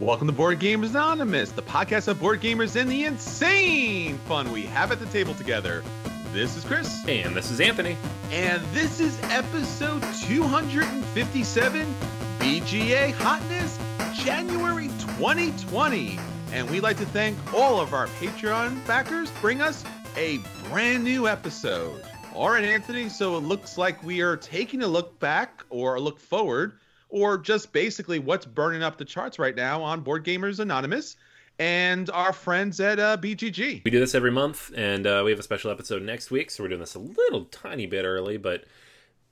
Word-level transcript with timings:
Welcome 0.00 0.26
to 0.26 0.32
Board 0.32 0.58
Gamers 0.58 0.90
Anonymous, 0.90 1.52
the 1.52 1.62
podcast 1.62 2.08
of 2.08 2.18
board 2.18 2.40
gamers 2.40 2.74
and 2.74 2.90
the 2.90 3.04
insane 3.04 4.18
fun 4.18 4.50
we 4.50 4.62
have 4.62 4.90
at 4.90 4.98
the 4.98 5.06
table 5.06 5.34
together. 5.34 5.84
This 6.32 6.56
is 6.56 6.64
Chris. 6.64 7.06
And 7.06 7.36
this 7.36 7.52
is 7.52 7.60
Anthony. 7.60 7.96
And 8.32 8.60
this 8.72 8.98
is 8.98 9.16
episode 9.22 10.02
257 10.24 11.86
BGA 12.40 13.12
Hotness, 13.12 13.78
January 14.12 14.88
2020. 14.98 16.18
And 16.50 16.68
we'd 16.68 16.80
like 16.80 16.96
to 16.96 17.06
thank 17.06 17.38
all 17.54 17.80
of 17.80 17.94
our 17.94 18.08
Patreon 18.08 18.84
backers 18.88 19.30
bring 19.40 19.60
us 19.62 19.84
a 20.16 20.38
brand 20.68 21.04
new 21.04 21.28
episode. 21.28 22.02
All 22.34 22.50
right, 22.50 22.64
Anthony, 22.64 23.08
so 23.08 23.36
it 23.36 23.44
looks 23.44 23.78
like 23.78 24.02
we 24.02 24.22
are 24.22 24.36
taking 24.36 24.82
a 24.82 24.88
look 24.88 25.20
back 25.20 25.64
or 25.70 25.94
a 25.94 26.00
look 26.00 26.18
forward 26.18 26.80
or 27.14 27.38
just 27.38 27.72
basically 27.72 28.18
what's 28.18 28.44
burning 28.44 28.82
up 28.82 28.98
the 28.98 29.04
charts 29.04 29.38
right 29.38 29.54
now 29.54 29.80
on 29.80 30.00
Board 30.00 30.24
Gamers 30.24 30.58
Anonymous 30.58 31.16
and 31.60 32.10
our 32.10 32.32
friends 32.32 32.80
at 32.80 32.98
uh, 32.98 33.16
BGG. 33.16 33.84
We 33.84 33.90
do 33.92 34.00
this 34.00 34.16
every 34.16 34.32
month, 34.32 34.72
and 34.76 35.06
uh, 35.06 35.22
we 35.24 35.30
have 35.30 35.38
a 35.38 35.44
special 35.44 35.70
episode 35.70 36.02
next 36.02 36.32
week, 36.32 36.50
so 36.50 36.64
we're 36.64 36.70
doing 36.70 36.80
this 36.80 36.96
a 36.96 36.98
little 36.98 37.44
tiny 37.44 37.86
bit 37.86 38.04
early, 38.04 38.36
but 38.36 38.64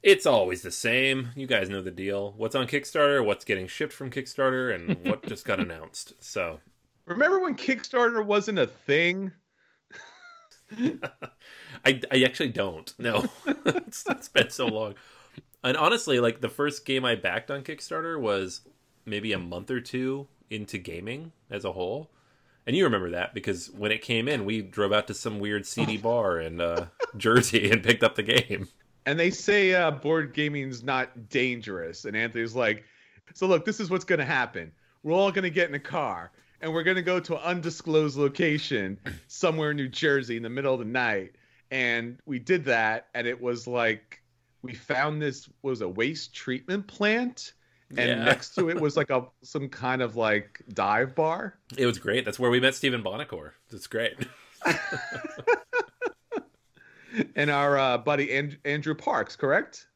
it's 0.01 0.27
always 0.27 0.63
the 0.63 0.71
same. 0.71 1.31
You 1.35 1.49
guys 1.49 1.69
know 1.69 1.83
the 1.83 1.91
deal. 1.91 2.35
What's 2.37 2.55
on 2.55 2.69
Kickstarter, 2.69 3.25
what's 3.25 3.45
getting 3.45 3.67
shipped 3.67 3.93
from 3.93 4.13
Kickstarter, 4.13 4.73
and 4.73 4.97
what 5.05 5.27
just 5.27 5.45
got 5.45 5.59
announced. 5.59 6.13
So, 6.21 6.61
remember 7.05 7.41
when 7.41 7.57
Kickstarter 7.57 8.25
wasn't 8.25 8.61
a 8.61 8.69
thing? 8.69 9.33
I, 11.85 12.01
I 12.13 12.23
actually 12.23 12.51
don't. 12.51 12.95
No, 12.97 13.25
it's, 13.67 14.05
it's 14.09 14.29
been 14.29 14.51
so 14.51 14.69
long. 14.69 14.95
And 15.65 15.77
honestly, 15.77 16.21
like 16.21 16.41
the 16.41 16.49
first 16.49 16.85
game 16.85 17.05
I 17.05 17.15
backed 17.15 17.51
on 17.51 17.63
Kickstarter 17.63 18.21
was 18.21 18.63
maybe 19.05 19.33
a 19.33 19.39
month 19.39 19.71
or 19.71 19.81
two 19.81 20.27
into 20.51 20.79
gaming 20.79 21.33
as 21.51 21.65
a 21.65 21.73
whole. 21.73 22.11
And 22.67 22.77
you 22.77 22.85
remember 22.85 23.11
that 23.11 23.35
because 23.35 23.71
when 23.71 23.91
it 23.91 24.03
came 24.03 24.29
in, 24.29 24.45
we 24.45 24.63
drove 24.63 24.93
out 24.93 25.09
to 25.09 25.15
some 25.15 25.41
weird 25.41 25.67
seedy 25.67 25.97
bar 25.99 26.41
in 26.41 26.61
uh, 26.61 26.87
Jersey 27.17 27.71
and 27.71 27.83
picked 27.83 28.03
up 28.03 28.15
the 28.15 28.23
game. 28.23 28.69
And 29.05 29.19
they 29.19 29.31
say 29.31 29.75
uh, 29.75 29.91
board 29.91 30.33
gaming's 30.33 30.83
not 30.83 31.29
dangerous. 31.29 32.05
And 32.05 32.17
Anthony's 32.17 32.55
like, 32.55 32.85
so 33.35 33.47
look, 33.47 33.65
this 33.65 33.81
is 33.81 33.91
what's 33.91 34.05
going 34.05 34.21
to 34.21 34.25
happen. 34.25 34.71
We're 35.03 35.15
all 35.15 35.33
going 35.33 35.43
to 35.43 35.51
get 35.51 35.69
in 35.69 35.75
a 35.75 35.81
car 35.81 36.31
and 36.61 36.73
we're 36.73 36.85
going 36.85 36.97
to 36.97 37.03
go 37.03 37.19
to 37.19 37.37
an 37.37 37.43
undisclosed 37.43 38.17
location 38.17 38.99
somewhere 39.27 39.73
in 39.73 39.77
New 39.77 39.89
Jersey 39.89 40.37
in 40.37 40.45
the 40.45 40.51
middle 40.51 40.73
of 40.73 40.79
the 40.79 40.85
night. 40.85 41.33
And 41.73 42.19
we 42.27 42.39
did 42.39 42.65
that. 42.67 43.09
And 43.15 43.27
it 43.27 43.41
was 43.41 43.67
like, 43.67 44.22
we 44.63 44.75
found 44.75 45.21
this 45.21 45.49
was 45.63 45.81
a 45.81 45.89
waste 45.89 46.35
treatment 46.35 46.87
plant 46.87 47.53
and 47.97 48.09
yeah. 48.09 48.25
next 48.25 48.55
to 48.55 48.71
it 48.71 48.81
was 48.81 48.97
like 48.97 49.11
a 49.11 49.27
some 49.43 49.69
kind 49.69 50.03
of 50.03 50.17
like 50.17 50.63
dive 50.73 51.15
bar. 51.15 51.59
It 51.77 51.87
was 51.87 51.99
great. 51.99 52.25
That's 52.25 52.39
where 52.39 52.51
we 52.51 52.61
met 52.61 52.75
Stephen 52.75 53.03
Buonocore. 53.03 53.53
It's 53.71 53.87
great. 53.87 54.15
and 57.37 57.51
our 57.51 57.79
uh, 57.79 57.99
buddy 57.99 58.35
and- 58.35 58.59
Andrew 58.65 58.95
Parks, 58.95 59.37
correct? 59.37 59.89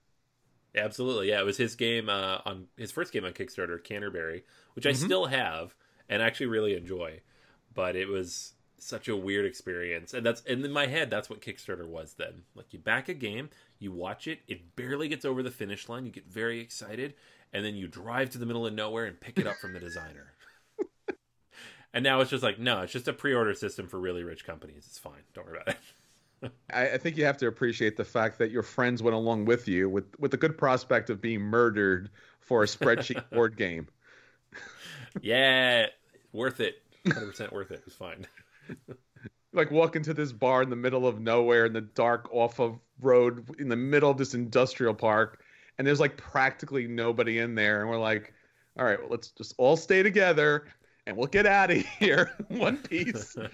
Absolutely, 0.77 1.28
yeah. 1.28 1.41
It 1.41 1.47
was 1.47 1.56
his 1.56 1.75
game 1.75 2.09
uh, 2.11 2.39
on 2.44 2.67
his 2.77 2.92
first 2.92 3.12
game 3.12 3.25
on 3.25 3.33
Kickstarter, 3.33 3.83
Canterbury, 3.83 4.44
which 4.75 4.84
I 4.84 4.91
mm-hmm. 4.91 5.06
still 5.06 5.27
have 5.27 5.75
and 6.09 6.22
actually 6.22 6.47
really 6.47 6.77
enjoy. 6.77 7.20
But 7.72 7.97
it 7.97 8.09
was 8.09 8.53
such 8.78 9.08
a 9.08 9.16
weird 9.16 9.46
experience, 9.46 10.14
and 10.14 10.24
that's 10.24 10.42
and 10.44 10.64
in 10.64 10.72
my 10.72 10.86
head, 10.86 11.10
that's 11.10 11.30
what 11.30 11.41
Kickstarter 11.41 11.86
was 11.86 12.14
then. 12.14 12.42
Like 12.55 12.72
you 12.72 12.78
back 12.78 13.08
a 13.08 13.14
game, 13.14 13.50
you 13.78 13.92
watch 13.92 14.27
it, 14.27 14.41
it 14.48 14.77
barely 14.77 15.08
gets 15.08 15.24
over 15.24 15.42
the 15.42 15.50
finish 15.50 15.88
line, 15.88 16.06
you 16.06 16.12
get 16.12 16.27
very 16.27 16.60
excited, 16.60 17.14
and 17.52 17.64
then 17.64 17.74
you 17.74 17.88
drive 17.88 18.30
to 18.30 18.38
the 18.38 18.47
middle 18.47 18.66
of 18.66 18.74
nowhere 18.74 19.06
and 19.06 19.20
pick 19.20 19.38
it 19.38 19.47
up 19.47 19.56
from 19.56 19.72
the 19.72 19.80
designer. 19.80 20.32
and 21.94 22.04
now 22.04 22.20
it's 22.20 22.30
just 22.30 22.42
like, 22.42 22.58
no, 22.58 22.82
it's 22.82 22.92
just 22.92 23.08
a 23.08 23.12
pre-order 23.12 23.54
system 23.54 23.88
for 23.88 23.98
really 23.98 24.24
rich 24.24 24.44
companies. 24.44 24.84
It's 24.87 24.98
fine. 24.98 25.22
Don't 25.34 25.47
worry 25.47 25.60
about 25.62 25.76
it. 26.43 26.53
I, 26.72 26.91
I, 26.91 26.98
think 26.98 27.16
you 27.16 27.25
have 27.25 27.38
to 27.38 27.47
appreciate 27.47 27.97
the 27.97 28.04
fact 28.04 28.38
that 28.38 28.50
your 28.50 28.62
friends 28.62 29.03
went 29.03 29.16
along 29.16 29.47
with 29.47 29.66
you 29.69 29.88
with 29.88 30.04
with 30.19 30.31
the 30.31 30.37
good 30.37 30.58
prospect 30.58 31.08
of 31.08 31.20
being 31.20 31.41
murdered 31.41 32.10
for 32.41 32.62
a 32.62 32.66
spreadsheet 32.66 33.28
board 33.32 33.56
game. 33.56 33.88
yeah, 35.22 35.87
worth 36.32 36.60
it. 36.60 36.82
100% 37.06 37.53
worth 37.53 37.70
it. 37.70 37.82
It's 37.87 37.97
fine. 37.97 38.26
Like 39.56 39.71
walk 39.71 39.97
into 39.97 40.15
this 40.15 40.32
bar 40.32 40.62
in 40.62 40.71
the 40.71 40.77
middle 40.77 41.06
of 41.06 41.21
nowhere 41.21 41.66
in 41.66 41.72
the 41.72 41.81
dark 41.81 42.28
off 42.32 42.60
of 42.60 42.78
road 43.00 43.49
in 43.59 43.69
the 43.69 43.77
middle 43.77 44.10
of 44.10 44.19
this 44.19 44.34
industrial 44.34 44.94
park 44.94 45.43
and 45.78 45.87
there's 45.87 46.00
like 46.00 46.16
practically 46.16 46.87
nobody 46.87 47.38
in 47.38 47.55
there 47.55 47.81
and 47.81 47.91
we're 47.91 47.99
like 47.99 48.32
all 48.78 48.84
right 48.84 49.00
well, 49.00 49.09
let's 49.10 49.28
just 49.28 49.55
all 49.59 49.76
stay 49.76 50.03
together 50.03 50.66
and 51.06 51.16
we'll 51.16 51.26
get 51.26 51.47
out 51.47 51.71
of 51.71 51.78
here 51.99 52.31
one 52.49 52.76
piece. 52.78 53.37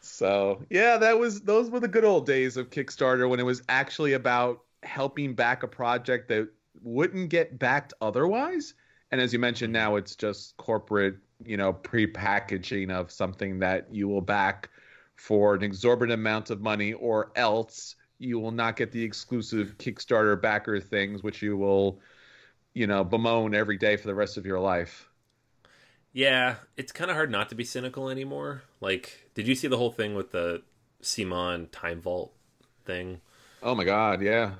So 0.00 0.64
yeah 0.70 0.96
that 0.96 1.18
was 1.18 1.40
those 1.40 1.70
were 1.70 1.80
the 1.80 1.88
good 1.88 2.04
old 2.04 2.24
days 2.24 2.56
of 2.56 2.70
kickstarter 2.70 3.28
when 3.28 3.40
it 3.40 3.44
was 3.44 3.62
actually 3.68 4.12
about 4.12 4.60
helping 4.84 5.34
back 5.34 5.64
a 5.64 5.68
project 5.68 6.28
that 6.28 6.48
wouldn't 6.82 7.30
get 7.30 7.58
backed 7.58 7.92
otherwise 8.00 8.74
and 9.10 9.20
as 9.20 9.32
you 9.32 9.40
mentioned 9.40 9.72
now 9.72 9.96
it's 9.96 10.14
just 10.14 10.56
corporate 10.56 11.16
you 11.44 11.56
know 11.56 11.72
pre-packaging 11.72 12.90
of 12.90 13.10
something 13.10 13.58
that 13.60 13.92
you 13.94 14.08
will 14.08 14.20
back 14.20 14.70
for 15.16 15.54
an 15.54 15.62
exorbitant 15.62 16.12
amount 16.14 16.50
of 16.50 16.60
money 16.60 16.92
or 16.94 17.32
else 17.36 17.96
you 18.18 18.38
will 18.38 18.50
not 18.52 18.76
get 18.76 18.92
the 18.92 19.02
exclusive 19.02 19.76
Kickstarter 19.78 20.40
backer 20.40 20.80
things, 20.80 21.22
which 21.22 21.40
you 21.40 21.56
will, 21.56 22.00
you 22.74 22.86
know, 22.86 23.04
bemoan 23.04 23.54
every 23.54 23.78
day 23.78 23.96
for 23.96 24.08
the 24.08 24.14
rest 24.14 24.36
of 24.38 24.46
your 24.46 24.60
life. 24.60 25.08
Yeah, 26.12 26.56
it's 26.76 26.92
kind 26.92 27.10
of 27.10 27.16
hard 27.16 27.30
not 27.30 27.48
to 27.50 27.54
be 27.54 27.64
cynical 27.64 28.08
anymore. 28.08 28.62
Like, 28.80 29.30
did 29.34 29.46
you 29.46 29.54
see 29.54 29.68
the 29.68 29.76
whole 29.76 29.90
thing 29.92 30.14
with 30.14 30.32
the 30.32 30.62
CMON 31.02 31.68
Time 31.70 32.00
Vault 32.00 32.32
thing? 32.84 33.20
Oh 33.62 33.74
my 33.74 33.84
god, 33.84 34.20
yeah. 34.22 34.54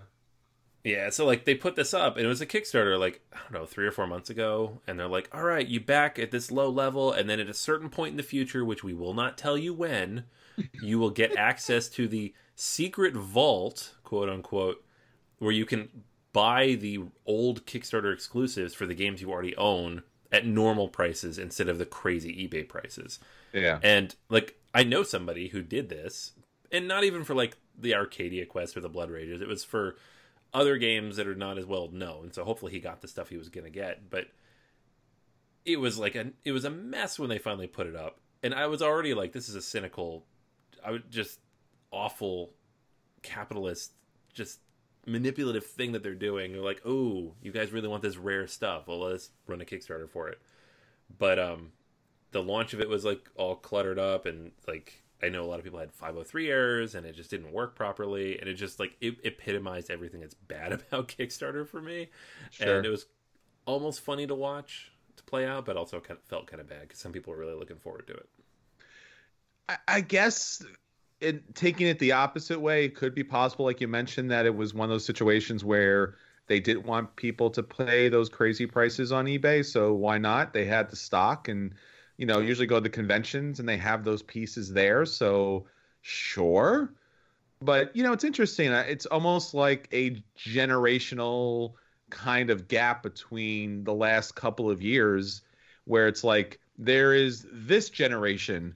Yeah, 0.88 1.10
so 1.10 1.26
like 1.26 1.44
they 1.44 1.54
put 1.54 1.76
this 1.76 1.92
up 1.92 2.16
and 2.16 2.24
it 2.24 2.28
was 2.28 2.40
a 2.40 2.46
Kickstarter 2.46 2.98
like, 2.98 3.20
I 3.32 3.38
don't 3.42 3.52
know, 3.52 3.66
three 3.66 3.86
or 3.86 3.90
four 3.90 4.06
months 4.06 4.30
ago. 4.30 4.80
And 4.86 4.98
they're 4.98 5.06
like, 5.06 5.28
all 5.34 5.42
right, 5.42 5.66
you 5.66 5.80
back 5.80 6.18
at 6.18 6.30
this 6.30 6.50
low 6.50 6.70
level. 6.70 7.12
And 7.12 7.28
then 7.28 7.40
at 7.40 7.48
a 7.48 7.54
certain 7.54 7.90
point 7.90 8.12
in 8.12 8.16
the 8.16 8.22
future, 8.22 8.64
which 8.64 8.82
we 8.82 8.94
will 8.94 9.12
not 9.12 9.36
tell 9.36 9.58
you 9.58 9.74
when, 9.74 10.24
you 10.80 10.98
will 10.98 11.10
get 11.10 11.36
access 11.36 11.88
to 11.90 12.08
the 12.08 12.32
secret 12.54 13.14
vault, 13.14 13.94
quote 14.02 14.30
unquote, 14.30 14.82
where 15.38 15.52
you 15.52 15.66
can 15.66 15.90
buy 16.32 16.74
the 16.74 17.00
old 17.26 17.66
Kickstarter 17.66 18.12
exclusives 18.12 18.72
for 18.72 18.86
the 18.86 18.94
games 18.94 19.20
you 19.20 19.30
already 19.30 19.56
own 19.56 20.02
at 20.32 20.46
normal 20.46 20.88
prices 20.88 21.38
instead 21.38 21.68
of 21.68 21.78
the 21.78 21.86
crazy 21.86 22.48
eBay 22.48 22.66
prices. 22.66 23.18
Yeah. 23.52 23.78
And 23.82 24.14
like 24.30 24.58
I 24.74 24.84
know 24.84 25.02
somebody 25.02 25.48
who 25.48 25.60
did 25.60 25.90
this, 25.90 26.32
and 26.72 26.88
not 26.88 27.04
even 27.04 27.24
for 27.24 27.34
like 27.34 27.58
the 27.78 27.94
Arcadia 27.94 28.46
Quest 28.46 28.76
or 28.76 28.80
the 28.80 28.88
Blood 28.88 29.10
Rages. 29.10 29.40
It 29.40 29.48
was 29.48 29.64
for 29.64 29.96
other 30.52 30.78
games 30.78 31.16
that 31.16 31.26
are 31.26 31.34
not 31.34 31.58
as 31.58 31.66
well 31.66 31.90
known. 31.90 32.32
So 32.32 32.44
hopefully 32.44 32.72
he 32.72 32.80
got 32.80 33.00
the 33.00 33.08
stuff 33.08 33.28
he 33.28 33.36
was 33.36 33.48
to 33.48 33.70
get, 33.70 34.10
but 34.10 34.28
it 35.64 35.78
was 35.78 35.98
like 35.98 36.14
a 36.14 36.32
it 36.44 36.52
was 36.52 36.64
a 36.64 36.70
mess 36.70 37.18
when 37.18 37.28
they 37.28 37.38
finally 37.38 37.66
put 37.66 37.86
it 37.86 37.96
up. 37.96 38.20
And 38.42 38.54
I 38.54 38.66
was 38.66 38.82
already 38.82 39.14
like 39.14 39.32
this 39.32 39.48
is 39.48 39.54
a 39.54 39.62
cynical 39.62 40.24
I 40.84 40.90
would 40.90 41.10
just 41.10 41.40
awful 41.90 42.50
capitalist 43.22 43.92
just 44.32 44.60
manipulative 45.06 45.66
thing 45.66 45.92
that 45.92 46.02
they're 46.02 46.14
doing. 46.14 46.52
They're 46.52 46.62
like, 46.62 46.82
"Oh, 46.84 47.34
you 47.42 47.52
guys 47.52 47.72
really 47.72 47.88
want 47.88 48.02
this 48.02 48.16
rare 48.16 48.46
stuff? 48.46 48.86
Well, 48.86 49.00
let's 49.00 49.30
run 49.46 49.60
a 49.60 49.64
Kickstarter 49.64 50.08
for 50.08 50.28
it." 50.28 50.40
But 51.16 51.38
um, 51.38 51.72
the 52.32 52.42
launch 52.42 52.74
of 52.74 52.80
it 52.80 52.88
was 52.88 53.04
like 53.04 53.28
all 53.36 53.56
cluttered 53.56 53.98
up, 53.98 54.26
and 54.26 54.52
like 54.66 55.02
I 55.22 55.28
know 55.28 55.44
a 55.44 55.46
lot 55.46 55.58
of 55.58 55.64
people 55.64 55.80
had 55.80 55.92
503 55.92 56.50
errors, 56.50 56.94
and 56.94 57.04
it 57.04 57.16
just 57.16 57.30
didn't 57.30 57.52
work 57.52 57.74
properly, 57.74 58.38
and 58.38 58.48
it 58.48 58.54
just 58.54 58.78
like 58.78 58.92
it 59.00 59.16
epitomized 59.24 59.90
everything 59.90 60.20
that's 60.20 60.34
bad 60.34 60.72
about 60.92 61.08
Kickstarter 61.08 61.66
for 61.66 61.80
me. 61.80 62.08
Sure. 62.50 62.76
And 62.76 62.86
it 62.86 62.90
was 62.90 63.06
almost 63.66 64.00
funny 64.00 64.26
to 64.26 64.34
watch 64.34 64.92
to 65.16 65.24
play 65.24 65.46
out, 65.46 65.64
but 65.64 65.76
also 65.76 66.00
kind 66.00 66.18
of 66.18 66.24
felt 66.24 66.46
kind 66.46 66.60
of 66.60 66.68
bad 66.68 66.82
because 66.82 66.98
some 66.98 67.12
people 67.12 67.32
were 67.32 67.38
really 67.38 67.54
looking 67.54 67.78
forward 67.78 68.06
to 68.06 68.14
it. 68.14 68.28
I 69.86 70.00
guess 70.00 70.64
it, 71.20 71.54
taking 71.54 71.88
it 71.88 71.98
the 71.98 72.12
opposite 72.12 72.58
way, 72.58 72.86
it 72.86 72.94
could 72.94 73.14
be 73.14 73.24
possible, 73.24 73.66
like 73.66 73.80
you 73.80 73.88
mentioned, 73.88 74.30
that 74.30 74.46
it 74.46 74.54
was 74.54 74.72
one 74.72 74.84
of 74.84 74.90
those 74.90 75.04
situations 75.04 75.62
where 75.62 76.14
they 76.46 76.58
didn't 76.58 76.86
want 76.86 77.14
people 77.16 77.50
to 77.50 77.62
pay 77.62 78.08
those 78.08 78.30
crazy 78.30 78.66
prices 78.66 79.12
on 79.12 79.26
eBay. 79.26 79.64
So 79.64 79.92
why 79.92 80.16
not? 80.16 80.54
They 80.54 80.64
had 80.64 80.88
the 80.88 80.96
stock 80.96 81.48
and, 81.48 81.74
you 82.18 82.26
know, 82.26 82.40
usually 82.40 82.66
go 82.66 82.74
to 82.74 82.80
the 82.82 82.90
conventions 82.90 83.60
and 83.60 83.68
they 83.68 83.76
have 83.78 84.04
those 84.04 84.22
pieces 84.22 84.70
there. 84.72 85.06
So 85.06 85.66
sure. 86.02 86.92
But, 87.60 87.94
you 87.96 88.02
know, 88.02 88.12
it's 88.12 88.24
interesting. 88.24 88.70
It's 88.72 89.06
almost 89.06 89.54
like 89.54 89.88
a 89.92 90.22
generational 90.36 91.72
kind 92.10 92.50
of 92.50 92.68
gap 92.68 93.02
between 93.02 93.84
the 93.84 93.94
last 93.94 94.34
couple 94.34 94.70
of 94.70 94.82
years 94.82 95.42
where 95.84 96.08
it's 96.08 96.22
like 96.22 96.60
there 96.76 97.14
is 97.14 97.46
this 97.52 97.88
generation 97.88 98.74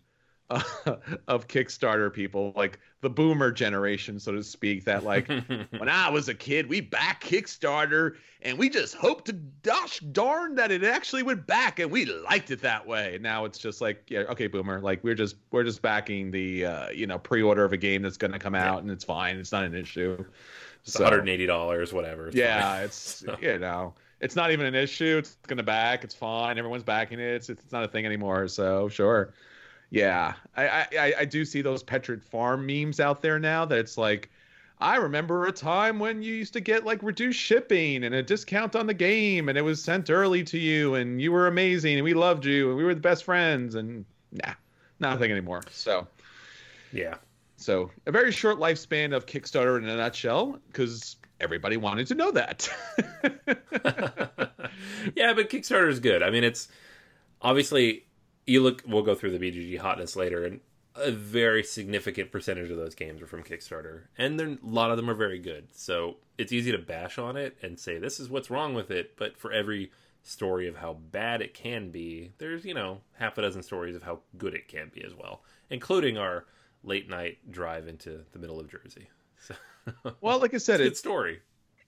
uh, 0.50 0.62
of 1.28 1.48
Kickstarter 1.48 2.12
people, 2.12 2.52
like 2.56 2.78
the 3.02 3.10
boomer 3.10 3.50
generation, 3.50 4.18
so 4.18 4.32
to 4.32 4.42
speak, 4.42 4.84
that 4.84 5.04
like 5.04 5.28
when 5.78 5.88
I 5.88 6.08
was 6.08 6.28
a 6.28 6.34
kid, 6.34 6.68
we 6.68 6.80
back 6.80 7.22
Kickstarter 7.22 8.14
and 8.42 8.56
we 8.56 8.70
just 8.70 8.94
hoped 8.94 9.26
to 9.26 9.32
gosh 9.62 9.98
darn 9.98 10.54
that 10.54 10.70
it 10.70 10.84
actually 10.84 11.24
went 11.24 11.46
back 11.46 11.80
and 11.80 11.90
we 11.90 12.06
liked 12.06 12.50
it 12.52 12.62
that 12.62 12.86
way. 12.86 13.18
Now 13.20 13.44
it's 13.44 13.58
just 13.58 13.80
like, 13.80 14.04
yeah, 14.08 14.20
okay, 14.20 14.46
boomer, 14.46 14.80
like 14.80 15.02
we're 15.02 15.16
just 15.16 15.36
we're 15.50 15.64
just 15.64 15.82
backing 15.82 16.30
the 16.30 16.64
uh, 16.64 16.90
you 16.90 17.06
know 17.06 17.18
pre-order 17.18 17.64
of 17.64 17.72
a 17.72 17.76
game 17.76 18.02
that's 18.02 18.16
going 18.16 18.32
to 18.32 18.38
come 18.38 18.54
out 18.54 18.76
yeah. 18.76 18.80
and 18.80 18.90
it's 18.90 19.04
fine, 19.04 19.36
it's 19.36 19.52
not 19.52 19.64
an 19.64 19.74
issue. 19.74 20.24
It's 20.84 20.94
so, 20.94 21.04
$180, 21.04 21.92
whatever. 21.92 22.28
It's 22.28 22.36
yeah, 22.36 22.62
fine. 22.62 22.84
it's 22.84 22.96
so. 23.26 23.36
you 23.42 23.58
know 23.58 23.94
it's 24.20 24.36
not 24.36 24.52
even 24.52 24.64
an 24.64 24.76
issue. 24.76 25.16
It's 25.18 25.36
gonna 25.48 25.64
back. 25.64 26.04
It's 26.04 26.14
fine. 26.14 26.56
Everyone's 26.56 26.84
backing 26.84 27.18
it. 27.18 27.34
It's 27.34 27.50
it's 27.50 27.72
not 27.72 27.82
a 27.82 27.88
thing 27.88 28.06
anymore. 28.06 28.46
So 28.46 28.88
sure. 28.88 29.34
Yeah, 29.92 30.32
I, 30.56 30.86
I, 30.98 31.14
I 31.18 31.24
do 31.26 31.44
see 31.44 31.60
those 31.60 31.84
Petrit 31.84 32.22
Farm 32.22 32.64
memes 32.66 32.98
out 32.98 33.20
there 33.20 33.38
now. 33.38 33.66
That 33.66 33.78
it's 33.78 33.98
like, 33.98 34.30
I 34.78 34.96
remember 34.96 35.44
a 35.44 35.52
time 35.52 35.98
when 35.98 36.22
you 36.22 36.32
used 36.32 36.54
to 36.54 36.60
get 36.60 36.86
like 36.86 37.02
reduced 37.02 37.38
shipping 37.38 38.02
and 38.02 38.14
a 38.14 38.22
discount 38.22 38.74
on 38.74 38.86
the 38.86 38.94
game, 38.94 39.50
and 39.50 39.58
it 39.58 39.60
was 39.60 39.84
sent 39.84 40.08
early 40.08 40.44
to 40.44 40.58
you, 40.58 40.94
and 40.94 41.20
you 41.20 41.30
were 41.30 41.46
amazing, 41.46 41.96
and 41.96 42.04
we 42.04 42.14
loved 42.14 42.46
you, 42.46 42.68
and 42.70 42.78
we 42.78 42.84
were 42.84 42.94
the 42.94 43.02
best 43.02 43.24
friends, 43.24 43.74
and 43.74 44.06
nah, 44.32 44.54
nothing 44.98 45.30
anymore. 45.30 45.60
So, 45.70 46.08
yeah. 46.90 47.16
So 47.58 47.90
a 48.06 48.12
very 48.12 48.32
short 48.32 48.58
lifespan 48.58 49.14
of 49.14 49.26
Kickstarter 49.26 49.76
in 49.76 49.86
a 49.86 49.94
nutshell, 49.94 50.58
because 50.68 51.16
everybody 51.38 51.76
wanted 51.76 52.06
to 52.06 52.14
know 52.14 52.30
that. 52.30 52.66
yeah, 55.14 55.34
but 55.34 55.50
Kickstarter 55.50 55.90
is 55.90 56.00
good. 56.00 56.22
I 56.22 56.30
mean, 56.30 56.44
it's 56.44 56.68
obviously 57.42 58.06
you 58.46 58.62
look. 58.62 58.82
We'll 58.86 59.02
go 59.02 59.14
through 59.14 59.36
the 59.36 59.38
BGG 59.38 59.78
hotness 59.78 60.16
later, 60.16 60.44
and 60.44 60.60
a 60.94 61.10
very 61.10 61.62
significant 61.62 62.30
percentage 62.30 62.70
of 62.70 62.76
those 62.76 62.94
games 62.94 63.22
are 63.22 63.26
from 63.26 63.42
Kickstarter, 63.42 64.02
and 64.18 64.40
a 64.40 64.58
lot 64.62 64.90
of 64.90 64.96
them 64.96 65.08
are 65.08 65.14
very 65.14 65.38
good. 65.38 65.68
So 65.72 66.16
it's 66.38 66.52
easy 66.52 66.72
to 66.72 66.78
bash 66.78 67.18
on 67.18 67.36
it 67.36 67.56
and 67.62 67.78
say 67.78 67.98
this 67.98 68.20
is 68.20 68.28
what's 68.28 68.50
wrong 68.50 68.74
with 68.74 68.90
it. 68.90 69.16
But 69.16 69.36
for 69.36 69.52
every 69.52 69.90
story 70.22 70.68
of 70.68 70.76
how 70.76 70.94
bad 71.10 71.42
it 71.42 71.54
can 71.54 71.90
be, 71.90 72.32
there's 72.38 72.64
you 72.64 72.74
know 72.74 73.00
half 73.18 73.38
a 73.38 73.42
dozen 73.42 73.62
stories 73.62 73.96
of 73.96 74.02
how 74.02 74.20
good 74.38 74.54
it 74.54 74.68
can 74.68 74.90
be 74.94 75.02
as 75.04 75.14
well, 75.14 75.42
including 75.70 76.18
our 76.18 76.46
late 76.84 77.08
night 77.08 77.38
drive 77.50 77.86
into 77.86 78.24
the 78.32 78.38
middle 78.38 78.60
of 78.60 78.68
Jersey. 78.68 79.08
So, 79.44 79.56
well, 80.20 80.38
like 80.38 80.54
I 80.54 80.58
said, 80.58 80.80
it's 80.80 80.86
a 80.86 80.90
good 80.90 80.96
story. 80.96 81.40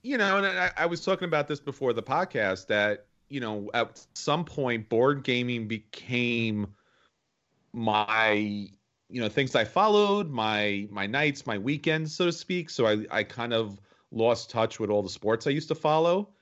You 0.02 0.18
know, 0.18 0.38
and 0.38 0.46
I, 0.46 0.72
I 0.76 0.86
was 0.86 1.04
talking 1.04 1.26
about 1.26 1.46
this 1.46 1.60
before 1.60 1.92
the 1.92 2.02
podcast 2.02 2.66
that 2.66 3.06
you 3.28 3.40
know 3.40 3.70
at 3.74 4.04
some 4.14 4.44
point 4.44 4.88
board 4.88 5.24
gaming 5.24 5.68
became 5.68 6.74
my 7.72 8.68
you 9.08 9.20
know 9.20 9.28
things 9.28 9.54
I 9.54 9.64
followed, 9.64 10.30
my 10.30 10.88
my 10.90 11.06
nights, 11.06 11.46
my 11.46 11.58
weekends, 11.58 12.14
so 12.14 12.26
to 12.26 12.32
speak. 12.32 12.70
So 12.70 12.86
I 12.86 13.06
I 13.10 13.22
kind 13.24 13.52
of 13.52 13.80
lost 14.10 14.50
touch 14.50 14.78
with 14.78 14.90
all 14.90 15.02
the 15.02 15.08
sports 15.08 15.46
I 15.46 15.50
used 15.50 15.68
to 15.68 15.74
follow 15.74 16.34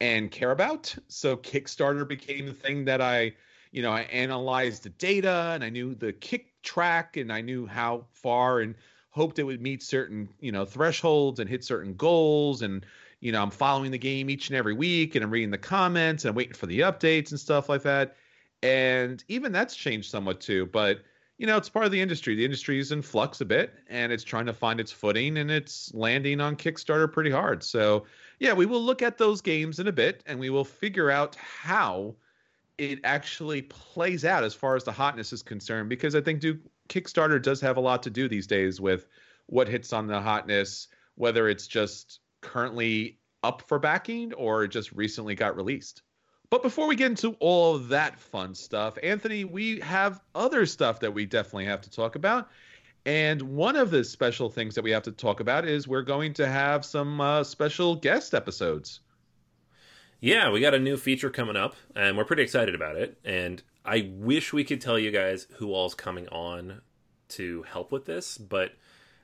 and 0.00 0.30
care 0.30 0.50
about. 0.50 0.94
So 1.08 1.36
Kickstarter 1.36 2.06
became 2.06 2.46
the 2.46 2.52
thing 2.52 2.84
that 2.84 3.00
I, 3.00 3.32
you 3.72 3.82
know, 3.82 3.90
I 3.92 4.02
analyzed 4.02 4.82
the 4.82 4.90
data 4.90 5.52
and 5.54 5.64
I 5.64 5.70
knew 5.70 5.94
the 5.94 6.12
kick 6.12 6.52
track 6.62 7.16
and 7.16 7.32
I 7.32 7.40
knew 7.40 7.66
how 7.66 8.06
far 8.12 8.60
and 8.60 8.74
hoped 9.10 9.38
it 9.38 9.44
would 9.44 9.62
meet 9.62 9.82
certain, 9.82 10.28
you 10.40 10.52
know, 10.52 10.66
thresholds 10.66 11.40
and 11.40 11.48
hit 11.48 11.64
certain 11.64 11.94
goals. 11.94 12.62
And, 12.62 12.84
you 13.20 13.32
know, 13.32 13.42
I'm 13.42 13.50
following 13.50 13.90
the 13.90 13.98
game 13.98 14.30
each 14.30 14.48
and 14.48 14.56
every 14.56 14.74
week 14.74 15.14
and 15.14 15.24
I'm 15.24 15.30
reading 15.30 15.50
the 15.50 15.58
comments 15.58 16.24
and 16.24 16.30
I'm 16.30 16.36
waiting 16.36 16.54
for 16.54 16.66
the 16.66 16.80
updates 16.80 17.30
and 17.30 17.40
stuff 17.40 17.68
like 17.68 17.82
that. 17.82 18.16
And 18.62 19.22
even 19.28 19.52
that's 19.52 19.74
changed 19.74 20.10
somewhat 20.10 20.40
too. 20.40 20.66
But, 20.66 21.00
you 21.38 21.46
know, 21.46 21.56
it's 21.56 21.68
part 21.68 21.86
of 21.86 21.92
the 21.92 22.00
industry. 22.00 22.34
The 22.34 22.44
industry 22.44 22.78
is 22.78 22.92
in 22.92 23.02
flux 23.02 23.40
a 23.40 23.44
bit 23.44 23.74
and 23.88 24.12
it's 24.12 24.24
trying 24.24 24.46
to 24.46 24.52
find 24.52 24.80
its 24.80 24.92
footing 24.92 25.38
and 25.38 25.50
it's 25.50 25.92
landing 25.94 26.40
on 26.40 26.56
Kickstarter 26.56 27.10
pretty 27.10 27.30
hard. 27.30 27.62
So, 27.62 28.04
yeah, 28.38 28.52
we 28.52 28.66
will 28.66 28.82
look 28.82 29.02
at 29.02 29.18
those 29.18 29.40
games 29.40 29.78
in 29.78 29.88
a 29.88 29.92
bit 29.92 30.22
and 30.26 30.38
we 30.38 30.50
will 30.50 30.64
figure 30.64 31.10
out 31.10 31.36
how 31.36 32.16
it 32.78 33.00
actually 33.04 33.62
plays 33.62 34.24
out 34.24 34.44
as 34.44 34.54
far 34.54 34.76
as 34.76 34.84
the 34.84 34.92
hotness 34.92 35.32
is 35.32 35.42
concerned 35.42 35.88
because 35.88 36.14
I 36.14 36.20
think 36.20 36.40
Duke 36.40 36.58
Kickstarter 36.88 37.40
does 37.40 37.60
have 37.62 37.78
a 37.78 37.80
lot 37.80 38.02
to 38.02 38.10
do 38.10 38.28
these 38.28 38.46
days 38.46 38.80
with 38.80 39.06
what 39.46 39.68
hits 39.68 39.92
on 39.92 40.06
the 40.06 40.20
hotness, 40.20 40.88
whether 41.14 41.48
it's 41.48 41.66
just 41.66 42.20
currently 42.46 43.18
up 43.42 43.62
for 43.66 43.78
backing 43.78 44.32
or 44.34 44.66
just 44.66 44.92
recently 44.92 45.34
got 45.34 45.56
released. 45.56 46.02
But 46.48 46.62
before 46.62 46.86
we 46.86 46.94
get 46.94 47.10
into 47.10 47.36
all 47.40 47.78
that 47.78 48.18
fun 48.18 48.54
stuff, 48.54 48.96
Anthony, 49.02 49.44
we 49.44 49.80
have 49.80 50.20
other 50.34 50.64
stuff 50.64 51.00
that 51.00 51.12
we 51.12 51.26
definitely 51.26 51.64
have 51.64 51.80
to 51.82 51.90
talk 51.90 52.14
about. 52.14 52.48
And 53.04 53.42
one 53.42 53.76
of 53.76 53.90
the 53.90 54.04
special 54.04 54.48
things 54.48 54.74
that 54.74 54.82
we 54.82 54.90
have 54.92 55.02
to 55.04 55.12
talk 55.12 55.40
about 55.40 55.66
is 55.66 55.86
we're 55.86 56.02
going 56.02 56.34
to 56.34 56.46
have 56.46 56.84
some 56.84 57.20
uh, 57.20 57.44
special 57.44 57.96
guest 57.96 58.34
episodes. 58.34 59.00
Yeah, 60.20 60.50
we 60.50 60.60
got 60.60 60.74
a 60.74 60.78
new 60.78 60.96
feature 60.96 61.30
coming 61.30 61.56
up, 61.56 61.76
and 61.94 62.16
we're 62.16 62.24
pretty 62.24 62.42
excited 62.42 62.74
about 62.74 62.96
it. 62.96 63.18
And 63.24 63.62
I 63.84 64.10
wish 64.14 64.52
we 64.52 64.64
could 64.64 64.80
tell 64.80 64.98
you 64.98 65.10
guys 65.10 65.46
who 65.56 65.72
all's 65.72 65.94
coming 65.94 66.26
on 66.28 66.80
to 67.28 67.62
help 67.64 67.92
with 67.92 68.06
this, 68.06 68.38
but 68.38 68.72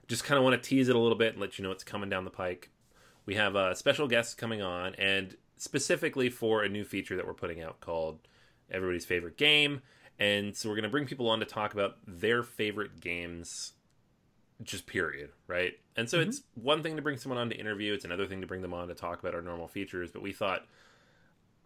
just 0.07 0.25
kind 0.25 0.39
of 0.39 0.45
want 0.45 0.61
to 0.61 0.69
tease 0.69 0.89
it 0.89 0.97
a 0.97 0.99
little 0.99 1.19
bit 1.19 1.33
and 1.33 1.41
let 1.41 1.59
you 1.59 1.63
know 1.63 1.71
what's 1.71 1.85
coming 1.85 2.11
down 2.11 2.25
the 2.25 2.31
pike. 2.31 2.71
We 3.27 3.35
have 3.37 3.55
a 3.55 3.75
special 3.77 4.09
guest 4.09 4.39
coming 4.39 4.63
on, 4.63 4.95
and 4.97 5.37
specifically 5.57 6.29
for 6.29 6.63
a 6.63 6.69
new 6.69 6.85
feature 6.85 7.17
that 7.17 7.27
we're 7.27 7.35
putting 7.35 7.63
out 7.63 7.81
called 7.81 8.19
Everybody's 8.71 9.05
Favorite 9.05 9.37
Game. 9.37 9.83
And 10.19 10.57
so 10.57 10.69
we're 10.69 10.75
going 10.75 10.85
to 10.85 10.91
bring 10.91 11.07
people 11.07 11.29
on 11.31 11.41
to 11.41 11.47
talk 11.47 11.73
about 11.73 11.97
their 12.07 12.43
favorite 12.43 13.01
games, 13.01 13.73
just 14.63 14.87
period, 14.87 15.31
right? 15.47 15.75
And 15.97 16.09
so 16.09 16.19
mm-hmm. 16.19 16.31
it's 16.31 16.43
one 16.55 16.83
thing 16.83 16.97
to 16.97 17.03
bring 17.03 17.17
someone 17.17 17.39
on 17.39 17.49
to 17.51 17.57
interview, 17.57 17.93
it's 17.93 18.05
another 18.05 18.27
thing 18.27 18.41
to 18.41 18.47
bring 18.47 18.63
them 18.63 18.75
on 18.75 18.89
to 18.89 18.95
talk 18.95 19.21
about 19.21 19.35
our 19.35 19.43
normal 19.43 19.69
features, 19.69 20.11
but 20.11 20.23
we 20.23 20.33
thought 20.33 20.67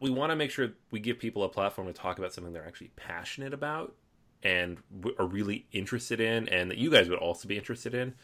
we 0.00 0.11
want 0.11 0.31
to 0.31 0.37
make 0.37 0.50
sure 0.50 0.70
we 0.91 1.00
give 1.00 1.19
people 1.19 1.43
a 1.43 1.49
platform 1.49 1.87
to 1.87 1.93
talk 1.93 2.19
about 2.19 2.32
something 2.32 2.53
they're 2.53 2.67
actually 2.67 2.91
passionate 2.97 3.55
about 3.55 3.94
and 4.43 4.79
are 5.19 5.26
really 5.26 5.67
interested 5.73 6.20
in, 6.20 6.49
and 6.49 6.70
that 6.70 6.79
you 6.79 6.91
guys 6.91 7.08
would 7.08 7.19
also 7.19 7.49
be 7.49 7.56
interested 7.56 7.94
in. 7.94 8.14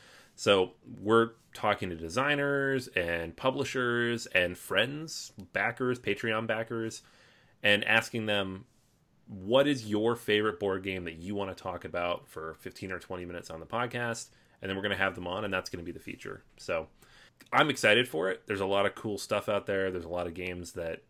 So 0.43 0.73
we're 1.01 1.35
talking 1.55 1.91
to 1.91 1.95
designers 1.95 2.89
and 2.97 3.37
publishers 3.37 4.27
and 4.27 4.59
friends, 4.59 5.31
backers, 5.53 6.01
Patreon 6.01 6.49
backers, 6.49 7.03
and 7.63 7.85
asking 7.85 8.27
them 8.27 8.65
what 9.29 9.69
is 9.69 9.87
your 9.87 10.17
favorite 10.17 10.59
board 10.59 10.83
game 10.83 11.05
that 11.05 11.15
you 11.15 11.37
want 11.37 11.57
to 11.57 11.63
talk 11.63 11.85
about 11.85 12.27
for 12.27 12.55
15 12.55 12.91
or 12.91 12.99
20 12.99 13.25
minutes 13.25 13.51
on 13.51 13.61
the 13.61 13.67
podcast? 13.67 14.31
And 14.61 14.69
then 14.69 14.75
we're 14.75 14.83
going 14.83 14.99
to 14.99 15.01
have 15.01 15.15
them 15.15 15.29
on 15.29 15.45
and 15.45 15.55
that's 15.55 15.71
going 15.71 15.79
to 15.79 15.87
be 15.87 15.97
the 15.97 16.03
feature. 16.03 16.43
So 16.57 16.89
i'm 17.53 17.71
excited 17.71 18.09
for 18.09 18.29
it. 18.29 18.43
There's 18.49 18.59
a 18.59 18.67
lot 18.67 18.85
of 18.85 18.97
cool 18.97 19.19
stuff 19.19 19.49
out 19.49 19.67
there. 19.67 19.93
There's 19.93 20.05
a 20.05 20.09
lot 20.09 20.27
of 20.27 20.35
games 20.35 20.73
that 20.73 21.05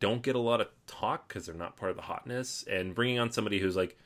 don't 0.00 0.20
get 0.20 0.36
a 0.36 0.38
lot 0.38 0.60
of 0.60 0.68
talk 0.86 1.28
because 1.28 1.46
they're 1.46 1.54
not 1.54 1.78
part 1.78 1.92
of 1.92 1.96
the 1.96 2.02
hotness. 2.02 2.62
And 2.70 2.94
bringing 2.94 3.18
on 3.20 3.30
somebody 3.30 3.58
who's 3.58 3.74
like 3.74 3.96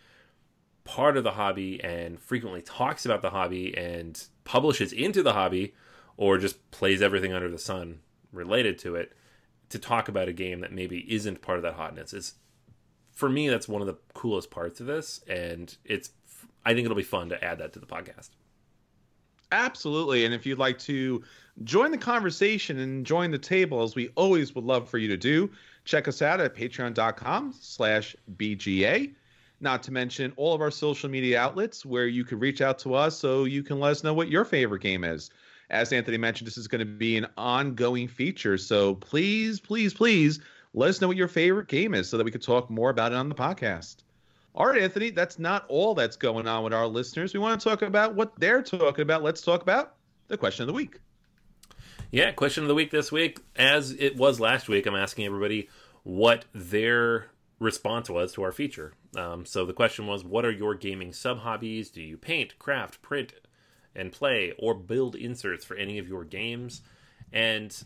part 0.91 1.17
of 1.17 1.23
the 1.23 1.31
hobby 1.31 1.81
and 1.85 2.19
frequently 2.19 2.61
talks 2.61 3.07
about 3.07 3.23
the 3.23 3.31
hobby 3.31 3.77
and 3.79 4.25
publishes 4.43 4.93
into 4.93 5.23
the 5.23 5.33
hobby 5.33 5.73
or 6.17 6.37
just 6.37 6.69
plays 6.73 7.01
everything 7.01 7.33
under 7.33 7.49
the 7.49 7.61
sun 7.61 8.01
related 8.33 8.77
to 8.77 8.97
it 8.97 9.13
to 9.69 9.79
talk 9.79 10.09
about 10.09 10.27
a 10.27 10.33
game 10.33 10.59
that 10.59 10.73
maybe 10.73 11.07
isn't 11.09 11.41
part 11.43 11.59
of 11.59 11.63
that 11.63 11.75
hotness 11.75 12.13
is 12.13 12.35
for 13.13 13.29
me 13.29 13.49
that's 13.49 13.69
one 13.69 13.81
of 13.81 13.87
the 13.87 13.97
coolest 14.15 14.51
parts 14.51 14.81
of 14.81 14.87
this 14.87 15.21
and 15.29 15.77
it's 15.85 16.11
i 16.67 16.75
think 16.75 16.85
it'll 16.85 16.97
be 16.97 17.05
fun 17.05 17.29
to 17.29 17.45
add 17.45 17.59
that 17.59 17.73
to 17.73 17.79
the 17.79 17.87
podcast 17.87 18.31
absolutely 19.53 20.25
and 20.25 20.35
if 20.35 20.45
you'd 20.45 20.59
like 20.59 20.79
to 20.81 21.23
join 21.63 21.93
the 21.93 21.99
conversation 21.99 22.81
and 22.81 23.07
join 23.07 23.31
the 23.31 23.39
table 23.39 23.81
as 23.81 23.95
we 23.95 24.09
always 24.17 24.57
would 24.57 24.65
love 24.65 24.89
for 24.89 24.99
you 24.99 25.07
to 25.07 25.17
do 25.17 25.49
Check 25.85 26.09
us 26.09 26.23
out 26.23 26.41
at 26.41 26.55
patreon.com 26.55 27.55
slash 27.59 28.15
BGA. 28.37 29.15
Not 29.61 29.83
to 29.85 29.93
mention 29.93 30.33
all 30.37 30.55
of 30.55 30.61
our 30.61 30.71
social 30.71 31.11
media 31.11 31.39
outlets 31.39 31.85
where 31.85 32.07
you 32.07 32.25
can 32.25 32.39
reach 32.39 32.61
out 32.61 32.79
to 32.81 32.95
us 32.95 33.19
so 33.19 33.45
you 33.45 33.63
can 33.63 33.79
let 33.79 33.91
us 33.91 34.03
know 34.03 34.15
what 34.15 34.29
your 34.29 34.45
favorite 34.45 34.83
game 34.83 35.05
is. 35.05 35.31
As 35.69 35.93
Anthony 35.93 36.17
mentioned, 36.17 36.47
this 36.47 36.57
is 36.57 36.67
going 36.67 36.81
to 36.81 36.85
be 36.87 37.17
an 37.17 37.27
ongoing 37.37 38.09
feature. 38.09 38.57
So 38.57 38.95
please, 38.97 39.61
please, 39.61 39.93
please 39.93 40.41
let 40.73 40.89
us 40.89 41.01
know 41.01 41.09
what 41.09 41.17
your 41.17 41.29
favorite 41.29 41.69
game 41.69 41.95
is 41.95 42.09
so 42.09 42.17
that 42.17 42.25
we 42.25 42.31
can 42.31 42.41
talk 42.41 42.71
more 42.71 42.91
about 42.91 43.13
it 43.13 43.17
on 43.17 43.29
the 43.29 43.35
podcast. 43.35 43.97
All 44.55 44.67
right, 44.67 44.83
Anthony, 44.83 45.11
that's 45.11 45.39
not 45.39 45.65
all 45.69 45.95
that's 45.95 46.17
going 46.17 46.49
on 46.49 46.65
with 46.65 46.73
our 46.73 46.87
listeners. 46.87 47.33
We 47.33 47.39
want 47.39 47.61
to 47.61 47.69
talk 47.69 47.83
about 47.83 48.15
what 48.15 48.33
they're 48.41 48.63
talking 48.63 49.03
about. 49.03 49.23
Let's 49.23 49.43
talk 49.43 49.63
about 49.63 49.95
the 50.27 50.37
question 50.37 50.65
of 50.65 50.67
the 50.67 50.73
week. 50.73 50.99
Yeah, 52.11 52.33
question 52.33 52.65
of 52.65 52.69
the 52.69 52.75
week 52.75 52.91
this 52.91 53.13
week, 53.13 53.39
as 53.55 53.93
it 53.93 54.17
was 54.17 54.41
last 54.41 54.69
week, 54.69 54.87
I'm 54.87 54.97
asking 54.97 55.27
everybody 55.27 55.69
what 56.03 56.47
their 56.53 57.27
response 57.61 58.11
was 58.11 58.33
to 58.33 58.43
our 58.43 58.51
feature. 58.51 58.95
Um, 59.17 59.45
so 59.45 59.67
the 59.67 59.73
question 59.73 60.07
was, 60.07 60.25
what 60.25 60.45
are 60.45 60.53
your 60.53 60.75
gaming 60.75 61.13
sub 61.13 61.41
hobbies? 61.41 61.91
Do 61.91 62.03
you 62.03 62.17
paint, 62.17 62.59
craft, 62.59 63.03
print, 63.03 63.33
and 63.95 64.13
play, 64.13 64.53
or 64.59 64.75
build 64.75 65.17
inserts 65.17 65.65
for 65.65 65.77
any 65.77 65.99
of 65.99 66.09
your 66.09 66.25
games? 66.25 66.83
And 67.33 67.77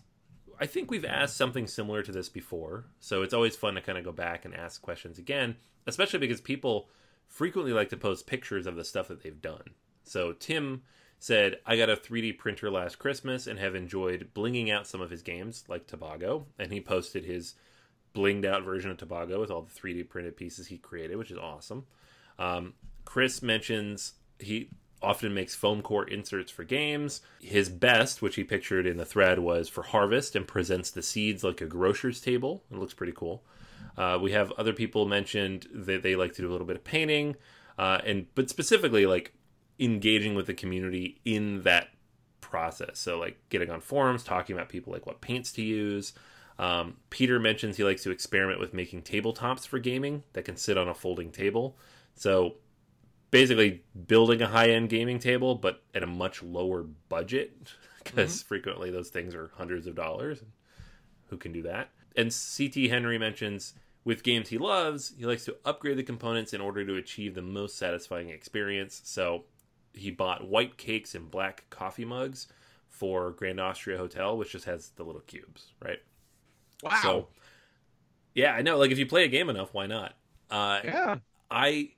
I 0.61 0.67
think 0.67 0.91
we've 0.91 1.05
asked 1.05 1.37
something 1.37 1.67
similar 1.67 2.03
to 2.03 2.13
this 2.13 2.29
before, 2.29 2.85
so 3.01 3.23
it's 3.23 3.35
always 3.35 3.57
fun 3.57 3.75
to 3.75 3.81
kind 3.81 3.99
of 3.99 4.05
go 4.05 4.13
back 4.13 4.45
and 4.45 4.55
ask 4.55 4.83
questions 4.83 5.19
again, 5.19 5.57
especially 5.87 6.19
because 6.19 6.41
people 6.41 6.89
frequently 7.27 7.73
like 7.73 7.89
to 7.89 7.97
post 7.97 8.27
pictures 8.27 8.67
of 8.67 8.77
the 8.77 8.85
stuff 8.85 9.09
that 9.09 9.23
they've 9.23 9.43
done. 9.43 9.71
So 10.05 10.33
Tim 10.33 10.83
said, 11.19 11.57
I 11.65 11.77
got 11.77 11.91
a 11.91 11.97
3D 11.97 12.39
printer 12.39 12.71
last 12.71 12.99
Christmas 12.99 13.47
and 13.47 13.59
have 13.59 13.75
enjoyed 13.75 14.29
blinging 14.35 14.71
out 14.71 14.87
some 14.87 15.01
of 15.01 15.11
his 15.11 15.23
games, 15.23 15.65
like 15.69 15.87
Tobago. 15.87 16.47
And 16.59 16.71
he 16.71 16.81
posted 16.81 17.25
his 17.25 17.55
blinged 18.15 18.45
out 18.45 18.63
version 18.63 18.91
of 18.91 18.97
Tobago 18.97 19.41
with 19.41 19.51
all 19.51 19.63
the 19.63 19.73
3D 19.73 20.09
printed 20.09 20.37
pieces 20.37 20.69
he 20.69 20.79
created, 20.79 21.17
which 21.17 21.31
is 21.31 21.39
awesome. 21.39 21.87
Um, 22.39 22.75
Chris 23.05 23.43
mentions 23.43 24.15
he 24.39 24.69
often 25.03 25.35
makes 25.35 25.55
foam 25.55 25.83
core 25.83 26.09
inserts 26.09 26.51
for 26.51 26.65
games. 26.65 27.21
His 27.41 27.69
best, 27.69 28.23
which 28.23 28.37
he 28.37 28.45
pictured 28.45 28.87
in 28.87 28.97
the 28.97 29.05
thread, 29.05 29.39
was 29.39 29.69
for 29.69 29.83
harvest 29.83 30.35
and 30.35 30.47
presents 30.47 30.91
the 30.91 31.03
seeds 31.03 31.45
like 31.45 31.61
a 31.61 31.67
grocer's 31.67 32.21
table. 32.21 32.63
It 32.73 32.79
looks 32.79 32.95
pretty 32.95 33.13
cool. 33.15 33.45
Uh, 33.97 34.19
we 34.21 34.33
have 34.33 34.51
other 34.53 34.73
people 34.73 35.07
mentioned 35.07 35.69
that 35.73 36.03
they 36.03 36.17
like 36.17 36.33
to 36.35 36.43
do 36.43 36.49
a 36.49 36.53
little 36.53 36.67
bit 36.67 36.77
of 36.77 36.85
painting, 36.85 37.37
uh, 37.79 38.01
and 38.05 38.27
but 38.35 38.49
specifically 38.49 39.07
like 39.07 39.35
engaging 39.79 40.35
with 40.35 40.47
the 40.47 40.55
community 40.55 41.21
in 41.25 41.63
that 41.63 41.89
process. 42.41 42.99
So 42.99 43.19
like 43.19 43.39
getting 43.51 43.71
on 43.71 43.81
forums, 43.81 44.25
talking 44.25 44.57
about 44.57 44.69
people 44.69 44.93
like 44.93 45.07
what 45.07 45.21
paints 45.21 45.53
to 45.53 45.63
use. 45.63 46.13
Um, 46.59 46.97
Peter 47.11 47.41
mentions 47.41 47.77
he 47.77 47.85
likes 47.85 48.03
to 48.05 48.11
experiment 48.11 48.61
with 48.61 48.75
making 48.75 49.03
tabletops 49.03 49.67
for 49.67 49.79
gaming 49.79 50.23
that 50.35 50.45
can 50.45 50.57
sit 50.57 50.79
on 50.79 50.89
a 50.89 50.95
folding 50.95 51.33
table. 51.33 51.77
So 52.15 52.55
basically 53.31 53.83
building 54.07 54.41
a 54.41 54.47
high 54.47 54.71
end 54.71 54.89
gaming 54.89 55.19
table, 55.19 55.57
but 55.57 55.83
at 55.95 56.03
a 56.03 56.07
much 56.07 56.43
lower 56.43 56.85
budget 57.09 57.73
because 58.05 58.37
mm-hmm. 58.37 58.47
frequently 58.47 58.91
those 58.91 59.09
things 59.09 59.35
are 59.35 59.51
hundreds 59.57 59.87
of 59.87 59.95
dollars. 59.95 60.43
Who 61.29 61.37
can 61.37 61.53
do 61.53 61.63
that? 61.63 61.91
And 62.17 62.31
CT 62.31 62.91
Henry 62.91 63.19
mentions 63.19 63.75
with 64.05 64.23
games 64.23 64.51
he 64.51 64.59
loves, 64.59 65.15
he 65.19 65.25
likes 65.25 65.47
to 65.47 65.57
upgrade 65.65 65.97
the 65.97 66.03
components 66.03 66.53
in 66.53 66.61
order 66.61 66.85
to 66.85 66.95
achieve 66.97 67.35
the 67.35 67.43
most 67.43 67.77
satisfying 67.77 68.29
experience. 68.29 69.01
So 69.05 69.45
he 69.95 70.11
bought 70.11 70.47
white 70.47 70.77
cakes 70.77 71.15
and 71.15 71.31
black 71.31 71.65
coffee 71.71 72.05
mugs 72.05 72.47
for 72.89 73.33
Grand 73.33 73.59
Austria 73.59 73.99
Hotel, 73.99 74.37
which 74.37 74.53
just 74.53 74.67
has 74.67 74.91
the 74.91 75.03
little 75.03 75.23
cubes, 75.23 75.73
right? 75.83 76.01
Wow. 76.85 77.01
So, 77.03 77.29
yeah, 78.35 78.53
I 78.53 78.63
know. 78.63 78.79
Like, 78.79 78.91
if 78.91 78.99
you 78.99 79.07
play 79.07 79.25
a 79.25 79.29
game 79.29 79.49
enough, 79.49 79.73
why 79.73 79.87
not? 79.87 80.15
Uh, 80.51 80.81
yeah. 80.85 81.17
I 81.51 81.91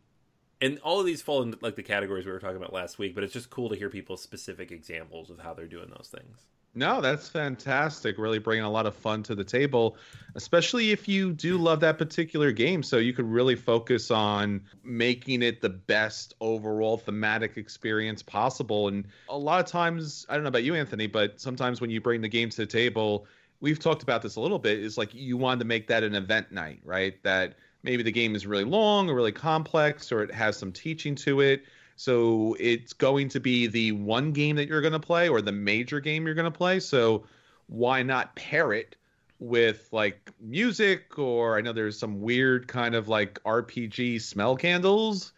and 0.61 0.79
all 0.81 1.01
of 1.01 1.07
these 1.07 1.23
fall 1.23 1.43
into 1.43 1.59
like 1.61 1.77
the 1.77 1.83
categories 1.83 2.25
we 2.25 2.33
were 2.33 2.39
talking 2.39 2.57
about 2.57 2.73
last 2.73 2.99
week, 2.99 3.15
but 3.15 3.25
it's 3.25 3.33
just 3.33 3.51
cool 3.51 3.69
to 3.69 3.77
hear 3.77 3.91
people's 3.91 4.23
specific 4.23 4.73
examples 4.73 5.31
of 5.31 5.39
how 5.39 5.55
they're 5.55 5.67
doing 5.67 5.91
those 5.95 6.09
things. 6.15 6.47
No, 6.75 7.01
that's 7.01 7.27
fantastic. 7.27 8.19
Really 8.19 8.39
bringing 8.39 8.65
a 8.65 8.71
lot 8.71 8.85
of 8.85 8.95
fun 8.95 9.23
to 9.25 9.35
the 9.35 9.45
table, 9.45 9.97
especially 10.35 10.91
if 10.91 11.09
you 11.09 11.33
do 11.33 11.57
love 11.57 11.81
that 11.81 11.97
particular 11.97 12.53
game. 12.53 12.83
So 12.83 12.99
you 12.99 13.15
could 13.15 13.25
really 13.25 13.55
focus 13.55 14.11
on 14.11 14.61
making 14.85 15.43
it 15.43 15.63
the 15.63 15.71
best 15.71 16.35
overall 16.43 16.99
thematic 16.99 17.57
experience 17.57 18.23
possible. 18.23 18.89
And 18.89 19.07
a 19.31 19.39
lot 19.39 19.61
of 19.61 19.67
times, 19.67 20.27
I 20.29 20.35
don't 20.35 20.43
know 20.43 20.49
about 20.49 20.65
you, 20.65 20.75
Anthony, 20.75 21.07
but 21.07 21.41
sometimes 21.41 21.81
when 21.81 21.89
you 21.89 22.03
bring 22.03 22.21
the 22.21 22.29
game 22.29 22.51
to 22.51 22.57
the 22.59 22.67
table, 22.67 23.27
we've 23.61 23.79
talked 23.79 24.03
about 24.03 24.23
this 24.23 24.37
a 24.37 24.41
little 24.41 24.59
bit, 24.59 24.79
is 24.79 24.99
like 24.99 25.15
you 25.15 25.37
want 25.37 25.61
to 25.61 25.67
make 25.67 25.89
that 25.89 26.03
an 26.03 26.15
event 26.15 26.53
night, 26.53 26.81
right? 26.85 27.23
That 27.23 27.55
maybe 27.83 28.03
the 28.03 28.13
game 28.13 28.35
is 28.35 28.47
really 28.47 28.65
long 28.65 29.09
or 29.09 29.15
really 29.15 29.33
complex 29.33 30.13
or 30.13 30.23
it 30.23 30.33
has 30.33 30.57
some 30.57 30.73
teaching 30.73 31.15
to 31.17 31.41
it. 31.41 31.65
So 31.97 32.57
it's 32.61 32.93
going 32.93 33.29
to 33.31 33.41
be 33.41 33.67
the 33.67 33.93
one 33.93 34.33
game 34.33 34.57
that 34.57 34.69
you're 34.69 34.83
going 34.83 34.93
to 34.93 35.01
play 35.01 35.29
or 35.29 35.41
the 35.41 35.53
major 35.53 36.01
game 36.01 36.27
you're 36.27 36.35
going 36.35 36.51
to 36.51 36.57
play. 36.57 36.81
So 36.81 37.25
why 37.69 38.03
not 38.03 38.35
pair 38.37 38.73
it 38.73 38.97
with 39.39 39.89
like 39.93 40.31
music 40.41 41.19
or 41.19 41.59
I 41.59 41.61
know 41.61 41.73
there's 41.73 41.99
some 41.99 42.21
weird 42.21 42.69
kind 42.69 42.95
of 42.95 43.09
like 43.09 43.43
RPG 43.45 44.23
smell 44.23 44.57
candles 44.57 45.33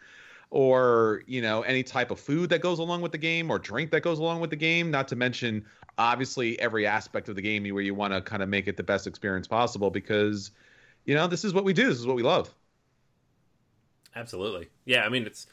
or 0.50 1.22
you 1.26 1.42
know 1.42 1.62
any 1.62 1.82
type 1.82 2.10
of 2.10 2.20
food 2.20 2.50
that 2.50 2.60
goes 2.60 2.78
along 2.78 3.02
with 3.02 3.12
the 3.12 3.18
game 3.18 3.50
or 3.50 3.58
drink 3.58 3.90
that 3.90 4.02
goes 4.02 4.18
along 4.18 4.40
with 4.40 4.50
the 4.50 4.56
game 4.56 4.90
not 4.90 5.08
to 5.08 5.16
mention 5.16 5.64
obviously 5.98 6.58
every 6.60 6.86
aspect 6.86 7.28
of 7.28 7.34
the 7.36 7.42
game 7.42 7.64
where 7.74 7.82
you 7.82 7.94
want 7.94 8.14
to 8.14 8.20
kind 8.20 8.42
of 8.42 8.48
make 8.48 8.68
it 8.68 8.76
the 8.76 8.82
best 8.82 9.06
experience 9.06 9.46
possible 9.46 9.90
because 9.90 10.52
you 11.04 11.14
know, 11.14 11.26
this 11.26 11.42
is 11.42 11.54
what 11.54 11.64
we 11.64 11.72
do. 11.72 11.88
This 11.88 11.98
is 11.98 12.06
what 12.06 12.16
we 12.16 12.22
love. 12.22 12.54
Absolutely. 14.14 14.68
Yeah, 14.84 15.04
I 15.04 15.08
mean 15.08 15.24
it's 15.24 15.46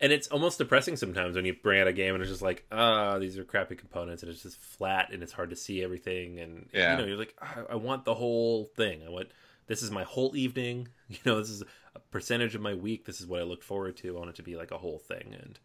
and 0.00 0.12
it's 0.12 0.28
almost 0.28 0.58
depressing 0.58 0.96
sometimes 0.96 1.36
when 1.36 1.44
you 1.44 1.54
bring 1.54 1.80
out 1.80 1.86
a 1.86 1.92
game 1.92 2.14
and 2.14 2.22
it's 2.22 2.30
just 2.30 2.42
like, 2.42 2.64
ah, 2.70 3.14
oh, 3.14 3.18
these 3.18 3.38
are 3.38 3.44
crappy 3.44 3.76
components 3.76 4.22
and 4.22 4.30
it's 4.30 4.42
just 4.42 4.58
flat 4.58 5.12
and 5.12 5.22
it's 5.22 5.32
hard 5.32 5.50
to 5.50 5.56
see 5.56 5.82
everything 5.82 6.38
and 6.38 6.68
yeah. 6.72 6.92
you 6.92 6.98
know, 6.98 7.08
you're 7.08 7.18
like, 7.18 7.34
I, 7.40 7.72
I 7.72 7.74
want 7.76 8.04
the 8.04 8.14
whole 8.14 8.70
thing. 8.76 9.02
I 9.06 9.10
want 9.10 9.28
this 9.66 9.82
is 9.82 9.90
my 9.90 10.04
whole 10.04 10.36
evening. 10.36 10.88
You 11.08 11.18
know, 11.24 11.38
this 11.38 11.50
is 11.50 11.62
a 11.94 12.00
percentage 12.10 12.56
of 12.56 12.60
my 12.60 12.74
week. 12.74 13.04
This 13.04 13.20
is 13.20 13.28
what 13.28 13.40
I 13.40 13.44
look 13.44 13.62
forward 13.62 13.96
to. 13.98 14.16
I 14.16 14.18
want 14.18 14.30
it 14.30 14.36
to 14.36 14.42
be 14.42 14.56
like 14.56 14.72
a 14.72 14.78
whole 14.78 14.98
thing, 14.98 15.36
and 15.40 15.56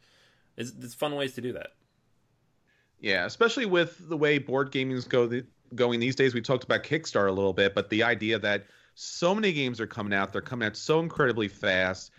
it's, 0.56 0.72
it's 0.80 0.94
fun 0.94 1.16
ways 1.16 1.34
to 1.34 1.42
do 1.42 1.54
that. 1.54 1.72
Yeah, 3.02 3.26
especially 3.26 3.66
with 3.66 4.08
the 4.08 4.16
way 4.16 4.38
board 4.38 4.72
gaming 4.72 5.02
go 5.10 5.26
the, 5.28 5.44
going 5.76 6.00
these 6.00 6.16
days. 6.16 6.34
We 6.34 6.42
talked 6.42 6.64
about 6.64 6.84
Kickstarter 6.84 7.28
a 7.28 7.32
little 7.32 7.52
bit, 7.52 7.74
but 7.74 7.90
the 7.90 8.04
idea 8.04 8.40
that 8.40 8.68
so 8.96 9.34
many 9.34 9.52
games 9.52 9.82
are 9.82 9.88
coming 9.88 10.14
out. 10.14 10.32
They're 10.32 10.42
coming 10.42 10.68
out 10.68 10.78
so 10.78 11.00
incredibly 11.00 11.48
fast. 11.48 12.12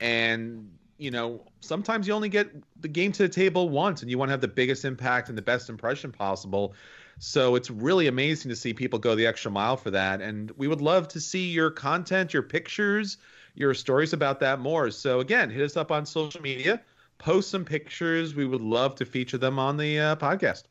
And, 0.00 0.70
you 0.96 1.10
know, 1.10 1.44
sometimes 1.60 2.06
you 2.06 2.14
only 2.14 2.28
get 2.28 2.50
the 2.80 2.88
game 2.88 3.10
to 3.12 3.22
the 3.24 3.28
table 3.28 3.68
once 3.68 4.02
and 4.02 4.10
you 4.10 4.18
want 4.18 4.28
to 4.28 4.32
have 4.32 4.40
the 4.40 4.48
biggest 4.48 4.84
impact 4.84 5.28
and 5.28 5.36
the 5.36 5.42
best 5.42 5.68
impression 5.68 6.12
possible. 6.12 6.74
So 7.18 7.56
it's 7.56 7.70
really 7.70 8.06
amazing 8.06 8.50
to 8.50 8.56
see 8.56 8.72
people 8.72 9.00
go 9.00 9.16
the 9.16 9.26
extra 9.26 9.50
mile 9.50 9.76
for 9.76 9.90
that. 9.90 10.20
And 10.20 10.52
we 10.56 10.68
would 10.68 10.80
love 10.80 11.08
to 11.08 11.20
see 11.20 11.50
your 11.50 11.70
content, 11.70 12.32
your 12.32 12.44
pictures, 12.44 13.16
your 13.54 13.74
stories 13.74 14.12
about 14.12 14.38
that 14.40 14.60
more. 14.60 14.90
So 14.92 15.18
again, 15.18 15.50
hit 15.50 15.62
us 15.62 15.76
up 15.76 15.90
on 15.90 16.06
social 16.06 16.40
media, 16.40 16.80
post 17.18 17.50
some 17.50 17.64
pictures. 17.64 18.34
We 18.34 18.46
would 18.46 18.60
love 18.60 18.94
to 18.96 19.04
feature 19.04 19.38
them 19.38 19.58
on 19.58 19.76
the 19.76 19.98
uh, 19.98 20.16
podcast. 20.16 20.64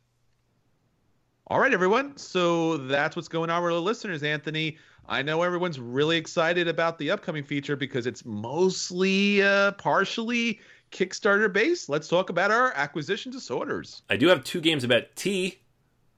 All 1.48 1.60
right, 1.60 1.74
everyone. 1.74 2.18
So 2.18 2.78
that's 2.78 3.16
what's 3.16 3.28
going 3.28 3.50
on 3.50 3.64
with 3.64 3.72
our 3.74 3.80
listeners, 3.80 4.24
Anthony. 4.24 4.78
I 5.08 5.22
know 5.22 5.44
everyone's 5.44 5.80
really 5.80 6.18
excited 6.18 6.68
about 6.68 6.98
the 6.98 7.12
upcoming 7.12 7.44
feature 7.44 7.78
because 7.78 8.08
it's 8.08 8.26
mostly 8.26 9.42
uh, 9.42 9.72
partially 9.74 10.60
Kickstarter 10.92 11.52
based. 11.52 11.88
Let's 11.88 12.10
talk 12.10 12.30
about 12.30 12.52
our 12.52 12.74
acquisition 12.74 13.32
disorders. 13.32 14.02
I 14.10 14.18
do 14.18 14.28
have 14.28 14.44
two 14.44 14.60
games 14.60 14.84
about 14.84 15.04
tea. 15.16 15.60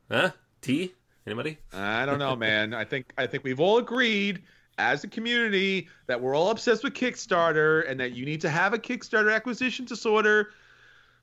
Huh? 0.09 0.31
Tea? 0.61 0.93
Anybody? 1.27 1.59
I 1.71 2.07
don't 2.07 2.17
know, 2.17 2.35
man. 2.35 2.73
I 2.73 2.83
think 2.85 3.13
I 3.17 3.27
think 3.27 3.43
we've 3.43 3.59
all 3.59 3.77
agreed 3.77 4.41
as 4.79 5.03
a 5.03 5.07
community 5.07 5.89
that 6.07 6.19
we're 6.19 6.35
all 6.35 6.49
obsessed 6.49 6.83
with 6.83 6.93
Kickstarter 6.93 7.87
and 7.89 7.99
that 7.99 8.13
you 8.13 8.25
need 8.25 8.41
to 8.41 8.49
have 8.49 8.73
a 8.73 8.79
Kickstarter 8.79 9.33
acquisition 9.33 9.85
disorder 9.85 10.51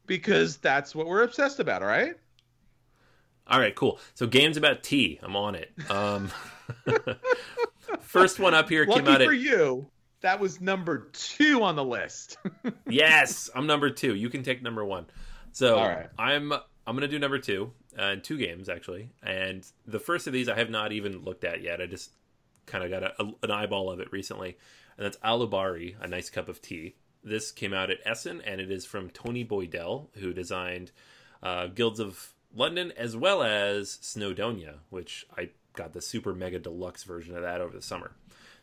because 0.07 0.59
that's 0.59 0.95
what 0.95 1.07
we're 1.07 1.23
obsessed 1.23 1.59
about, 1.59 1.83
all 1.83 1.89
right? 1.89 2.15
All 3.49 3.59
right, 3.59 3.75
cool. 3.75 3.99
So 4.15 4.27
games 4.27 4.57
about 4.57 4.83
tea. 4.83 5.19
I'm 5.23 5.35
on 5.35 5.55
it. 5.55 5.73
Um 5.91 6.31
First 8.01 8.39
one 8.39 8.55
up 8.55 8.69
here 8.69 8.85
Lucky 8.87 9.01
came 9.01 9.09
out 9.09 9.23
for 9.23 9.33
at, 9.33 9.39
you. 9.39 9.87
That 10.21 10.41
was 10.41 10.61
number 10.61 11.09
two 11.13 11.63
on 11.63 11.77
the 11.77 11.85
list. 11.85 12.39
yes, 12.89 13.49
I'm 13.55 13.67
number 13.67 13.91
two. 13.91 14.15
You 14.15 14.29
can 14.29 14.43
take 14.43 14.63
number 14.63 14.85
one. 14.85 15.07
So 15.53 15.79
I'm 16.19 16.53
I'm 16.53 16.97
gonna 16.97 17.09
do 17.09 17.19
number 17.19 17.39
two 17.39 17.73
uh, 17.99 18.17
two 18.23 18.37
games 18.37 18.69
actually, 18.69 19.11
and 19.23 19.65
the 19.87 19.99
first 19.99 20.27
of 20.27 20.33
these 20.33 20.49
I 20.49 20.57
have 20.57 20.71
not 20.71 20.93
even 20.93 21.23
looked 21.25 21.45
at 21.45 21.63
yet. 21.63 21.81
I 21.81 21.87
just 21.87 22.11
kind 22.67 22.85
of 22.85 22.91
got 22.91 23.03
a, 23.03 23.23
a, 23.23 23.33
an 23.43 23.51
eyeball 23.51 23.91
of 23.91 24.01
it 24.01 24.13
recently, 24.13 24.57
and 24.97 25.05
that's 25.05 25.19
Alubari, 25.19 25.95
a 26.01 26.07
nice 26.07 26.31
cup 26.31 26.49
of 26.49 26.61
tea. 26.61 26.97
This 27.25 27.51
came 27.51 27.75
out 27.75 27.91
at 27.91 27.99
Essen, 28.05 28.41
and 28.43 28.61
it 28.61 28.71
is 28.71 28.85
from 28.85 29.11
Tony 29.11 29.45
Boydell, 29.45 30.09
who 30.15 30.33
designed 30.33 30.93
uh, 31.43 31.67
Guilds 31.67 32.01
of 32.01 32.33
London 32.55 32.93
as 32.97 33.17
well 33.17 33.43
as 33.43 33.99
Snowdonia, 34.03 34.77
which 34.91 35.27
I 35.37 35.51
got 35.75 35.93
the 35.93 36.01
super 36.01 36.35
mega 36.35 36.59
deluxe 36.59 37.05
version 37.05 37.37
of 37.37 37.43
that 37.43 37.61
over 37.61 37.75
the 37.75 37.83
summer. 37.83 38.13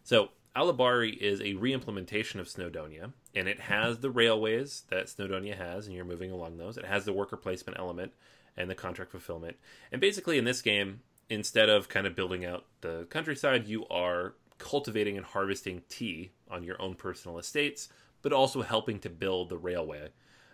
So 0.04 0.30
Alubari 0.56 1.16
is 1.16 1.40
a 1.40 1.56
reimplementation 1.56 2.40
of 2.40 2.48
Snowdonia, 2.48 3.12
and 3.36 3.48
it 3.48 3.60
has 3.60 4.00
the 4.00 4.10
railways 4.10 4.84
that 4.90 5.08
Snowdonia 5.08 5.58
has, 5.58 5.88
and 5.88 5.96
you're 5.96 6.06
moving 6.06 6.32
along 6.32 6.58
those. 6.58 6.78
It 6.78 6.86
has 6.86 7.06
the 7.06 7.14
worker 7.14 7.38
placement 7.38 7.80
element 7.80 8.12
and 8.56 8.70
the 8.70 8.76
contract 8.76 9.12
fulfillment. 9.12 9.58
And 9.92 10.00
basically, 10.00 10.38
in 10.38 10.46
this 10.46 10.62
game, 10.62 11.02
instead 11.34 11.70
of 11.70 11.90
kind 11.90 12.08
of 12.08 12.16
building 12.16 12.46
out 12.46 12.66
the 12.82 13.08
countryside, 13.10 13.68
you 13.68 13.86
are 13.88 14.36
cultivating 14.58 15.18
and 15.18 15.26
harvesting 15.26 15.82
tea 15.90 16.32
on 16.50 16.64
your 16.64 16.82
own 16.82 16.96
personal 16.96 17.38
estates, 17.38 17.90
but 18.22 18.32
also 18.32 18.62
helping 18.62 19.00
to 19.00 19.10
build 19.10 19.50
the 19.50 19.58
railway 19.58 20.10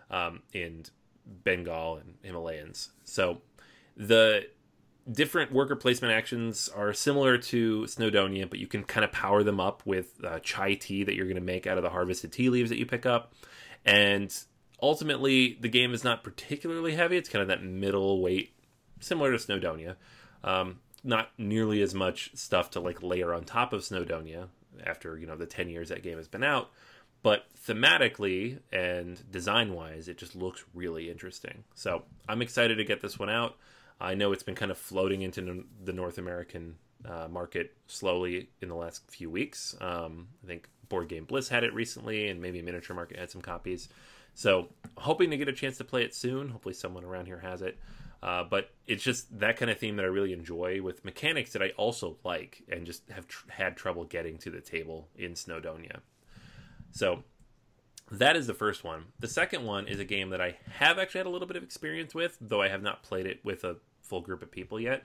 um, 0.10 0.42
in 0.54 0.86
Bengal 1.26 1.98
and 1.98 2.16
Himalayas. 2.24 2.90
So 3.04 3.42
the 3.96 4.48
different 5.12 5.52
worker 5.52 5.76
placement 5.76 6.14
actions 6.14 6.70
are 6.70 6.94
similar 6.94 7.38
to 7.38 7.82
Snowdonia, 7.84 8.50
but 8.50 8.60
you 8.60 8.68
can 8.68 8.84
kind 8.84 9.04
of 9.04 9.12
power 9.12 9.44
them 9.44 9.60
up 9.60 9.86
with 9.86 10.14
uh, 10.24 10.40
chai 10.40 10.76
tea 10.76 11.04
that 11.04 11.16
you're 11.16 11.26
going 11.26 11.36
to 11.36 11.42
make 11.42 11.68
out 11.68 11.78
of 11.78 11.84
the 11.84 11.90
harvested 11.90 12.32
tea 12.32 12.50
leaves 12.50 12.70
that 12.70 12.78
you 12.78 12.86
pick 12.86 13.06
up. 13.06 13.34
And 13.86 14.36
ultimately, 14.82 15.58
the 15.60 15.70
game 15.70 15.94
is 15.94 16.04
not 16.04 16.24
particularly 16.24 16.96
heavy. 16.96 17.18
It's 17.18 17.30
kind 17.30 17.42
of 17.42 17.48
that 17.50 17.64
middle 17.64 18.22
weight, 18.22 18.54
similar 19.00 19.32
to 19.32 19.38
Snowdonia. 19.38 19.96
Um, 20.44 20.80
not 21.04 21.30
nearly 21.38 21.82
as 21.82 21.94
much 21.94 22.32
stuff 22.36 22.72
to 22.72 22.80
like 22.80 23.02
layer 23.02 23.34
on 23.34 23.44
top 23.46 23.74
of 23.74 23.82
Snowdonia 23.82 24.48
after 24.86 25.18
you 25.18 25.28
know 25.28 25.36
the 25.36 25.46
10 25.46 25.70
years 25.70 25.90
that 25.90 26.04
game 26.04 26.18
has 26.18 26.28
been 26.28 26.44
out 26.44 26.72
but 27.22 27.46
thematically 27.68 28.60
and 28.72 29.20
design 29.30 29.74
wise, 29.74 30.08
it 30.08 30.18
just 30.18 30.36
looks 30.36 30.64
really 30.74 31.10
interesting. 31.10 31.64
So 31.76 32.04
I'm 32.28 32.42
excited 32.42 32.76
to 32.76 32.86
get 32.86 33.02
this 33.02 33.20
one 33.20 33.30
out. 33.30 33.58
I 34.00 34.16
know 34.16 34.32
it's 34.32 34.44
been 34.44 34.56
kind 34.56 34.72
of 34.72 34.78
floating 34.78 35.22
into 35.22 35.66
the 35.84 35.92
North 35.92 36.18
American 36.18 36.76
uh, 37.06 37.28
market 37.30 37.74
slowly 37.88 38.50
in 38.62 38.70
the 38.70 38.76
last 38.76 39.10
few 39.12 39.30
weeks. 39.30 39.76
Um, 39.82 40.30
I 40.44 40.48
think 40.48 40.70
Board 40.88 41.10
Game 41.10 41.26
Bliss 41.26 41.50
had 41.50 41.66
it 41.66 41.74
recently, 41.74 42.30
and 42.30 42.42
maybe 42.42 42.62
Miniature 42.62 42.96
Market 42.96 43.20
had 43.20 43.30
some 43.30 43.42
copies. 43.42 43.90
So 44.34 44.70
hoping 44.98 45.32
to 45.32 45.38
get 45.38 45.50
a 45.50 45.54
chance 45.54 45.78
to 45.80 45.84
play 45.84 46.04
it 46.04 46.16
soon. 46.16 46.48
Hopefully, 46.48 46.74
someone 46.74 47.04
around 47.04 47.26
here 47.26 47.40
has 47.40 47.62
it. 47.62 47.78
Uh, 48.22 48.44
but 48.44 48.72
it's 48.86 49.04
just 49.04 49.40
that 49.40 49.58
kind 49.58 49.72
of 49.72 49.78
theme 49.78 49.96
that 49.96 50.04
I 50.04 50.10
really 50.10 50.34
enjoy 50.34 50.82
with 50.82 51.06
mechanics 51.06 51.54
that 51.54 51.62
I 51.62 51.70
also 51.78 52.18
like 52.26 52.64
and 52.70 52.86
just 52.86 53.10
have 53.12 53.28
tr- 53.28 53.50
had 53.50 53.78
trouble 53.78 54.04
getting 54.04 54.38
to 54.40 54.50
the 54.50 54.60
table 54.60 55.08
in 55.16 55.34
Snowdonia. 55.34 56.00
So 56.92 57.24
that 58.12 58.36
is 58.36 58.48
the 58.48 58.54
first 58.54 58.84
one. 58.84 59.06
The 59.20 59.28
second 59.28 59.66
one 59.66 59.88
is 59.88 60.00
a 60.00 60.06
game 60.06 60.32
that 60.32 60.42
I 60.42 60.58
have 60.74 61.00
actually 61.00 61.20
had 61.20 61.28
a 61.28 61.30
little 61.30 61.48
bit 61.48 61.58
of 61.58 61.64
experience 61.64 62.14
with, 62.14 62.38
though 62.42 62.62
I 62.62 62.68
have 62.70 62.82
not 62.82 63.04
played 63.04 63.26
it 63.26 63.40
with 63.44 63.64
a 63.64 63.78
full 64.02 64.22
group 64.22 64.42
of 64.42 64.52
people 64.52 64.80
yet, 64.80 65.04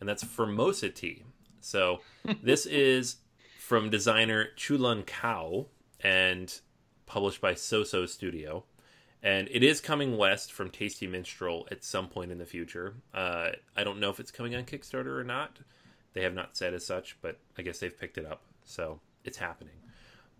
and 0.00 0.08
that's 0.08 0.24
Formosa 0.24 0.88
Tea. 0.88 1.24
So 1.60 2.00
this 2.42 2.66
is 2.66 3.16
from 3.60 3.90
designer 3.90 4.48
Chulun 4.56 5.06
Kao 5.06 5.66
and 6.00 6.60
published 7.04 7.40
by 7.40 7.54
Soso 7.54 8.08
Studio. 8.08 8.64
And 9.26 9.48
it 9.50 9.64
is 9.64 9.80
coming 9.80 10.16
west 10.16 10.52
from 10.52 10.70
Tasty 10.70 11.08
Minstrel 11.08 11.66
at 11.72 11.82
some 11.82 12.06
point 12.06 12.30
in 12.30 12.38
the 12.38 12.46
future. 12.46 12.94
Uh, 13.12 13.48
I 13.76 13.82
don't 13.82 13.98
know 13.98 14.08
if 14.08 14.20
it's 14.20 14.30
coming 14.30 14.54
on 14.54 14.62
Kickstarter 14.62 15.18
or 15.18 15.24
not. 15.24 15.58
They 16.12 16.22
have 16.22 16.32
not 16.32 16.56
said 16.56 16.74
as 16.74 16.86
such, 16.86 17.18
but 17.20 17.40
I 17.58 17.62
guess 17.62 17.80
they've 17.80 17.98
picked 17.98 18.18
it 18.18 18.24
up. 18.24 18.42
So 18.62 19.00
it's 19.24 19.36
happening. 19.36 19.74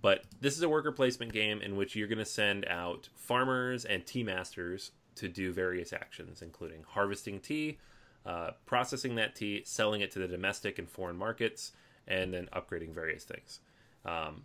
But 0.03 0.23
this 0.41 0.57
is 0.57 0.63
a 0.63 0.69
worker 0.69 0.93
placement 0.93 1.33
game 1.33 1.63
in 1.63 1.75
which 1.75 1.97
you're 1.97 2.07
going 2.07 2.19
to 2.19 2.25
send 2.25 2.65
out 2.67 3.09
farmers 3.17 3.85
and 3.85 4.07
tea 4.07 4.23
masters 4.23 4.93
to 5.17 5.27
do 5.27 5.53
various 5.53 5.93
actions, 5.93 6.41
including 6.41 6.85
harvesting 6.87 7.41
tea, 7.41 7.79
uh, 8.25 8.53
processing 8.67 9.17
that 9.17 9.35
tea, 9.35 9.63
selling 9.65 10.01
it 10.01 10.13
to 10.13 10.21
the 10.21 10.29
domestic 10.29 10.79
and 10.79 10.89
foreign 10.89 11.17
markets, 11.17 11.73
and 12.07 12.33
then 12.33 12.49
upgrading 12.53 12.95
various 12.95 13.25
things. 13.25 13.59
Um, 14.05 14.45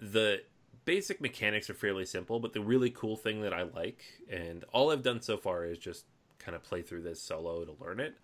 the 0.00 0.40
basic 0.84 1.20
mechanics 1.20 1.70
are 1.70 1.74
fairly 1.74 2.04
simple, 2.04 2.40
but 2.40 2.52
the 2.52 2.60
really 2.60 2.90
cool 2.90 3.16
thing 3.16 3.40
that 3.42 3.52
I 3.52 3.62
like, 3.62 4.02
and 4.30 4.64
all 4.72 4.90
I've 4.90 5.02
done 5.02 5.20
so 5.20 5.36
far 5.36 5.64
is 5.64 5.78
just 5.78 6.04
kind 6.38 6.54
of 6.54 6.62
play 6.62 6.82
through 6.82 7.02
this 7.02 7.22
solo 7.22 7.64
to 7.64 7.74
learn 7.82 8.00
it. 8.00 8.16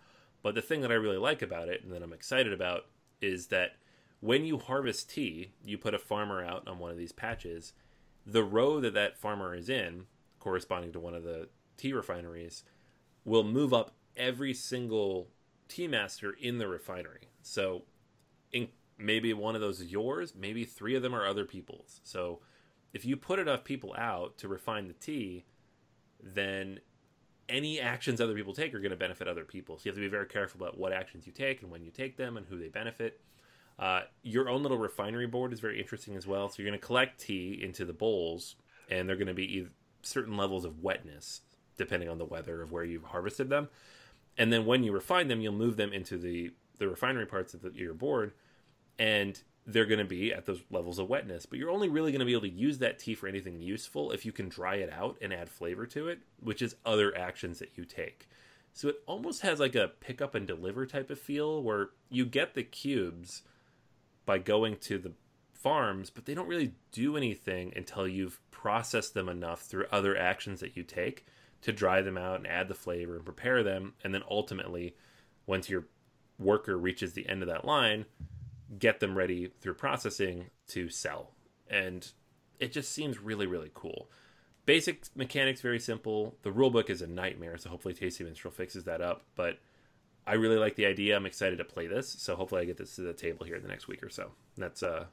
But 0.43 0.55
the 0.55 0.61
thing 0.61 0.81
that 0.81 0.91
I 0.91 0.95
really 0.95 1.17
like 1.17 1.41
about 1.41 1.69
it, 1.69 1.83
and 1.83 1.91
that 1.93 2.01
I'm 2.01 2.13
excited 2.13 2.53
about, 2.53 2.85
is 3.21 3.47
that 3.47 3.77
when 4.19 4.45
you 4.45 4.57
harvest 4.57 5.09
tea, 5.09 5.53
you 5.63 5.77
put 5.77 5.93
a 5.93 5.99
farmer 5.99 6.43
out 6.43 6.67
on 6.67 6.79
one 6.79 6.91
of 6.91 6.97
these 6.97 7.11
patches. 7.11 7.73
The 8.25 8.43
row 8.43 8.79
that 8.79 8.93
that 8.93 9.17
farmer 9.17 9.55
is 9.55 9.69
in, 9.69 10.05
corresponding 10.39 10.91
to 10.93 10.99
one 10.99 11.15
of 11.15 11.23
the 11.23 11.49
tea 11.77 11.93
refineries, 11.93 12.63
will 13.25 13.43
move 13.43 13.73
up 13.73 13.95
every 14.15 14.53
single 14.53 15.29
tea 15.67 15.87
master 15.87 16.35
in 16.39 16.57
the 16.57 16.67
refinery. 16.67 17.29
So, 17.41 17.83
in, 18.51 18.69
maybe 18.97 19.33
one 19.33 19.55
of 19.55 19.61
those 19.61 19.79
is 19.79 19.91
yours, 19.91 20.33
maybe 20.35 20.65
three 20.65 20.95
of 20.95 21.01
them 21.01 21.15
are 21.15 21.25
other 21.25 21.45
people's. 21.45 22.01
So, 22.03 22.41
if 22.93 23.05
you 23.05 23.17
put 23.17 23.39
enough 23.39 23.63
people 23.63 23.95
out 23.97 24.37
to 24.39 24.47
refine 24.47 24.87
the 24.87 24.93
tea, 24.93 25.45
then 26.21 26.79
any 27.49 27.79
actions 27.79 28.21
other 28.21 28.33
people 28.33 28.53
take 28.53 28.73
are 28.73 28.79
going 28.79 28.91
to 28.91 28.97
benefit 28.97 29.27
other 29.27 29.43
people. 29.43 29.77
So 29.77 29.83
you 29.85 29.89
have 29.91 29.97
to 29.97 30.01
be 30.01 30.07
very 30.07 30.27
careful 30.27 30.61
about 30.61 30.77
what 30.77 30.93
actions 30.93 31.25
you 31.25 31.33
take 31.33 31.61
and 31.61 31.71
when 31.71 31.83
you 31.83 31.91
take 31.91 32.17
them 32.17 32.37
and 32.37 32.45
who 32.45 32.57
they 32.57 32.69
benefit. 32.69 33.19
Uh, 33.77 34.01
your 34.21 34.47
own 34.49 34.61
little 34.61 34.77
refinery 34.77 35.27
board 35.27 35.51
is 35.51 35.59
very 35.59 35.79
interesting 35.79 36.15
as 36.15 36.27
well. 36.27 36.49
So 36.49 36.55
you're 36.61 36.69
going 36.69 36.79
to 36.79 36.85
collect 36.85 37.19
tea 37.19 37.59
into 37.61 37.83
the 37.83 37.93
bowls, 37.93 38.55
and 38.89 39.07
they're 39.07 39.15
going 39.15 39.27
to 39.27 39.33
be 39.33 39.67
certain 40.01 40.37
levels 40.37 40.65
of 40.65 40.81
wetness 40.81 41.41
depending 41.77 42.09
on 42.09 42.19
the 42.19 42.25
weather 42.25 42.61
of 42.61 42.71
where 42.71 42.83
you've 42.83 43.05
harvested 43.05 43.49
them. 43.49 43.69
And 44.37 44.53
then 44.53 44.65
when 44.65 44.83
you 44.83 44.91
refine 44.91 45.27
them, 45.27 45.41
you'll 45.41 45.53
move 45.53 45.77
them 45.77 45.93
into 45.93 46.17
the 46.17 46.51
the 46.77 46.87
refinery 46.87 47.27
parts 47.27 47.53
of 47.53 47.61
the, 47.61 47.71
your 47.75 47.93
board, 47.93 48.33
and 48.97 49.39
they're 49.71 49.85
going 49.85 49.99
to 49.99 50.05
be 50.05 50.33
at 50.33 50.45
those 50.45 50.61
levels 50.69 50.99
of 50.99 51.09
wetness. 51.09 51.45
But 51.45 51.59
you're 51.59 51.69
only 51.69 51.89
really 51.89 52.11
going 52.11 52.19
to 52.19 52.25
be 52.25 52.33
able 52.33 52.41
to 52.41 52.49
use 52.49 52.79
that 52.79 52.99
tea 52.99 53.15
for 53.15 53.27
anything 53.27 53.61
useful 53.61 54.11
if 54.11 54.25
you 54.25 54.31
can 54.31 54.49
dry 54.49 54.75
it 54.75 54.91
out 54.91 55.17
and 55.21 55.33
add 55.33 55.49
flavor 55.49 55.85
to 55.87 56.07
it, 56.07 56.19
which 56.39 56.61
is 56.61 56.75
other 56.85 57.15
actions 57.17 57.59
that 57.59 57.71
you 57.75 57.85
take. 57.85 58.27
So 58.73 58.89
it 58.89 59.01
almost 59.05 59.41
has 59.41 59.59
like 59.59 59.75
a 59.75 59.91
pick 59.99 60.21
up 60.21 60.35
and 60.35 60.47
deliver 60.47 60.85
type 60.85 61.09
of 61.09 61.19
feel 61.19 61.61
where 61.61 61.89
you 62.09 62.25
get 62.25 62.53
the 62.53 62.63
cubes 62.63 63.43
by 64.25 64.37
going 64.37 64.77
to 64.77 64.97
the 64.97 65.13
farms, 65.53 66.09
but 66.09 66.25
they 66.25 66.33
don't 66.33 66.47
really 66.47 66.73
do 66.91 67.17
anything 67.17 67.73
until 67.75 68.07
you've 68.07 68.39
processed 68.51 69.13
them 69.13 69.29
enough 69.29 69.61
through 69.61 69.85
other 69.91 70.17
actions 70.17 70.59
that 70.59 70.77
you 70.77 70.83
take 70.83 71.25
to 71.61 71.71
dry 71.71 72.01
them 72.01 72.17
out 72.17 72.37
and 72.37 72.47
add 72.47 72.67
the 72.67 72.73
flavor 72.73 73.15
and 73.15 73.25
prepare 73.25 73.61
them. 73.63 73.93
And 74.03 74.13
then 74.13 74.23
ultimately, 74.29 74.95
once 75.45 75.69
your 75.69 75.85
worker 76.39 76.77
reaches 76.77 77.13
the 77.13 77.27
end 77.29 77.41
of 77.41 77.49
that 77.49 77.65
line, 77.65 78.05
get 78.77 78.99
them 78.99 79.17
ready 79.17 79.51
through 79.59 79.73
processing 79.73 80.45
to 80.67 80.89
sell. 80.89 81.31
And 81.69 82.09
it 82.59 82.71
just 82.71 82.91
seems 82.91 83.19
really, 83.19 83.47
really 83.47 83.71
cool. 83.73 84.09
Basic 84.65 85.03
mechanics 85.15 85.61
very 85.61 85.79
simple. 85.79 86.35
The 86.43 86.51
rulebook 86.51 86.89
is 86.89 87.01
a 87.01 87.07
nightmare, 87.07 87.57
so 87.57 87.69
hopefully 87.69 87.93
Tasty 87.93 88.23
Minstrel 88.23 88.51
fixes 88.51 88.83
that 88.83 89.01
up. 89.01 89.23
But 89.35 89.57
I 90.25 90.33
really 90.33 90.57
like 90.57 90.75
the 90.75 90.85
idea. 90.85 91.15
I'm 91.15 91.25
excited 91.25 91.57
to 91.57 91.65
play 91.65 91.87
this, 91.87 92.09
so 92.09 92.35
hopefully 92.35 92.61
I 92.61 92.65
get 92.65 92.77
this 92.77 92.95
to 92.95 93.01
the 93.01 93.13
table 93.13 93.45
here 93.45 93.55
in 93.55 93.63
the 93.63 93.69
next 93.69 93.87
week 93.87 94.03
or 94.03 94.09
so. 94.09 94.31
That's 94.57 94.83
uh, 94.83 95.05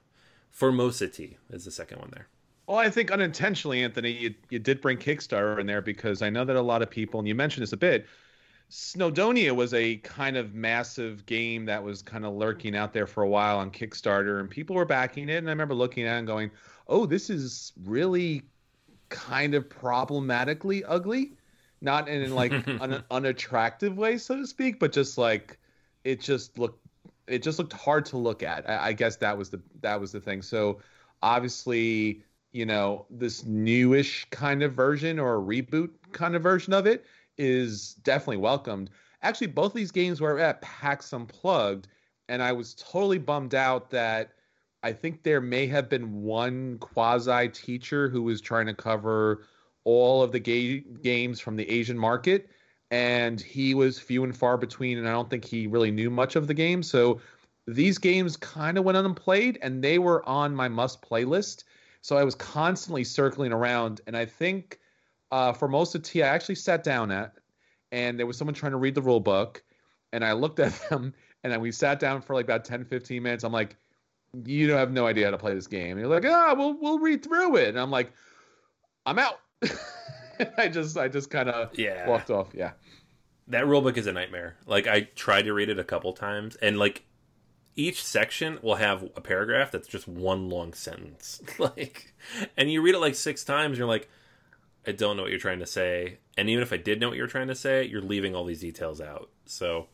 Formosa 0.51 1.09
Tea 1.09 1.39
is 1.51 1.65
the 1.65 1.71
second 1.71 1.99
one 1.99 2.11
there. 2.13 2.29
Well, 2.67 2.77
I 2.77 2.91
think 2.91 3.11
unintentionally, 3.11 3.83
Anthony, 3.83 4.13
you, 4.13 4.35
you 4.51 4.59
did 4.59 4.83
bring 4.83 4.99
Kickstarter 4.99 5.59
in 5.59 5.67
there 5.67 5.81
because 5.81 6.21
I 6.21 6.29
know 6.29 6.45
that 6.45 6.55
a 6.55 6.61
lot 6.61 6.83
of 6.83 6.91
people, 6.91 7.19
and 7.19 7.27
you 7.27 7.35
mentioned 7.35 7.63
this 7.63 7.73
a 7.73 7.79
bit, 7.79 8.07
Snowdonia 8.71 9.55
was 9.55 9.73
a 9.73 9.97
kind 9.99 10.37
of 10.37 10.55
massive 10.55 11.25
game 11.27 11.65
that 11.67 11.83
was 11.83 12.03
kind 12.03 12.27
of 12.27 12.35
lurking 12.35 12.77
out 12.77 12.93
there 12.93 13.07
for 13.07 13.23
a 13.23 13.29
while 13.29 13.59
on 13.59 13.71
Kickstarter, 13.71 14.41
and 14.41 14.51
people 14.51 14.77
were 14.77 14.85
backing 14.85 15.29
it. 15.29 15.37
And 15.37 15.49
I 15.49 15.53
remember 15.53 15.75
looking 15.75 16.07
at 16.07 16.17
it 16.17 16.19
and 16.19 16.27
going, 16.27 16.51
"Oh, 16.87 17.07
this 17.07 17.31
is 17.31 17.73
really 17.85 18.43
kind 19.09 19.55
of 19.55 19.69
problematically 19.69 20.85
ugly." 20.85 21.33
not 21.81 22.09
in 22.09 22.35
like 22.35 22.53
an 22.67 23.03
unattractive 23.11 23.97
way, 23.97 24.19
so 24.19 24.37
to 24.37 24.47
speak, 24.47 24.79
but 24.79 24.93
just 24.93 25.19
like 25.19 25.59
it 26.05 26.21
just 26.21 26.59
looked 26.59 26.85
it 27.27 27.43
just 27.43 27.59
looked 27.59 27.73
hard 27.73 28.07
to 28.07 28.17
look 28.17 28.43
at. 28.43 28.69
I, 28.69 28.89
I, 28.89 28.93
guess 28.93 29.17
that 29.17 29.37
was 29.37 29.51
the 29.51 29.61
that 29.83 30.01
was 30.01 30.13
the 30.13 30.21
thing. 30.21 30.43
So 30.43 30.81
obviously, 31.23 32.23
you 32.53 32.65
know, 32.65 33.07
this 33.11 33.45
newish 33.45 34.27
kind 34.31 34.63
of 34.63 34.73
version 34.73 35.19
or 35.19 35.37
a 35.37 35.41
reboot 35.41 35.91
kind 36.13 36.35
of 36.35 36.43
version 36.43 36.73
of 36.73 36.87
it 36.87 37.05
is 37.39 37.95
definitely 38.03 38.39
welcomed. 38.39 38.91
Actually, 39.23 39.49
both 39.49 39.73
these 39.73 39.91
games 39.91 40.21
were 40.21 40.39
at 40.39 40.63
PAX 40.63 41.13
Unplugged, 41.13 41.89
and 42.29 42.43
I 42.43 42.53
was 42.53 42.75
totally 42.75 43.19
bummed 43.19 43.55
out 43.55 43.91
that 43.91 44.33
I 44.83 44.93
think 44.93 45.23
there 45.23 45.41
may 45.41 45.67
have 45.67 45.89
been 45.89 46.23
one 46.23 46.79
quasi 46.79 47.49
teacher 47.49 48.09
who 48.09 48.23
was 48.23 48.41
trying 48.41 48.67
to 48.67 48.75
cover 48.75 49.45
all 49.85 50.23
of 50.23 50.33
the 50.33 50.39
ga- 50.39 50.85
games 51.03 51.41
from 51.41 51.57
the 51.57 51.69
Asian 51.69 51.99
market, 51.99 52.51
and 52.91 53.41
he 53.41 53.75
was 53.75 53.99
few 53.99 54.25
and 54.25 54.37
far 54.37 54.57
between, 54.57 54.99
and 54.99 55.09
I 55.09 55.13
don't 55.13 55.29
think 55.29 55.45
he 55.45 55.67
really 55.67 55.91
knew 55.91 56.11
much 56.11 56.37
of 56.37 56.47
the 56.47 56.55
game. 56.55 56.83
So 56.83 57.21
these 57.67 57.99
games 57.99 58.37
kind 58.37 58.79
of 58.79 58.85
went 58.85 58.99
unplayed, 58.99 59.59
and 59.63 59.83
they 59.83 59.99
were 59.99 60.27
on 60.29 60.55
my 60.55 60.69
must 60.69 61.03
play 61.03 61.25
list. 61.25 61.65
So 62.01 62.17
I 62.17 62.25
was 62.25 62.35
constantly 62.35 63.05
circling 63.05 63.53
around, 63.53 64.01
and 64.07 64.17
I 64.17 64.25
think 64.25 64.79
uh, 65.31 65.53
Formosa 65.53 65.99
Tea, 65.99 66.23
I 66.23 66.29
actually 66.29 66.57
sat 66.57 66.83
down 66.83 67.11
at, 67.11 67.35
and 67.93 68.19
there 68.19 68.27
was 68.27 68.37
someone 68.37 68.55
trying 68.55 68.73
to 68.73 68.79
read 68.79 68.95
the 68.95 69.03
rule 69.03 69.21
book, 69.21 69.63
and 70.13 70.25
I 70.25 70.33
looked 70.33 70.61
at 70.61 70.73
them, 70.91 71.15
and 71.45 71.53
then 71.53 71.61
we 71.61 71.73
sat 71.73 72.01
down 72.01 72.23
for 72.23 72.35
like 72.35 72.45
about 72.45 72.65
10, 72.65 72.85
15 72.85 73.23
minutes. 73.23 73.45
I'm 73.45 73.53
like, 73.53 73.77
you 74.45 74.67
don't 74.67 74.79
have 74.79 74.93
no 74.93 75.07
idea 75.07 75.27
how 75.27 75.31
to 75.31 75.39
play 75.39 75.55
this 75.55 75.67
game. 75.67 75.93
And 75.93 76.01
you're 76.01 76.09
like, 76.09 76.25
ah, 76.27 76.51
oh, 76.51 76.55
we'll 76.55 76.79
we'll 76.81 76.99
read 76.99 77.23
through 77.23 77.57
it. 77.57 77.69
And 77.69 77.81
I'm 77.81 77.91
like, 77.91 78.13
I'm 79.07 79.19
out. 79.19 79.41
I 80.59 80.69
just 80.69 80.97
I 80.97 81.09
just 81.09 81.31
kind 81.31 81.49
of 81.49 81.77
yeah. 81.79 82.09
walked 82.09 82.31
off. 82.31 82.49
Yeah. 82.55 82.73
That 83.49 83.65
rulebook 83.65 83.97
is 83.97 84.07
a 84.07 84.13
nightmare. 84.13 84.57
Like 84.67 84.87
I 84.87 85.03
tried 85.15 85.43
to 85.43 85.53
read 85.53 85.69
it 85.69 85.79
a 85.79 85.85
couple 85.85 86.13
times 86.13 86.57
and 86.57 86.79
like 86.79 87.05
each 87.77 88.05
section 88.05 88.59
will 88.63 88.75
have 88.75 89.09
a 89.17 89.21
paragraph 89.21 89.71
that's 89.71 89.89
just 89.89 90.07
one 90.07 90.49
long 90.51 90.75
sentence. 90.75 91.41
like 91.59 92.15
and 92.57 92.71
you 92.71 92.83
read 92.83 92.95
it 92.95 92.99
like 92.99 93.15
6 93.15 93.45
times 93.45 93.71
and 93.71 93.79
you're 93.79 93.87
like 93.87 94.09
I 94.87 94.93
don't 94.93 95.17
know 95.17 95.23
what 95.23 95.31
you're 95.31 95.41
trying 95.41 95.59
to 95.59 95.67
say. 95.67 96.19
And 96.37 96.49
even 96.49 96.63
if 96.63 96.73
I 96.73 96.77
did 96.77 97.01
know 97.01 97.09
what 97.09 97.17
you're 97.17 97.27
trying 97.27 97.49
to 97.49 97.55
say, 97.55 97.85
you're 97.85 98.01
leaving 98.01 98.35
all 98.35 98.45
these 98.45 98.61
details 98.61 99.01
out. 99.01 99.31
So 99.45 99.89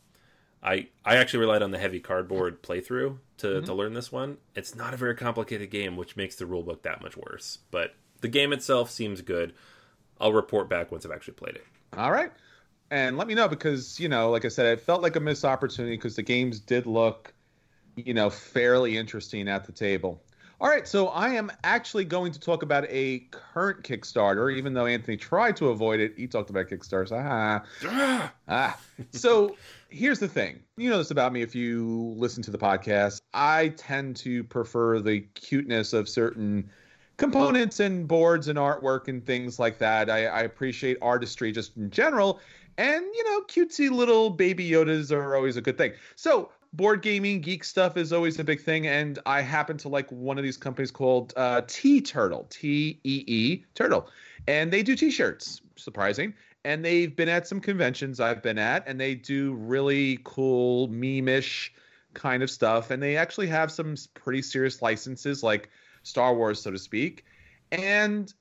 I 0.62 0.88
I 1.04 1.16
actually 1.16 1.40
relied 1.40 1.62
on 1.62 1.70
the 1.70 1.78
heavy 1.78 2.00
cardboard 2.00 2.62
playthrough 2.62 3.18
to, 3.38 3.46
mm-hmm. 3.46 3.64
to 3.64 3.74
learn 3.74 3.94
this 3.94 4.12
one. 4.12 4.38
It's 4.54 4.74
not 4.74 4.94
a 4.94 4.96
very 4.96 5.14
complicated 5.14 5.70
game, 5.70 5.96
which 5.96 6.16
makes 6.16 6.36
the 6.36 6.44
rulebook 6.44 6.82
that 6.82 7.02
much 7.02 7.16
worse. 7.16 7.58
But 7.70 7.94
the 8.20 8.28
game 8.28 8.52
itself 8.52 8.90
seems 8.90 9.20
good. 9.20 9.54
I'll 10.20 10.32
report 10.32 10.68
back 10.68 10.90
once 10.90 11.04
I've 11.04 11.12
actually 11.12 11.34
played 11.34 11.56
it. 11.56 11.66
All 11.96 12.10
right. 12.10 12.32
And 12.90 13.16
let 13.16 13.26
me 13.26 13.34
know 13.34 13.48
because, 13.48 13.98
you 13.98 14.08
know, 14.08 14.30
like 14.30 14.44
I 14.44 14.48
said, 14.48 14.66
it 14.66 14.80
felt 14.80 15.02
like 15.02 15.16
a 15.16 15.20
missed 15.20 15.44
opportunity 15.44 15.96
because 15.96 16.16
the 16.16 16.22
games 16.22 16.60
did 16.60 16.86
look, 16.86 17.34
you 17.96 18.14
know, 18.14 18.30
fairly 18.30 18.96
interesting 18.96 19.48
at 19.48 19.64
the 19.64 19.72
table. 19.72 20.22
All 20.60 20.68
right, 20.68 20.86
so 20.86 21.08
I 21.08 21.30
am 21.30 21.50
actually 21.64 22.04
going 22.04 22.30
to 22.32 22.38
talk 22.38 22.62
about 22.62 22.86
a 22.88 23.26
current 23.32 23.82
Kickstarter, 23.82 24.54
even 24.56 24.72
though 24.72 24.86
Anthony 24.86 25.16
tried 25.16 25.56
to 25.56 25.70
avoid 25.70 25.98
it. 25.98 26.14
He 26.16 26.28
talked 26.28 26.48
about 26.48 26.68
Kickstarters. 26.68 27.10
Ah. 27.12 28.32
ah. 28.48 28.78
So 29.10 29.56
here's 29.88 30.20
the 30.20 30.28
thing. 30.28 30.60
You 30.76 30.90
know 30.90 30.98
this 30.98 31.10
about 31.10 31.32
me 31.32 31.42
if 31.42 31.56
you 31.56 32.14
listen 32.16 32.42
to 32.44 32.52
the 32.52 32.58
podcast. 32.58 33.20
I 33.32 33.74
tend 33.76 34.16
to 34.18 34.44
prefer 34.44 35.00
the 35.00 35.20
cuteness 35.34 35.92
of 35.92 36.08
certain 36.08 36.70
components 37.16 37.80
and 37.80 38.06
boards 38.06 38.46
and 38.46 38.58
artwork 38.58 39.08
and 39.08 39.26
things 39.26 39.58
like 39.58 39.78
that. 39.78 40.08
I, 40.08 40.26
I 40.26 40.42
appreciate 40.42 40.98
artistry 41.02 41.50
just 41.50 41.76
in 41.76 41.90
general. 41.90 42.40
And, 42.78 43.04
you 43.14 43.24
know, 43.24 43.42
cutesy 43.42 43.90
little 43.90 44.30
baby 44.30 44.68
Yodas 44.68 45.12
are 45.12 45.36
always 45.36 45.56
a 45.56 45.60
good 45.60 45.78
thing. 45.78 45.92
So 46.16 46.50
board 46.76 47.02
gaming 47.02 47.40
geek 47.40 47.62
stuff 47.62 47.96
is 47.96 48.12
always 48.12 48.38
a 48.38 48.44
big 48.44 48.60
thing 48.60 48.86
and 48.88 49.20
i 49.26 49.40
happen 49.40 49.76
to 49.76 49.88
like 49.88 50.10
one 50.10 50.38
of 50.38 50.44
these 50.44 50.56
companies 50.56 50.90
called 50.90 51.32
uh, 51.36 51.60
TeeTurtle 51.62 52.48
t-e-e 52.50 53.64
turtle. 53.74 54.08
And 54.46 54.72
they 54.72 54.82
do 54.82 54.94
t-shirts 54.96 55.62
surprising. 55.76 56.34
And 56.64 56.84
they've 56.84 57.14
been 57.14 57.28
at 57.28 57.46
some 57.46 57.60
conventions 57.60 58.20
i've 58.20 58.42
been 58.42 58.58
at 58.58 58.86
and 58.88 59.00
they 59.00 59.14
do 59.14 59.54
really 59.54 60.18
cool 60.24 60.88
meme-ish 60.88 61.72
kind 62.12 62.42
of 62.42 62.50
stuff. 62.50 62.90
And 62.90 63.02
they 63.02 63.16
actually 63.16 63.46
have 63.48 63.70
some 63.70 63.94
pretty 64.14 64.42
serious 64.42 64.82
licenses 64.82 65.42
like 65.42 65.70
star 66.02 66.34
wars 66.34 66.60
so 66.60 66.70
to 66.72 66.78
speak. 66.78 67.24
And 67.70 68.32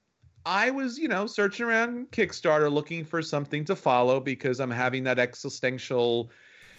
I 0.45 0.71
was, 0.71 0.97
you 0.97 1.07
know, 1.07 1.25
searching 1.25 1.65
around 1.65 2.11
Kickstarter 2.11 2.71
looking 2.71 3.05
for 3.05 3.21
something 3.21 3.63
to 3.65 3.75
follow 3.75 4.19
because 4.19 4.59
I'm 4.59 4.71
having 4.71 5.03
that 5.05 5.17
existential 5.17 6.31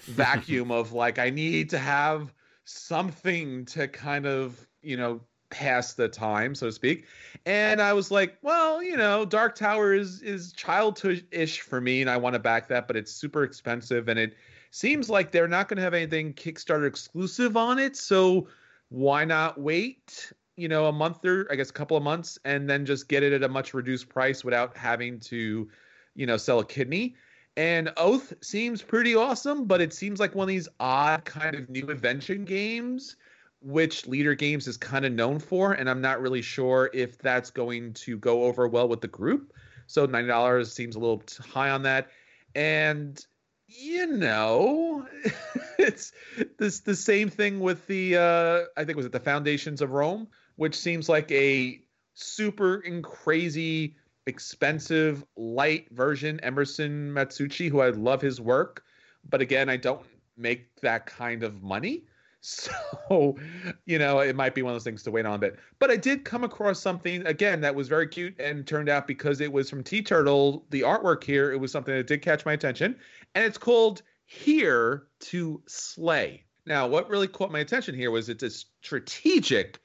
vacuum 0.07 0.71
of 0.71 0.93
like 0.93 1.19
I 1.19 1.31
need 1.31 1.71
to 1.71 1.79
have 1.79 2.33
something 2.65 3.65
to 3.67 3.89
kind 3.89 4.27
of 4.27 4.67
you 4.83 4.97
know 4.97 5.21
pass 5.51 5.95
the 5.95 6.09
time 6.09 6.55
so 6.55 6.67
to 6.67 6.73
speak. 6.73 7.07
And 7.47 7.81
i 7.81 7.93
was 7.93 8.11
like 8.11 8.37
well 8.43 8.83
you 8.83 8.97
know 8.97 9.25
dark 9.25 9.55
tower 9.55 9.95
is 9.95 10.23
is 10.23 10.53
childish 10.53 11.61
for 11.61 11.81
me 11.81 12.01
and 12.01 12.11
i 12.11 12.17
want 12.17 12.35
to 12.35 12.39
back 12.39 12.69
that 12.69 12.87
but 12.87 12.97
it's 12.97 13.13
super 13.13 13.45
expensive 13.45 14.09
and 14.09 14.19
it 14.19 14.35
seems 14.71 15.09
like 15.09 15.31
they're 15.31 15.47
not 15.47 15.69
going 15.69 15.77
to 15.77 15.83
have 15.83 15.95
anything 15.95 16.33
kickstarter 16.33 16.87
exclusive 16.87 17.57
on 17.57 17.79
it 17.79 17.97
so 17.97 18.49
why 18.89 19.25
not 19.25 19.61
wait 19.61 20.33
you 20.57 20.69
know 20.69 20.87
a 20.87 20.93
month 20.93 21.25
or 21.25 21.47
i 21.51 21.55
guess 21.55 21.71
a 21.71 21.73
couple 21.73 21.97
of 21.97 22.03
months 22.03 22.39
and 22.45 22.69
then 22.69 22.87
just 22.87 23.09
get 23.09 23.23
it 23.23 23.33
at 23.33 23.43
a 23.43 23.49
much 23.49 23.75
reduced 23.75 24.09
price 24.09 24.43
without 24.43 24.77
having 24.77 25.21
to 25.21 25.69
you 26.15 26.27
know 26.27 26.37
sell 26.37 26.61
a 26.61 26.65
kidney 26.65 27.15
and 27.57 27.93
Oath 27.97 28.33
seems 28.43 28.83
pretty 28.83 29.15
awesome, 29.15 29.67
but 29.67 29.81
it 29.81 29.93
seems 29.93 30.19
like 30.19 30.35
one 30.35 30.45
of 30.45 30.49
these 30.49 30.69
odd 30.81 31.25
kind 31.25 31.55
of 31.55 31.69
new 31.71 31.87
invention 31.87 32.45
games, 32.45 33.17
which 33.61 34.05
Leder 34.05 34.37
Games 34.37 34.67
is 34.67 34.77
kind 34.77 35.05
of 35.05 35.13
known 35.13 35.39
for. 35.39 35.73
And 35.73 35.89
I'm 35.89 36.01
not 36.01 36.21
really 36.21 36.43
sure 36.43 36.91
if 36.93 37.19
that's 37.19 37.51
going 37.51 37.93
to 37.95 38.19
go 38.19 38.45
over 38.45 38.67
well 38.67 38.89
with 38.89 39.01
the 39.01 39.09
group. 39.09 39.53
So 39.87 40.07
$90 40.07 40.67
seems 40.67 40.97
a 40.97 40.99
little 40.99 41.23
high 41.53 41.71
on 41.71 41.83
that. 41.83 42.09
And 42.55 43.25
you 43.67 44.07
know, 44.07 45.07
it's 45.79 46.13
this 46.59 46.81
the 46.81 46.95
same 46.95 47.29
thing 47.29 47.61
with 47.61 47.87
the 47.87 48.17
uh 48.17 48.61
I 48.77 48.85
think 48.85 48.97
was 48.97 49.07
it 49.07 49.13
the 49.13 49.21
Foundations 49.21 49.81
of 49.81 49.91
Rome, 49.91 50.29
which 50.57 50.77
seems 50.77 51.09
like 51.09 51.31
a 51.33 51.81
super 52.15 52.81
and 52.81 53.03
crazy 53.03 53.97
expensive, 54.27 55.25
light 55.37 55.89
version, 55.91 56.41
Emerson 56.41 57.13
Matsuuchi, 57.13 57.69
who 57.69 57.81
I 57.81 57.91
love 57.91 58.21
his 58.21 58.41
work, 58.41 58.85
but 59.29 59.41
again, 59.41 59.69
I 59.69 59.77
don't 59.77 60.03
make 60.37 60.81
that 60.81 61.07
kind 61.07 61.43
of 61.43 61.63
money. 61.63 62.05
So, 62.47 63.39
you 63.87 63.99
know, 63.99 64.19
it 64.19 64.37
might 64.37 64.55
be 64.55 64.61
one 64.61 64.73
of 64.73 64.75
those 64.75 64.85
things 64.85 65.03
to 65.05 65.11
wait 65.11 65.25
on 65.25 65.33
a 65.33 65.39
bit. 65.39 65.59
But 65.79 65.91
I 65.91 65.97
did 65.97 66.27
come 66.27 66.45
across 66.45 66.79
something 66.79 67.27
again 67.27 67.63
that 67.63 67.75
was 67.75 67.89
very 67.89 68.07
cute 68.07 68.39
and 68.39 68.67
turned 68.67 68.91
out 68.91 69.07
because 69.07 69.41
it 69.41 69.51
was 69.51 69.71
from 69.71 69.83
TeeTurtle, 69.83 70.65
the 70.69 70.83
artwork 70.83 71.25
here, 71.25 71.53
it 71.53 71.57
was 71.57 71.73
something 71.73 71.95
that 71.95 72.07
did 72.07 72.21
catch 72.21 72.45
my 72.45 72.53
attention. 72.53 72.97
And 73.35 73.47
it's 73.47 73.57
called 73.57 74.03
Here 74.27 75.07
to 75.21 75.63
Slay. 75.67 76.45
Now, 76.67 76.87
what 76.87 77.09
really 77.09 77.29
caught 77.29 77.51
my 77.51 77.61
attention 77.61 77.95
here 77.95 78.11
was 78.11 78.29
it's 78.29 78.43
a 78.43 78.51
strategic 78.51 79.79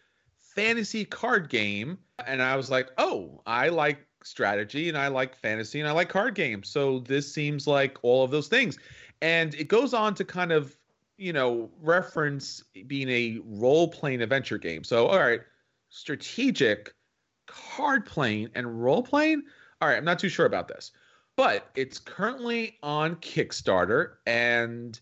fantasy 0.54 1.06
card 1.06 1.48
game. 1.48 1.98
And 2.28 2.42
I 2.42 2.58
was 2.58 2.70
like, 2.70 2.90
oh, 2.98 3.42
I 3.46 3.70
like 3.70 4.06
strategy 4.30 4.90
and 4.90 4.98
I 4.98 5.08
like 5.08 5.36
fantasy 5.36 5.80
and 5.80 5.90
I 5.90 5.92
like 5.92 6.10
card 6.10 6.36
games. 6.36 6.70
So 6.70 7.00
this 7.00 7.34
seems 7.34 7.68
like 7.68 7.98
all 8.04 8.24
of 8.24 8.32
those 8.32 8.48
things. 8.48 8.78
And 9.22 9.54
it 9.56 9.68
goes 9.68 9.94
on 9.94 10.14
to 10.16 10.24
kind 10.24 10.52
of, 10.52 10.78
you 11.18 11.34
know, 11.34 11.70
reference 11.82 12.64
being 12.88 13.10
a 13.10 13.40
role 13.44 13.88
playing 13.88 14.22
adventure 14.22 14.58
game. 14.58 14.84
So, 14.84 15.08
all 15.08 15.20
right, 15.20 15.42
strategic, 15.90 16.94
card 17.48 18.06
playing, 18.06 18.50
and 18.56 18.82
role 18.82 19.04
playing. 19.04 19.44
All 19.82 19.90
right, 19.90 19.98
I'm 19.98 20.06
not 20.06 20.20
too 20.20 20.30
sure 20.30 20.46
about 20.46 20.68
this, 20.68 20.92
but 21.36 21.70
it's 21.76 22.00
currently 22.00 22.78
on 22.84 23.16
Kickstarter 23.18 24.14
and 24.28 25.00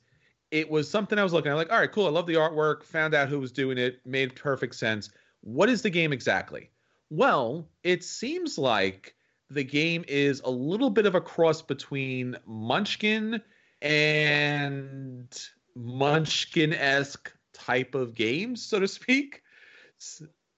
it 0.50 0.70
was 0.70 0.90
something 0.90 1.20
I 1.20 1.24
was 1.24 1.34
looking 1.34 1.52
at 1.52 1.56
like, 1.56 1.72
all 1.72 1.80
right, 1.80 1.92
cool. 1.92 2.08
I 2.08 2.10
love 2.10 2.26
the 2.26 2.36
artwork, 2.36 2.84
found 2.84 3.14
out 3.14 3.28
who 3.28 3.40
was 3.40 3.52
doing 3.52 3.78
it, 3.78 4.00
made 4.06 4.36
perfect 4.36 4.76
sense. 4.76 5.10
What 5.42 5.70
is 5.70 5.82
the 5.82 5.90
game 5.90 6.14
exactly? 6.14 6.70
Well, 7.10 7.68
it 7.84 8.04
seems 8.04 8.58
like 8.58 9.14
the 9.50 9.64
game 9.64 10.04
is 10.08 10.42
a 10.44 10.50
little 10.50 10.90
bit 10.90 11.06
of 11.06 11.16
a 11.16 11.22
cross 11.22 11.62
between 11.62 12.36
Munchkin 12.46 13.42
and 13.82 15.50
Munchkin 15.76 16.74
esque 16.74 17.32
type 17.54 17.96
of 17.96 18.14
games, 18.14 18.64
so 18.64 18.80
to 18.80 18.88
speak. 18.88 19.42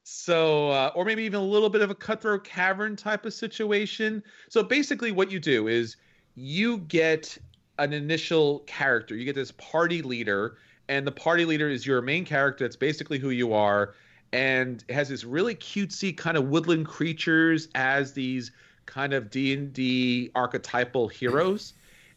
So, 0.04 0.71
uh, 0.71 0.91
or 0.95 1.06
maybe 1.06 1.23
even 1.23 1.39
a 1.39 1.43
little 1.43 1.69
bit 1.69 1.82
of 1.82 1.91
a 1.91 1.95
cutthroat 1.95 2.43
cavern 2.43 2.95
type 2.95 3.25
of 3.25 3.34
situation. 3.34 4.23
So, 4.49 4.63
basically, 4.63 5.12
what 5.12 5.32
you 5.32 5.39
do 5.39 5.67
is 5.67 5.97
you 6.36 6.80
get 6.80 7.38
an 7.78 7.93
initial 7.93 8.60
character, 8.60 9.15
you 9.15 9.23
get 9.23 9.36
this 9.36 9.52
party 9.52 10.02
leader, 10.02 10.58
and 10.88 11.06
the 11.06 11.12
party 11.12 11.45
leader 11.45 11.69
is 11.69 11.86
your 11.86 12.02
main 12.02 12.25
character. 12.25 12.65
That's 12.65 12.75
basically 12.75 13.19
who 13.19 13.30
you 13.30 13.54
are 13.54 13.93
and 14.32 14.84
it 14.88 14.93
has 14.93 15.10
this 15.10 15.23
really 15.23 15.56
cutesy 15.56 16.15
kind 16.15 16.38
of 16.38 16.45
woodland 16.49 16.86
creatures 16.86 17.67
as 17.75 18.13
these 18.13 18.52
kind 18.89 19.13
of 19.13 19.30
D&D 19.30 20.32
archetypal 20.36 21.08
heroes. 21.08 21.73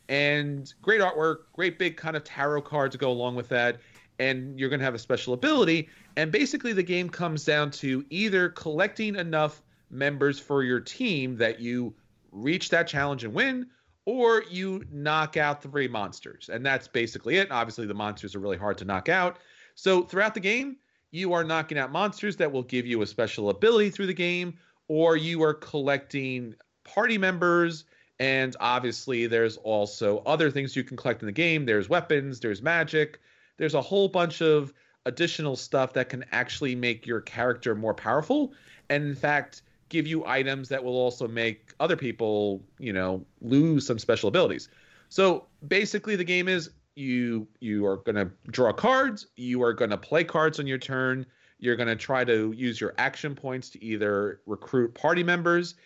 And 0.08 0.72
great 0.82 1.00
artwork 1.00 1.44
great 1.52 1.78
big 1.78 1.96
kind 1.96 2.16
of 2.16 2.24
tarot 2.24 2.62
cards 2.62 2.92
to 2.92 2.98
go 2.98 3.10
along 3.10 3.36
with 3.36 3.48
that. 3.50 3.78
And 4.18 4.58
you're 4.58 4.68
going 4.68 4.80
to 4.80 4.84
have 4.84 4.94
a 4.94 4.98
special 4.98 5.34
ability. 5.34 5.88
And 6.16 6.32
basically 6.32 6.72
the 6.72 6.82
game 6.82 7.08
comes 7.08 7.44
down 7.44 7.70
to 7.72 8.04
either 8.10 8.48
collecting 8.48 9.16
enough 9.16 9.62
members 9.90 10.38
for 10.38 10.62
your 10.62 10.80
team 10.80 11.36
that 11.36 11.60
you 11.60 11.94
reach 12.30 12.70
that 12.70 12.88
challenge 12.88 13.24
and 13.24 13.34
win 13.34 13.66
or 14.04 14.42
you 14.50 14.84
knock 14.90 15.36
out 15.36 15.62
three 15.62 15.88
monsters. 15.88 16.50
And 16.52 16.64
that's 16.64 16.88
basically 16.88 17.36
it. 17.36 17.50
Obviously 17.50 17.86
the 17.86 17.94
monsters 17.94 18.34
are 18.34 18.40
really 18.40 18.56
hard 18.56 18.78
to 18.78 18.84
knock 18.84 19.08
out. 19.08 19.38
So 19.74 20.02
throughout 20.02 20.34
the 20.34 20.40
game 20.40 20.76
you 21.10 21.34
are 21.34 21.44
knocking 21.44 21.78
out 21.78 21.92
monsters 21.92 22.36
that 22.36 22.50
will 22.50 22.62
give 22.62 22.86
you 22.86 23.02
a 23.02 23.06
special 23.06 23.50
ability 23.50 23.90
through 23.90 24.06
the 24.06 24.14
game, 24.14 24.58
or 24.88 25.16
you 25.16 25.42
are 25.42 25.54
collecting 25.54 26.54
party 26.84 27.18
members. 27.18 27.84
And 28.18 28.54
obviously, 28.60 29.26
there's 29.26 29.56
also 29.58 30.22
other 30.26 30.50
things 30.50 30.76
you 30.76 30.84
can 30.84 30.96
collect 30.96 31.22
in 31.22 31.26
the 31.26 31.32
game. 31.32 31.64
There's 31.64 31.88
weapons, 31.88 32.40
there's 32.40 32.62
magic, 32.62 33.20
there's 33.56 33.74
a 33.74 33.80
whole 33.80 34.08
bunch 34.08 34.40
of 34.40 34.72
additional 35.06 35.56
stuff 35.56 35.92
that 35.94 36.08
can 36.08 36.24
actually 36.30 36.74
make 36.74 37.06
your 37.06 37.20
character 37.20 37.74
more 37.74 37.94
powerful. 37.94 38.52
And 38.90 39.04
in 39.04 39.14
fact, 39.16 39.62
give 39.88 40.06
you 40.06 40.24
items 40.26 40.68
that 40.68 40.82
will 40.82 40.96
also 40.96 41.26
make 41.26 41.72
other 41.80 41.96
people, 41.96 42.62
you 42.78 42.92
know, 42.92 43.24
lose 43.40 43.86
some 43.86 43.98
special 43.98 44.28
abilities. 44.28 44.68
So 45.08 45.46
basically, 45.66 46.16
the 46.16 46.24
game 46.24 46.48
is 46.48 46.70
you 46.94 47.46
you 47.60 47.86
are 47.86 47.96
going 47.98 48.16
to 48.16 48.30
draw 48.50 48.72
cards 48.72 49.26
you 49.36 49.62
are 49.62 49.72
going 49.72 49.90
to 49.90 49.96
play 49.96 50.22
cards 50.22 50.60
on 50.60 50.66
your 50.66 50.76
turn 50.78 51.24
you're 51.62 51.76
going 51.76 51.88
to 51.88 51.94
try 51.94 52.24
to 52.24 52.52
use 52.56 52.80
your 52.80 52.92
action 52.98 53.36
points 53.36 53.70
to 53.70 53.84
either 53.84 54.40
recruit 54.46 54.94
party 54.94 55.22
members. 55.22 55.76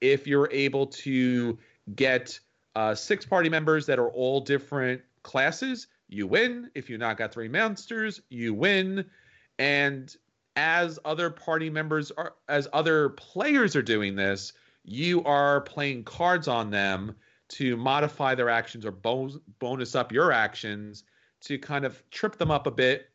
If 0.00 0.26
you're 0.26 0.48
able 0.50 0.88
to 0.88 1.56
get 1.94 2.40
uh, 2.74 2.96
six 2.96 3.24
party 3.24 3.48
members 3.48 3.86
that 3.86 4.00
are 4.00 4.08
all 4.08 4.40
different 4.40 5.02
classes 5.22 5.86
you 6.08 6.26
win. 6.26 6.68
If 6.74 6.90
you 6.90 6.98
knock 6.98 7.20
out 7.20 7.32
three 7.32 7.48
monsters 7.48 8.20
you 8.28 8.54
win. 8.54 9.04
And 9.60 10.12
as 10.56 10.98
other 11.04 11.30
party 11.30 11.70
members 11.70 12.10
are 12.10 12.34
as 12.48 12.66
other 12.72 13.10
players 13.10 13.76
are 13.76 13.82
doing 13.82 14.16
this 14.16 14.52
you 14.82 15.22
are 15.24 15.60
playing 15.60 16.02
cards 16.02 16.48
on 16.48 16.70
them 16.70 17.14
to 17.50 17.76
modify 17.76 18.34
their 18.34 18.48
actions 18.48 18.84
or 18.84 18.90
bonus 18.90 19.94
up 19.94 20.10
your 20.10 20.32
actions 20.32 21.04
to 21.42 21.58
kind 21.58 21.84
of 21.84 22.02
trip 22.10 22.36
them 22.36 22.50
up 22.50 22.66
a 22.66 22.70
bit, 22.70 23.09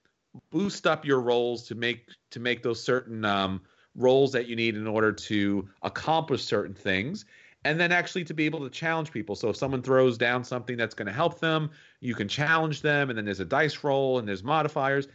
boost 0.49 0.87
up 0.87 1.05
your 1.05 1.21
roles 1.21 1.67
to 1.67 1.75
make 1.75 2.09
to 2.31 2.39
make 2.39 2.63
those 2.63 2.81
certain 2.81 3.25
um, 3.25 3.61
rolls 3.95 4.31
that 4.33 4.47
you 4.47 4.55
need 4.55 4.75
in 4.75 4.87
order 4.87 5.11
to 5.11 5.67
accomplish 5.81 6.43
certain 6.43 6.73
things, 6.73 7.25
and 7.63 7.79
then 7.79 7.91
actually 7.91 8.23
to 8.25 8.33
be 8.33 8.45
able 8.45 8.59
to 8.59 8.69
challenge 8.69 9.11
people. 9.11 9.35
So 9.35 9.49
if 9.49 9.55
someone 9.55 9.81
throws 9.81 10.17
down 10.17 10.43
something 10.43 10.77
that's 10.77 10.93
going 10.93 11.07
to 11.07 11.13
help 11.13 11.39
them, 11.39 11.71
you 11.99 12.13
can 12.15 12.27
challenge 12.27 12.81
them, 12.81 13.09
and 13.09 13.17
then 13.17 13.25
there's 13.25 13.39
a 13.39 13.45
dice 13.45 13.83
roll 13.83 14.19
and 14.19 14.27
there's 14.27 14.43
modifiers. 14.43 15.07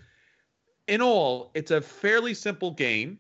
in 0.91 1.01
all, 1.01 1.53
it's 1.55 1.71
a 1.71 1.81
fairly 1.81 2.35
simple 2.35 2.73
game. 2.73 3.19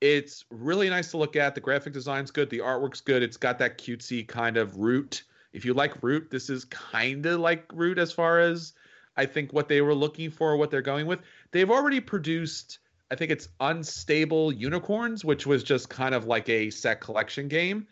It's 0.00 0.44
really 0.50 0.88
nice 0.88 1.10
to 1.10 1.18
look 1.18 1.36
at. 1.36 1.54
The 1.54 1.60
graphic 1.60 1.92
design's 1.92 2.30
good. 2.30 2.48
The 2.48 2.60
artwork's 2.60 3.02
good. 3.02 3.22
It's 3.22 3.36
got 3.36 3.58
that 3.58 3.78
cutesy 3.78 4.26
kind 4.26 4.56
of 4.56 4.76
root. 4.78 5.24
If 5.52 5.64
you 5.64 5.74
like 5.74 6.02
root, 6.02 6.30
this 6.30 6.48
is 6.48 6.64
kind 6.64 7.24
of 7.26 7.40
like 7.40 7.64
root 7.72 7.98
as 7.98 8.12
far 8.12 8.40
as 8.40 8.72
I 9.16 9.26
think 9.26 9.52
what 9.52 9.68
they 9.68 9.80
were 9.80 9.94
looking 9.94 10.30
for, 10.30 10.56
what 10.56 10.70
they're 10.70 10.82
going 10.82 11.06
with. 11.06 11.20
They've 11.50 11.70
already 11.70 12.00
produced, 12.00 12.78
I 13.10 13.14
think 13.14 13.30
it's 13.30 13.48
Unstable 13.60 14.52
Unicorns, 14.52 15.24
which 15.24 15.46
was 15.46 15.62
just 15.62 15.88
kind 15.88 16.14
of 16.14 16.26
like 16.26 16.48
a 16.48 16.70
set 16.70 17.00
collection 17.00 17.48
game. 17.48 17.86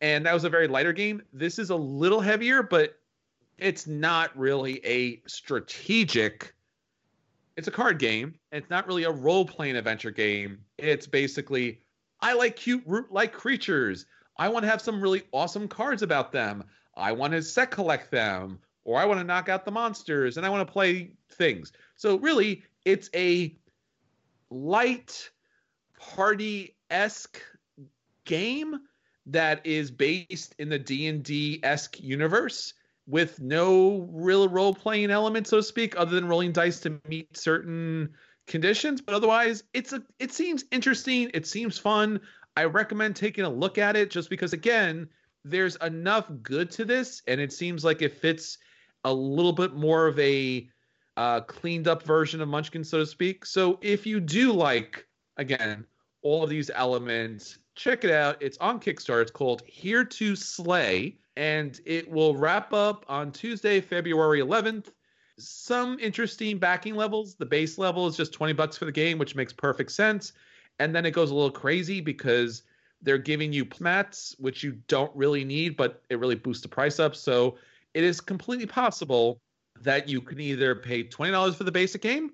And 0.00 0.26
that 0.26 0.34
was 0.34 0.44
a 0.44 0.50
very 0.50 0.68
lighter 0.68 0.92
game. 0.92 1.22
This 1.32 1.58
is 1.58 1.70
a 1.70 1.76
little 1.76 2.20
heavier, 2.20 2.62
but 2.62 2.98
it's 3.58 3.86
not 3.86 4.36
really 4.36 4.84
a 4.84 5.22
strategic 5.26 6.54
it's 7.56 7.68
a 7.68 7.72
card 7.72 7.98
game. 7.98 8.34
It's 8.52 8.68
not 8.68 8.86
really 8.86 9.04
a 9.04 9.10
role 9.10 9.44
playing 9.44 9.76
adventure 9.76 10.10
game. 10.10 10.58
It's 10.78 11.06
basically, 11.06 11.80
I 12.20 12.34
like 12.34 12.56
cute 12.56 12.82
root 12.86 13.10
like 13.10 13.32
creatures. 13.32 14.04
I 14.36 14.48
want 14.48 14.64
to 14.64 14.70
have 14.70 14.82
some 14.82 15.00
really 15.00 15.22
awesome 15.32 15.66
cards 15.66 16.02
about 16.02 16.32
them. 16.32 16.64
I 16.94 17.12
want 17.12 17.32
to 17.32 17.42
set 17.42 17.70
collect 17.70 18.10
them, 18.10 18.58
or 18.86 18.98
I 18.98 19.04
want 19.04 19.18
to 19.18 19.24
knock 19.24 19.48
out 19.48 19.64
the 19.64 19.72
monsters 19.72 20.36
and 20.36 20.46
I 20.46 20.48
want 20.48 20.66
to 20.66 20.72
play 20.72 21.10
things. 21.32 21.72
So, 21.96 22.16
really, 22.16 22.62
it's 22.84 23.10
a 23.14 23.54
light 24.48 25.28
party 25.98 26.76
esque 26.88 27.42
game 28.24 28.78
that 29.26 29.66
is 29.66 29.90
based 29.90 30.54
in 30.58 30.68
the 30.68 30.78
D&D 30.78 31.60
esque 31.64 31.98
universe 32.00 32.74
with 33.08 33.40
no 33.40 34.08
real 34.12 34.48
role 34.48 34.72
playing 34.72 35.10
element, 35.10 35.48
so 35.48 35.58
to 35.58 35.62
speak, 35.62 35.98
other 35.98 36.14
than 36.14 36.28
rolling 36.28 36.52
dice 36.52 36.78
to 36.80 37.00
meet 37.08 37.36
certain 37.36 38.08
conditions. 38.46 39.00
But 39.00 39.16
otherwise, 39.16 39.64
it's 39.74 39.92
a 39.92 40.02
it 40.20 40.32
seems 40.32 40.64
interesting. 40.70 41.30
It 41.34 41.46
seems 41.46 41.76
fun. 41.76 42.20
I 42.56 42.64
recommend 42.64 43.16
taking 43.16 43.44
a 43.44 43.50
look 43.50 43.78
at 43.78 43.96
it 43.96 44.10
just 44.10 44.30
because 44.30 44.52
again, 44.52 45.08
there's 45.44 45.76
enough 45.76 46.30
good 46.42 46.70
to 46.72 46.84
this, 46.84 47.22
and 47.26 47.40
it 47.40 47.52
seems 47.52 47.84
like 47.84 48.00
it 48.02 48.16
fits 48.16 48.58
a 49.06 49.12
little 49.12 49.52
bit 49.52 49.74
more 49.74 50.06
of 50.08 50.18
a 50.18 50.68
uh, 51.16 51.40
cleaned 51.42 51.88
up 51.88 52.02
version 52.02 52.40
of 52.40 52.48
Munchkin, 52.48 52.84
so 52.84 52.98
to 52.98 53.06
speak. 53.06 53.46
So 53.46 53.78
if 53.80 54.04
you 54.04 54.20
do 54.20 54.52
like, 54.52 55.06
again, 55.36 55.86
all 56.22 56.42
of 56.42 56.50
these 56.50 56.70
elements, 56.74 57.58
check 57.76 58.04
it 58.04 58.10
out. 58.10 58.36
It's 58.40 58.58
on 58.58 58.80
Kickstarter. 58.80 59.22
It's 59.22 59.30
called 59.30 59.62
Here 59.64 60.04
to 60.04 60.34
Slay 60.36 61.16
and 61.36 61.80
it 61.84 62.10
will 62.10 62.34
wrap 62.34 62.72
up 62.72 63.04
on 63.08 63.30
Tuesday, 63.30 63.80
February 63.80 64.40
11th. 64.40 64.88
Some 65.38 65.98
interesting 66.00 66.58
backing 66.58 66.96
levels. 66.96 67.34
The 67.34 67.46
base 67.46 67.78
level 67.78 68.06
is 68.06 68.16
just 68.16 68.32
20 68.32 68.54
bucks 68.54 68.76
for 68.76 68.86
the 68.86 68.92
game, 68.92 69.18
which 69.18 69.36
makes 69.36 69.52
perfect 69.52 69.92
sense. 69.92 70.32
And 70.78 70.94
then 70.94 71.06
it 71.06 71.12
goes 71.12 71.30
a 71.30 71.34
little 71.34 71.50
crazy 71.50 72.00
because 72.00 72.62
they're 73.02 73.18
giving 73.18 73.52
you 73.52 73.68
mats, 73.78 74.34
which 74.38 74.64
you 74.64 74.78
don't 74.88 75.14
really 75.14 75.44
need, 75.44 75.76
but 75.76 76.02
it 76.08 76.18
really 76.18 76.34
boosts 76.34 76.62
the 76.62 76.68
price 76.68 76.98
up. 76.98 77.14
So 77.14 77.58
it 77.96 78.04
is 78.04 78.20
completely 78.20 78.66
possible 78.66 79.40
that 79.82 80.08
you 80.08 80.20
can 80.20 80.38
either 80.38 80.74
pay 80.74 81.02
$20 81.02 81.54
for 81.54 81.64
the 81.64 81.72
basic 81.72 82.02
game 82.02 82.30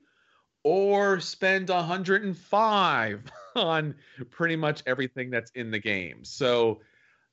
or 0.64 1.20
spend 1.20 1.68
105 1.68 3.22
on 3.56 3.94
pretty 4.30 4.56
much 4.56 4.82
everything 4.86 5.30
that's 5.30 5.50
in 5.52 5.70
the 5.70 5.78
game. 5.78 6.24
So 6.24 6.80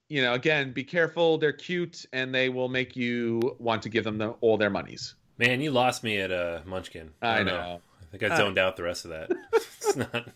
you 0.10 0.24
know, 0.24 0.34
again, 0.34 0.74
be 0.74 0.84
careful. 0.84 1.38
They're 1.38 1.54
cute, 1.54 2.06
and 2.13 2.34
they 2.34 2.50
will 2.50 2.68
make 2.68 2.96
you 2.96 3.56
want 3.60 3.84
to 3.84 3.89
give 3.89 4.04
them 4.04 4.18
the, 4.18 4.30
all 4.42 4.58
their 4.58 4.72
monies. 4.72 5.15
Man, 5.38 5.62
you 5.62 5.72
lost 5.72 6.04
me 6.04 6.20
at 6.20 6.32
uh, 6.32 6.62
Munchkin. 6.65 7.12
I, 7.22 7.39
I 7.39 7.44
know. 7.44 7.52
know. 7.52 7.82
I 8.02 8.18
think 8.18 8.32
I 8.32 8.36
zoned 8.36 8.58
uh, 8.58 8.65
out 8.65 8.76
the 8.76 8.84
rest 8.84 9.06
of 9.06 9.12
that. 9.12 9.32
it's 9.54 9.96
not. 9.96 10.30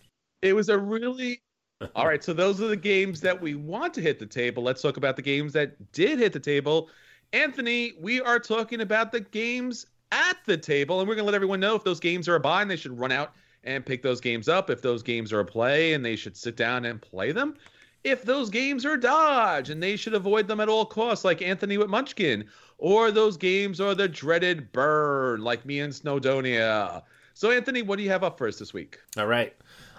It 0.44 0.54
was 0.54 0.70
a 0.70 0.78
really. 0.78 1.42
All 1.96 2.08
right, 2.08 2.24
so 2.24 2.32
those 2.34 2.62
are 2.62 2.68
the 2.68 2.78
games 2.78 3.20
that 3.22 3.42
we 3.42 3.56
want 3.56 3.94
to 3.96 4.02
hit 4.02 4.18
the 4.18 4.26
table. 4.26 4.64
Let's 4.64 4.82
talk 4.82 4.96
about 4.96 5.18
the 5.18 5.22
games 5.22 5.52
that 5.54 5.92
did 5.92 6.20
hit 6.20 6.32
the 6.32 6.40
table. 6.40 6.90
Anthony, 7.34 7.94
we 8.00 8.22
are 8.22 8.40
talking 8.40 8.82
about 8.82 9.12
the 9.12 9.20
games 9.20 9.88
at 10.12 10.38
the 10.46 10.56
table, 10.56 11.00
and 11.00 11.10
we're 11.10 11.16
going 11.16 11.24
to 11.24 11.32
let 11.32 11.36
everyone 11.36 11.60
know 11.60 11.76
if 11.76 11.84
those 11.84 12.00
games 12.00 12.30
are 12.30 12.36
a 12.36 12.40
buy 12.40 12.62
and 12.62 12.72
they 12.72 12.78
should 12.78 12.98
run 12.98 13.12
out 13.12 13.34
and 13.66 13.86
pick 13.86 14.02
those 14.02 14.22
games 14.22 14.48
up. 14.48 14.70
If 14.70 14.82
those 14.82 15.04
games 15.04 15.34
are 15.34 15.42
a 15.42 15.46
play 15.46 15.94
and 15.94 16.06
they 16.06 16.16
should 16.16 16.38
sit 16.38 16.56
down 16.56 16.86
and 16.86 17.02
play 17.02 17.32
them 17.32 17.56
if 18.04 18.24
those 18.24 18.50
games 18.50 18.86
are 18.86 18.98
dodge 18.98 19.70
and 19.70 19.82
they 19.82 19.96
should 19.96 20.14
avoid 20.14 20.48
them 20.48 20.60
at 20.60 20.70
all 20.70 20.86
costs, 20.86 21.24
like 21.24 21.42
Anthony 21.42 21.78
with 21.78 21.90
Munchkin, 21.90 22.46
or 22.78 23.12
those 23.12 23.38
games 23.38 23.80
are 23.80 23.96
the 23.96 24.08
dreaded 24.08 24.72
burn, 24.72 25.42
like 25.42 25.66
me 25.66 25.80
and 25.80 25.94
Snowdonia. 25.94 27.04
So, 27.34 27.52
Anthony, 27.52 27.82
what 27.82 27.98
do 27.98 28.04
you 28.04 28.10
have 28.10 28.24
up 28.24 28.38
for 28.38 28.48
us 28.48 28.60
this 28.60 28.74
week? 28.74 29.00
All 29.18 29.28
right. 29.28 29.56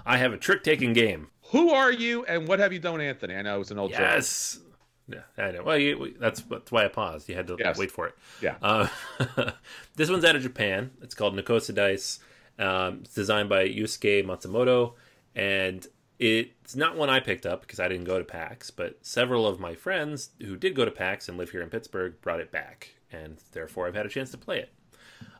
I 0.06 0.18
have 0.18 0.32
a 0.32 0.36
trick 0.36 0.62
taking 0.62 0.92
game. 0.92 1.28
Who 1.50 1.70
are 1.70 1.92
you 1.92 2.24
and 2.26 2.46
what 2.46 2.58
have 2.58 2.72
you 2.72 2.78
done, 2.78 3.00
Anthony? 3.00 3.34
I 3.34 3.42
know 3.42 3.60
it's 3.60 3.70
an 3.70 3.78
old 3.78 3.90
yes. 3.90 4.54
Joke. 4.54 4.62
Yeah, 5.08 5.20
I 5.36 5.50
know. 5.50 5.62
Well, 5.62 5.78
you, 5.78 6.14
that's 6.18 6.40
that's 6.42 6.72
why 6.72 6.84
I 6.84 6.88
paused. 6.88 7.28
You 7.28 7.34
had 7.34 7.46
to 7.48 7.56
yes. 7.58 7.78
wait 7.78 7.90
for 7.90 8.06
it. 8.06 8.14
Yeah. 8.40 8.56
Uh, 8.62 8.88
this 9.96 10.10
one's 10.10 10.24
out 10.24 10.36
of 10.36 10.42
Japan. 10.42 10.92
It's 11.02 11.14
called 11.14 11.36
Nokosu 11.36 11.74
Dice. 11.74 12.20
Um, 12.58 13.00
it's 13.02 13.14
designed 13.14 13.48
by 13.48 13.68
Yusuke 13.68 14.24
Matsumoto, 14.24 14.94
and 15.34 15.86
it's 16.18 16.76
not 16.76 16.96
one 16.96 17.10
I 17.10 17.20
picked 17.20 17.44
up 17.44 17.62
because 17.62 17.80
I 17.80 17.88
didn't 17.88 18.04
go 18.04 18.18
to 18.18 18.24
PAX, 18.24 18.70
but 18.70 18.98
several 19.02 19.46
of 19.46 19.60
my 19.60 19.74
friends 19.74 20.30
who 20.40 20.56
did 20.56 20.74
go 20.74 20.84
to 20.84 20.90
PAX 20.90 21.28
and 21.28 21.36
live 21.36 21.50
here 21.50 21.62
in 21.62 21.68
Pittsburgh 21.68 22.20
brought 22.22 22.40
it 22.40 22.50
back, 22.52 22.94
and 23.12 23.36
therefore 23.52 23.86
I've 23.86 23.94
had 23.94 24.06
a 24.06 24.10
chance 24.10 24.30
to 24.30 24.38
play 24.38 24.60
it. 24.60 24.72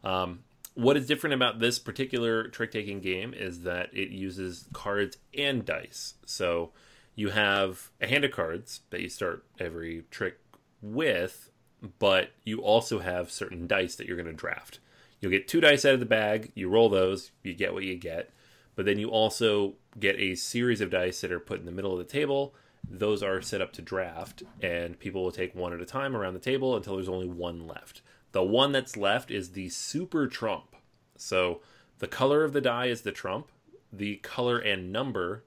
Um, 0.03 0.41
what 0.75 0.97
is 0.97 1.07
different 1.07 1.35
about 1.35 1.61
this 1.61 1.79
particular 1.79 2.49
trick 2.49 2.73
taking 2.73 3.01
game 3.01 3.33
is 3.33 3.63
that 3.63 3.91
it 3.93 4.11
uses 4.11 4.67
cards 4.73 5.17
and 5.37 5.65
dice. 5.65 6.15
So 6.27 6.73
you 7.15 7.31
have 7.31 7.91
a 8.01 8.07
hand 8.07 8.25
of 8.25 8.33
cards 8.33 8.81
that 8.91 9.01
you 9.01 9.09
start 9.09 9.45
every 9.59 10.05
trick 10.11 10.39
with, 10.83 11.51
but 11.99 12.31
you 12.45 12.61
also 12.61 12.99
have 12.99 13.31
certain 13.31 13.67
dice 13.67 13.95
that 13.97 14.07
you're 14.07 14.17
going 14.17 14.27
to 14.27 14.33
draft. 14.33 14.81
You'll 15.21 15.31
get 15.31 15.49
two 15.49 15.61
dice 15.61 15.85
out 15.85 15.95
of 15.95 16.01
the 16.01 16.07
bag, 16.07 16.53
you 16.55 16.69
roll 16.69 16.89
those, 16.89 17.31
you 17.43 17.55
get 17.55 17.73
what 17.73 17.85
you 17.85 17.97
get 17.97 18.31
but 18.75 18.87
then 18.87 18.99
you 18.99 19.09
also 19.09 19.75
get 19.99 20.19
a 20.19 20.35
series 20.35 20.81
of 20.81 20.91
dice 20.91 21.21
that 21.21 21.33
are 21.33 21.41
put 21.41 21.61
in 21.61 21.67
the 21.67 21.73
middle 21.73 21.93
of 21.93 21.99
the 21.99 22.05
table. 22.05 22.55
Those 22.89 23.23
are 23.23 23.41
set 23.41 23.61
up 23.61 23.73
to 23.75 23.83
draft, 23.83 24.43
and 24.61 24.99
people 24.99 25.23
will 25.23 25.33
take 25.33 25.55
one 25.55 25.73
at 25.73 25.81
a 25.81 25.87
time 25.87 26.17
around 26.17 26.35
the 26.35 26.41
table 26.41 26.77
until 26.77 26.97
there's 26.97 27.09
only 27.09 27.29
one 27.29 27.67
left. 27.67 28.03
The 28.33 28.43
one 28.43 28.73
that's 28.73 28.97
left 28.97 29.31
is 29.31 29.51
the 29.51 29.69
super 29.69 30.27
trump. 30.27 30.77
So 31.17 31.61
the 31.99 32.09
color 32.09 32.45
of 32.45 32.53
the 32.53 32.61
die 32.61 32.87
is 32.87 33.03
the 33.03 33.13
trump, 33.13 33.49
the 33.93 34.17
color 34.17 34.59
and 34.59 34.93
number 34.93 35.45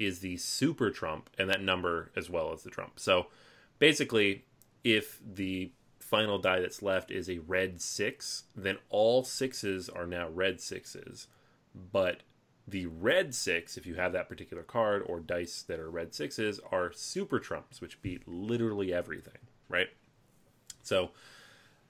is 0.00 0.20
the 0.20 0.38
super 0.38 0.90
trump, 0.90 1.30
and 1.38 1.48
that 1.48 1.62
number 1.62 2.10
as 2.16 2.28
well 2.28 2.52
as 2.52 2.62
the 2.62 2.70
trump. 2.70 2.98
So 2.98 3.26
basically, 3.78 4.46
if 4.82 5.20
the 5.24 5.70
final 5.98 6.38
die 6.38 6.60
that's 6.60 6.82
left 6.82 7.10
is 7.10 7.28
a 7.28 7.38
red 7.38 7.80
six, 7.80 8.44
then 8.56 8.78
all 8.88 9.22
sixes 9.22 9.88
are 9.88 10.06
now 10.06 10.28
red 10.28 10.60
sixes. 10.60 11.28
But 11.74 12.22
the 12.66 12.86
red 12.86 13.34
six, 13.34 13.76
if 13.76 13.86
you 13.86 13.96
have 13.96 14.12
that 14.12 14.28
particular 14.28 14.62
card, 14.62 15.02
or 15.06 15.20
dice 15.20 15.62
that 15.62 15.78
are 15.78 15.90
red 15.90 16.14
sixes, 16.14 16.58
are 16.72 16.92
super 16.92 17.38
trumps, 17.38 17.80
which 17.80 18.00
beat 18.00 18.26
literally 18.26 18.92
everything, 18.92 19.38
right? 19.68 19.88
So, 20.82 21.10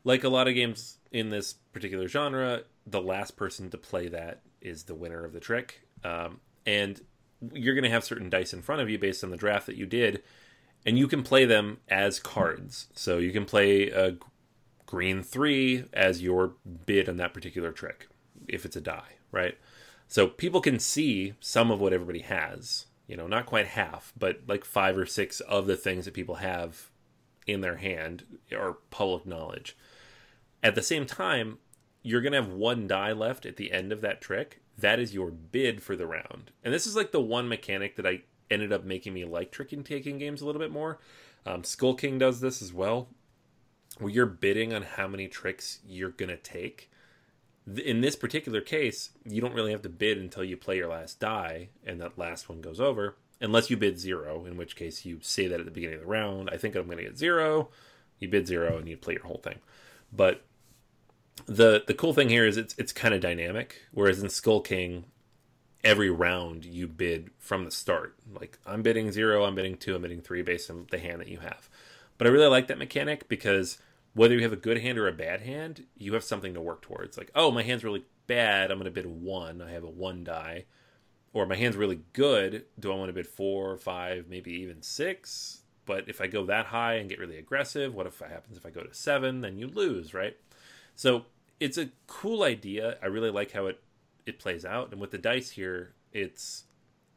like 0.03 0.25
a 0.25 0.29
lot 0.29 0.49
of 0.49 0.55
games 0.55 0.99
in 1.13 1.31
this 1.31 1.55
particular 1.73 2.09
genre, 2.09 2.63
the 2.87 3.01
last 3.01 3.37
person 3.37 3.71
to 3.71 3.79
play 3.79 4.09
that 4.09 4.41
is 4.61 4.85
the 4.85 4.95
winner 4.95 5.25
of 5.25 5.33
the 5.33 5.41
trick. 5.41 5.83
Um, 6.03 6.41
and 6.67 7.01
you're 7.53 7.75
going 7.75 7.85
to 7.85 7.91
have 7.91 8.05
certain 8.05 8.31
dice 8.31 8.53
in 8.53 8.63
front 8.63 8.83
of 8.83 8.91
you 8.91 8.99
based 8.99 9.25
on 9.25 9.31
the 9.31 9.37
draft 9.37 9.67
that 9.67 9.77
you 9.77 9.87
did, 9.87 10.23
and 10.85 10.99
you 10.99 11.09
can 11.09 11.23
play 11.23 11.45
them 11.45 11.79
as 11.89 12.19
cards. 12.19 12.89
So 12.95 13.19
you 13.19 13.33
can 13.33 13.45
play 13.45 13.89
a 13.91 14.17
green 14.87 15.23
three 15.23 15.85
as 15.93 16.23
your 16.23 16.55
bid 16.87 17.09
on 17.09 17.17
that 17.17 17.35
particular 17.35 17.73
trick, 17.73 18.09
if 18.49 18.65
it's 18.65 18.77
a 18.77 18.81
die, 18.81 19.17
right? 19.31 19.57
So 20.09 20.27
people 20.27 20.61
can 20.61 20.79
see 20.79 21.35
some 21.41 21.71
of 21.71 21.81
what 21.81 21.93
everybody 21.93 22.21
has. 22.21 22.87
You 23.07 23.17
know, 23.17 23.27
not 23.27 23.47
quite 23.47 23.67
half, 23.67 24.13
but 24.17 24.43
like 24.47 24.65
five 24.65 24.97
or 24.97 25.05
six 25.05 25.41
of 25.41 25.67
the 25.67 25.77
things 25.77 26.05
that 26.05 26.15
people 26.15 26.37
have 26.37 26.91
in 27.45 27.61
their 27.61 27.77
hand 27.77 28.25
are 28.57 28.79
public 28.91 29.27
knowledge. 29.27 29.77
At 30.63 30.77
the 30.77 30.83
same 30.83 31.07
time, 31.07 31.59
you're 32.03 32.21
going 32.21 32.35
to 32.35 32.43
have 32.43 32.53
one 32.53 32.87
die 32.87 33.13
left 33.13 33.47
at 33.47 33.57
the 33.57 33.73
end 33.73 33.91
of 33.91 34.01
that 34.03 34.21
trick. 34.21 34.63
That 34.81 35.01
is 35.01 35.15
your 35.15 35.31
bid 35.31 35.83
for 35.83 35.97
the 35.97 36.07
round. 36.07 36.51
And 36.65 36.73
this 36.73 36.87
is 36.87 36.97
like 36.97 37.13
the 37.13 37.21
one 37.21 37.49
mechanic 37.49 37.97
that 37.97 38.07
I 38.07 38.23
ended 38.51 38.73
up 38.73 38.85
making 38.85 39.15
me 39.15 39.25
like 39.25 39.53
trick 39.53 39.73
and 39.73 39.85
taking 39.85 40.19
games 40.19 40.41
a 40.41 40.47
little 40.47 40.61
bit 40.61 40.73
more. 40.73 40.99
Um, 41.47 41.65
Skull 41.65 41.95
King 41.95 42.19
does 42.19 42.41
this 42.41 42.61
as 42.61 42.73
well, 42.73 43.09
where 43.99 44.13
you're 44.13 44.27
bidding 44.27 44.75
on 44.75 44.83
how 44.83 45.09
many 45.09 45.29
tricks 45.29 45.81
you're 45.87 46.11
going 46.11 46.29
to 46.29 46.37
take 46.37 46.91
in 47.77 48.01
this 48.01 48.17
particular 48.17 48.61
case, 48.61 49.11
you 49.25 49.41
don't 49.41 49.55
really 49.55 49.73
have 49.73 49.83
to 49.83 49.89
bid 49.89 50.19
until 50.19 50.45
you 50.45 50.57
play 50.57 50.77
your 50.77 50.89
last 50.89 51.21
die, 51.21 51.69
and 51.85 52.01
that 52.01 52.19
last 52.19 52.49
one 52.49 52.61
goes 52.61 52.81
over, 52.81 53.17
unless 53.41 53.71
you 53.71 53.77
bid 53.77 53.99
zero, 53.99 54.45
in 54.47 54.57
which 54.57 54.77
case 54.77 55.05
you 55.05 55.19
say 55.23 55.47
that 55.47 55.61
at 55.61 55.67
the 55.67 55.73
beginning 55.73 55.97
of 55.97 56.03
the 56.03 56.07
round. 56.07 56.51
I 56.51 56.57
think 56.57 56.75
I'm 56.75 56.87
going 56.87 56.99
to 56.99 57.05
get 57.05 57.19
zero. 57.19 57.69
You 58.19 58.29
bid 58.29 58.47
zero, 58.47 58.79
and 58.79 58.89
you 58.89 58.97
play 58.97 59.15
your 59.15 59.25
whole 59.27 59.41
thing. 59.43 59.59
But 60.13 60.45
the 61.47 61.83
the 61.87 61.95
cool 61.95 62.13
thing 62.13 62.29
here 62.29 62.47
is 62.47 62.57
it's 62.57 62.75
it's 62.79 62.93
kind 62.93 63.15
of 63.15 63.21
dynamic. 63.21 63.83
Whereas 63.93 64.23
in 64.23 64.29
Skull 64.29 64.61
King, 64.61 65.05
every 65.83 66.11
round 66.11 66.65
you 66.65 66.87
bid 66.87 67.31
from 67.39 67.65
the 67.65 67.71
start. 67.71 68.17
Like 68.33 68.59
I'm 68.67 68.83
bidding 68.83 69.13
zero, 69.13 69.45
I'm 69.45 69.55
bidding 69.55 69.77
two, 69.77 69.95
I'm 69.95 70.03
bidding 70.03 70.21
three 70.21 70.43
based 70.43 70.71
on 70.71 70.87
the 70.91 70.99
hand 70.99 71.21
that 71.21 71.29
you 71.29 71.39
have. 71.41 71.69
But 72.19 72.27
I 72.27 72.31
really 72.31 72.49
like 72.49 72.67
that 72.69 72.79
mechanic 72.79 73.29
because 73.29 73.79
whether 74.15 74.35
you 74.35 74.43
have 74.43 74.53
a 74.53 74.57
good 74.57 74.79
hand 74.79 74.99
or 74.99 75.09
a 75.09 75.13
bad 75.13 75.41
hand, 75.43 75.87
you 75.97 76.15
have 76.15 76.25
something 76.25 76.55
to 76.55 76.61
work 76.61 76.83
towards. 76.83 77.17
Like, 77.17 77.31
oh, 77.35 77.51
my 77.51 77.63
hand's 77.63 77.85
really 77.85 78.05
bad, 78.27 78.71
I'm 78.71 78.79
going 78.79 78.85
to 78.85 78.91
bid 78.91 79.07
one. 79.07 79.63
I 79.63 79.71
have 79.71 79.85
a 79.85 79.91
one 79.91 80.25
die. 80.25 80.65
Or 81.33 81.47
my 81.47 81.55
hand's 81.55 81.77
really 81.77 82.01
good. 82.13 82.65
Do 82.79 82.93
I 82.93 82.97
want 82.97 83.09
to 83.09 83.13
bid 83.13 83.27
four, 83.27 83.77
five, 83.79 84.27
maybe 84.29 84.53
even 84.53 84.83
six? 84.83 85.63
But 85.87 86.09
if 86.09 86.21
I 86.21 86.27
go 86.27 86.45
that 86.47 86.67
high 86.67 86.95
and 86.95 87.09
get 87.09 87.21
really 87.21 87.39
aggressive, 87.39 87.95
what 87.95 88.07
if 88.07 88.19
happens 88.19 88.57
if 88.57 88.67
I 88.67 88.71
go 88.71 88.83
to 88.83 88.93
seven? 88.93 89.41
Then 89.41 89.57
you 89.57 89.69
lose, 89.69 90.13
right? 90.13 90.37
So 90.97 91.25
it's 91.59 91.79
a 91.79 91.91
cool 92.07 92.43
idea. 92.43 92.97
I 93.03 93.07
really 93.07 93.31
like 93.31 93.53
how 93.53 93.67
it 93.67 93.81
it 94.27 94.39
plays 94.39 94.65
out. 94.65 94.93
And 94.93 95.01
with 95.01 95.11
the 95.11 95.19
dice 95.19 95.51
here, 95.51 95.95
it's 96.13 96.65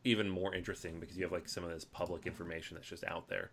even 0.03 0.29
more 0.29 0.53
interesting 0.53 0.99
because 0.99 1.17
you 1.17 1.23
have 1.23 1.31
like 1.31 1.47
some 1.47 1.63
of 1.63 1.69
this 1.69 1.85
public 1.85 2.25
information 2.25 2.75
that's 2.75 2.87
just 2.87 3.03
out 3.05 3.27
there. 3.27 3.51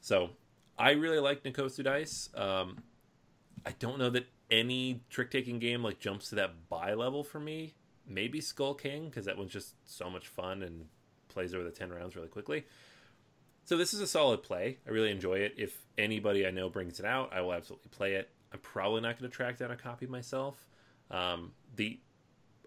So 0.00 0.30
I 0.78 0.92
really 0.92 1.18
like 1.18 1.42
Nokosu 1.42 1.84
dice. 1.84 2.28
Um, 2.34 2.82
I 3.66 3.72
don't 3.78 3.98
know 3.98 4.10
that 4.10 4.26
any 4.50 5.02
trick 5.10 5.30
taking 5.30 5.58
game 5.58 5.82
like 5.82 5.98
jumps 5.98 6.28
to 6.30 6.36
that 6.36 6.68
buy 6.68 6.94
level 6.94 7.24
for 7.24 7.40
me. 7.40 7.74
Maybe 8.06 8.40
Skull 8.40 8.74
King 8.74 9.06
because 9.06 9.26
that 9.26 9.36
one's 9.36 9.52
just 9.52 9.74
so 9.84 10.08
much 10.08 10.28
fun 10.28 10.62
and 10.62 10.86
plays 11.28 11.54
over 11.54 11.64
the 11.64 11.70
ten 11.70 11.90
rounds 11.90 12.16
really 12.16 12.28
quickly. 12.28 12.64
So 13.64 13.76
this 13.76 13.92
is 13.92 14.00
a 14.00 14.06
solid 14.06 14.42
play. 14.42 14.78
I 14.86 14.90
really 14.90 15.10
enjoy 15.10 15.34
it. 15.34 15.54
If 15.58 15.82
anybody 15.98 16.46
I 16.46 16.50
know 16.50 16.70
brings 16.70 17.00
it 17.00 17.04
out, 17.04 17.32
I 17.34 17.42
will 17.42 17.52
absolutely 17.52 17.90
play 17.90 18.14
it. 18.14 18.30
I'm 18.52 18.60
probably 18.60 19.00
not 19.00 19.18
going 19.18 19.30
to 19.30 19.36
track 19.36 19.58
down 19.58 19.70
a 19.70 19.76
copy 19.76 20.06
myself. 20.06 20.68
Um, 21.10 21.52
the 21.76 21.98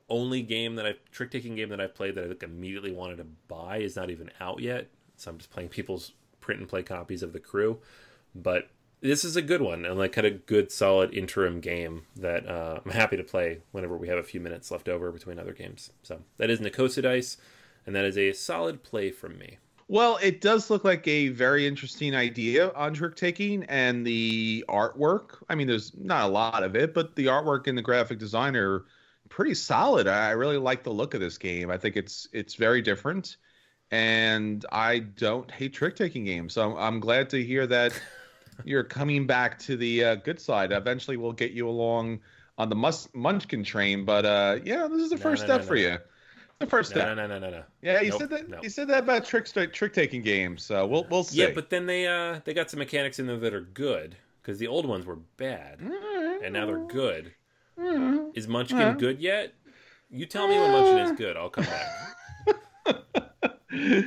only 0.10 0.42
game 0.42 0.76
that 0.76 0.86
I 0.86 0.96
trick 1.12 1.32
taking 1.32 1.56
game 1.56 1.70
that 1.70 1.80
I've 1.80 1.96
played 1.96 2.16
that 2.16 2.26
I 2.26 2.28
like 2.28 2.44
immediately 2.44 2.92
wanted 2.92 3.18
to 3.18 3.26
buy 3.48 3.78
is 3.78 3.96
not 3.96 4.10
even 4.10 4.30
out 4.40 4.60
yet. 4.60 4.90
So 5.16 5.32
I'm 5.32 5.38
just 5.38 5.52
playing 5.52 5.70
people's 5.70 6.12
print 6.40 6.60
and 6.60 6.70
play 6.70 6.84
copies 6.84 7.24
of 7.24 7.34
the 7.34 7.40
crew. 7.40 7.80
But 8.36 8.70
this 9.02 9.24
is 9.26 9.36
a 9.36 9.42
good 9.42 9.62
one 9.62 9.86
and 9.86 9.98
like 9.98 10.12
kind 10.12 10.28
of 10.28 10.46
good 10.46 10.72
solid 10.72 11.14
interim 11.14 11.60
game 11.60 12.04
that 12.16 12.48
uh, 12.48 12.80
I'm 12.86 12.92
happy 12.92 13.18
to 13.18 13.24
play 13.24 13.60
whenever 13.72 13.98
we 13.98 14.08
have 14.10 14.18
a 14.18 14.24
few 14.24 14.40
minutes 14.40 14.70
left 14.70 14.88
over 14.88 15.12
between 15.12 15.40
other 15.40 15.54
games. 15.54 15.92
So 16.04 16.22
that 16.38 16.50
is 16.50 16.60
Nokosu 16.60 17.02
Dice, 17.02 17.38
and 17.86 17.96
that 17.96 18.06
is 18.06 18.18
a 18.18 18.34
solid 18.34 18.84
play 18.84 19.12
from 19.12 19.38
me. 19.38 19.58
Well, 19.92 20.20
it 20.24 20.40
does 20.40 20.70
look 20.70 20.86
like 20.86 21.06
a 21.06 21.28
very 21.28 21.68
interesting 21.68 22.16
idea 22.16 22.72
on 22.76 22.94
trick 22.94 23.14
taking 23.14 23.66
and 23.66 24.08
the 24.08 24.64
artwork. 24.70 25.44
I 25.50 25.56
mean, 25.56 25.68
there's 25.68 25.92
not 25.98 26.30
a 26.30 26.32
lot 26.32 26.64
of 26.64 26.78
it, 26.78 26.94
but 26.94 27.14
the 27.18 27.26
artwork 27.26 27.68
and 27.68 27.78
the 27.78 27.82
graphic 27.82 28.18
design 28.18 28.56
are 28.56 28.86
pretty 29.28 29.54
solid. 29.54 30.08
I 30.08 30.30
really 30.30 30.56
like 30.56 30.84
the 30.84 30.92
look 30.92 31.14
of 31.14 31.20
this 31.20 31.38
game. 31.38 31.70
I 31.70 31.78
think 31.78 31.98
it's 31.98 32.26
it's 32.32 32.56
very 32.56 32.82
different, 32.82 33.36
and 33.92 34.66
I 34.72 35.00
don't 35.00 35.52
hate 35.52 35.74
trick 35.74 35.98
taking 35.98 36.24
games. 36.24 36.54
So 36.54 36.72
I'm, 36.72 36.78
I'm, 36.78 37.00
glad 37.02 37.30
to 37.32 37.44
hear 37.44 37.68
that 37.68 37.92
you're 38.64 38.86
coming 38.86 39.28
back 39.28 39.60
to 39.60 39.76
the 39.76 40.06
uh, 40.06 40.16
good 40.16 40.40
side. 40.40 40.72
Eventually, 40.72 41.18
we'll 41.18 41.34
get 41.34 41.52
you 41.52 41.68
along 41.68 42.22
on 42.58 42.70
the 42.70 42.76
mus- 42.76 43.10
Munchkin 43.14 43.66
train. 43.66 44.06
But 44.06 44.26
uh, 44.26 44.60
yeah, 44.64 44.88
this 44.88 45.02
is 45.02 45.10
the 45.10 45.18
no, 45.18 45.22
first 45.22 45.42
no, 45.42 45.48
step 45.48 45.62
no, 45.64 45.68
for 45.68 45.76
you 45.76 45.98
the 46.62 46.68
first 46.68 46.92
step. 46.92 47.08
No, 47.08 47.16
no, 47.16 47.28
no, 47.28 47.40
no, 47.40 47.50
no. 47.50 47.64
Yeah, 47.82 48.02
you 48.02 48.12
nope, 48.12 48.20
said 48.20 48.30
that. 48.30 48.50
No. 48.50 48.60
You 48.62 48.70
said 48.70 48.88
that 48.88 49.04
about 49.04 49.26
trick 49.26 49.46
trick 49.46 49.94
taking 49.94 50.22
games. 50.22 50.64
So 50.64 50.86
we'll 50.86 51.06
we'll 51.10 51.24
see. 51.24 51.42
Yeah, 51.42 51.52
but 51.54 51.70
then 51.70 51.86
they 51.86 52.08
uh 52.08 52.40
they 52.46 52.54
got 52.54 52.70
some 52.70 52.80
mechanics 52.80 53.20
in 53.20 53.28
there 53.28 53.38
that 53.38 53.54
are 53.54 53.62
good 53.62 54.16
because 54.42 54.58
the 54.60 54.68
old 54.68 54.86
ones 54.86 55.06
were 55.06 55.18
bad, 55.38 55.80
mm-hmm. 55.80 56.44
and 56.44 56.54
now 56.54 56.66
they're 56.66 56.86
good. 56.86 57.34
Mm-hmm. 57.78 58.30
Is 58.36 58.48
Munchkin 58.48 58.78
mm-hmm. 58.78 59.00
good 59.00 59.20
yet? 59.20 59.54
You 60.10 60.26
tell 60.26 60.48
me 60.48 60.58
when 60.58 60.72
Munchkin 60.72 60.98
is 60.98 61.12
good. 61.14 61.38
I'll 61.38 61.50
come 61.50 61.66
back. 61.66 61.88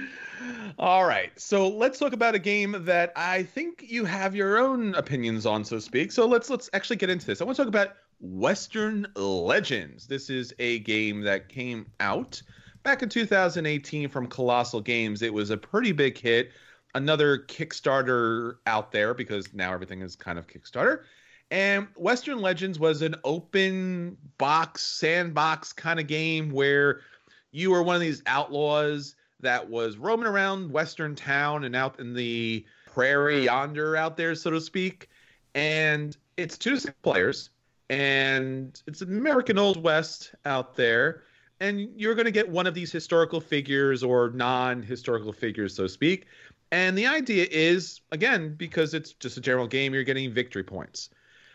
All 0.78 1.06
right, 1.06 1.30
so 1.40 1.68
let's 1.68 1.98
talk 1.98 2.12
about 2.12 2.34
a 2.34 2.38
game 2.38 2.76
that 2.80 3.12
I 3.16 3.44
think 3.44 3.84
you 3.86 4.04
have 4.04 4.34
your 4.34 4.58
own 4.58 4.94
opinions 4.96 5.46
on, 5.46 5.64
so 5.64 5.76
to 5.76 5.82
speak. 5.82 6.12
So 6.12 6.26
let's 6.26 6.50
let's 6.50 6.68
actually 6.72 6.96
get 6.96 7.10
into 7.10 7.26
this. 7.26 7.40
I 7.40 7.44
want 7.44 7.56
to 7.56 7.62
talk 7.62 7.68
about 7.68 7.94
Western 8.20 9.06
Legends. 9.16 10.06
This 10.06 10.30
is 10.30 10.54
a 10.58 10.78
game 10.80 11.22
that 11.22 11.48
came 11.48 11.86
out 12.00 12.42
back 12.82 13.02
in 13.02 13.08
2018 13.08 14.08
from 14.08 14.28
Kolossal 14.28 14.82
Games. 14.82 15.22
It 15.22 15.32
was 15.32 15.50
a 15.50 15.56
pretty 15.56 15.92
big 15.92 16.18
hit. 16.18 16.52
Another 16.94 17.38
Kickstarter 17.38 18.56
out 18.66 18.92
there 18.92 19.14
because 19.14 19.52
now 19.52 19.72
everything 19.72 20.00
is 20.00 20.14
kind 20.14 20.38
of 20.38 20.46
Kickstarter. 20.46 21.02
And 21.50 21.88
Western 21.96 22.40
Legends 22.40 22.78
was 22.78 23.02
an 23.02 23.16
open 23.24 24.16
box, 24.38 24.84
sandbox 24.84 25.72
kind 25.72 26.00
of 26.00 26.06
game 26.06 26.50
where 26.50 27.00
you 27.50 27.70
were 27.70 27.82
one 27.82 27.94
of 27.94 28.00
these 28.00 28.22
outlaws 28.26 29.16
that 29.40 29.68
was 29.68 29.96
roaming 29.96 30.26
around 30.26 30.70
Western 30.72 31.14
town 31.14 31.64
and 31.64 31.76
out 31.76 32.00
in 32.00 32.14
the 32.14 32.64
prairie 32.86 33.44
yonder 33.44 33.96
out 33.96 34.16
there, 34.16 34.34
so 34.34 34.50
to 34.50 34.60
speak. 34.60 35.08
And 35.54 36.16
it's 36.36 36.58
two 36.58 36.70
to 36.70 36.80
six 36.80 36.94
players 37.02 37.50
and 37.90 38.80
it's 38.86 39.02
American 39.02 39.58
Old 39.58 39.82
West 39.82 40.34
out 40.44 40.76
there. 40.76 41.22
And 41.60 41.88
you're 41.96 42.14
going 42.14 42.24
to 42.24 42.32
get 42.32 42.48
one 42.48 42.66
of 42.66 42.74
these 42.74 42.90
historical 42.90 43.40
figures 43.40 44.02
or 44.02 44.30
non 44.30 44.82
historical 44.82 45.32
figures, 45.32 45.76
so 45.76 45.84
to 45.84 45.88
speak. 45.88 46.26
And 46.72 46.98
the 46.98 47.06
idea 47.06 47.46
is, 47.50 48.00
again, 48.10 48.54
because 48.56 48.94
it's 48.94 49.12
just 49.12 49.36
a 49.36 49.40
general 49.40 49.66
game, 49.66 49.94
you're 49.94 50.02
getting 50.02 50.32
victory 50.32 50.64
points. 50.64 51.10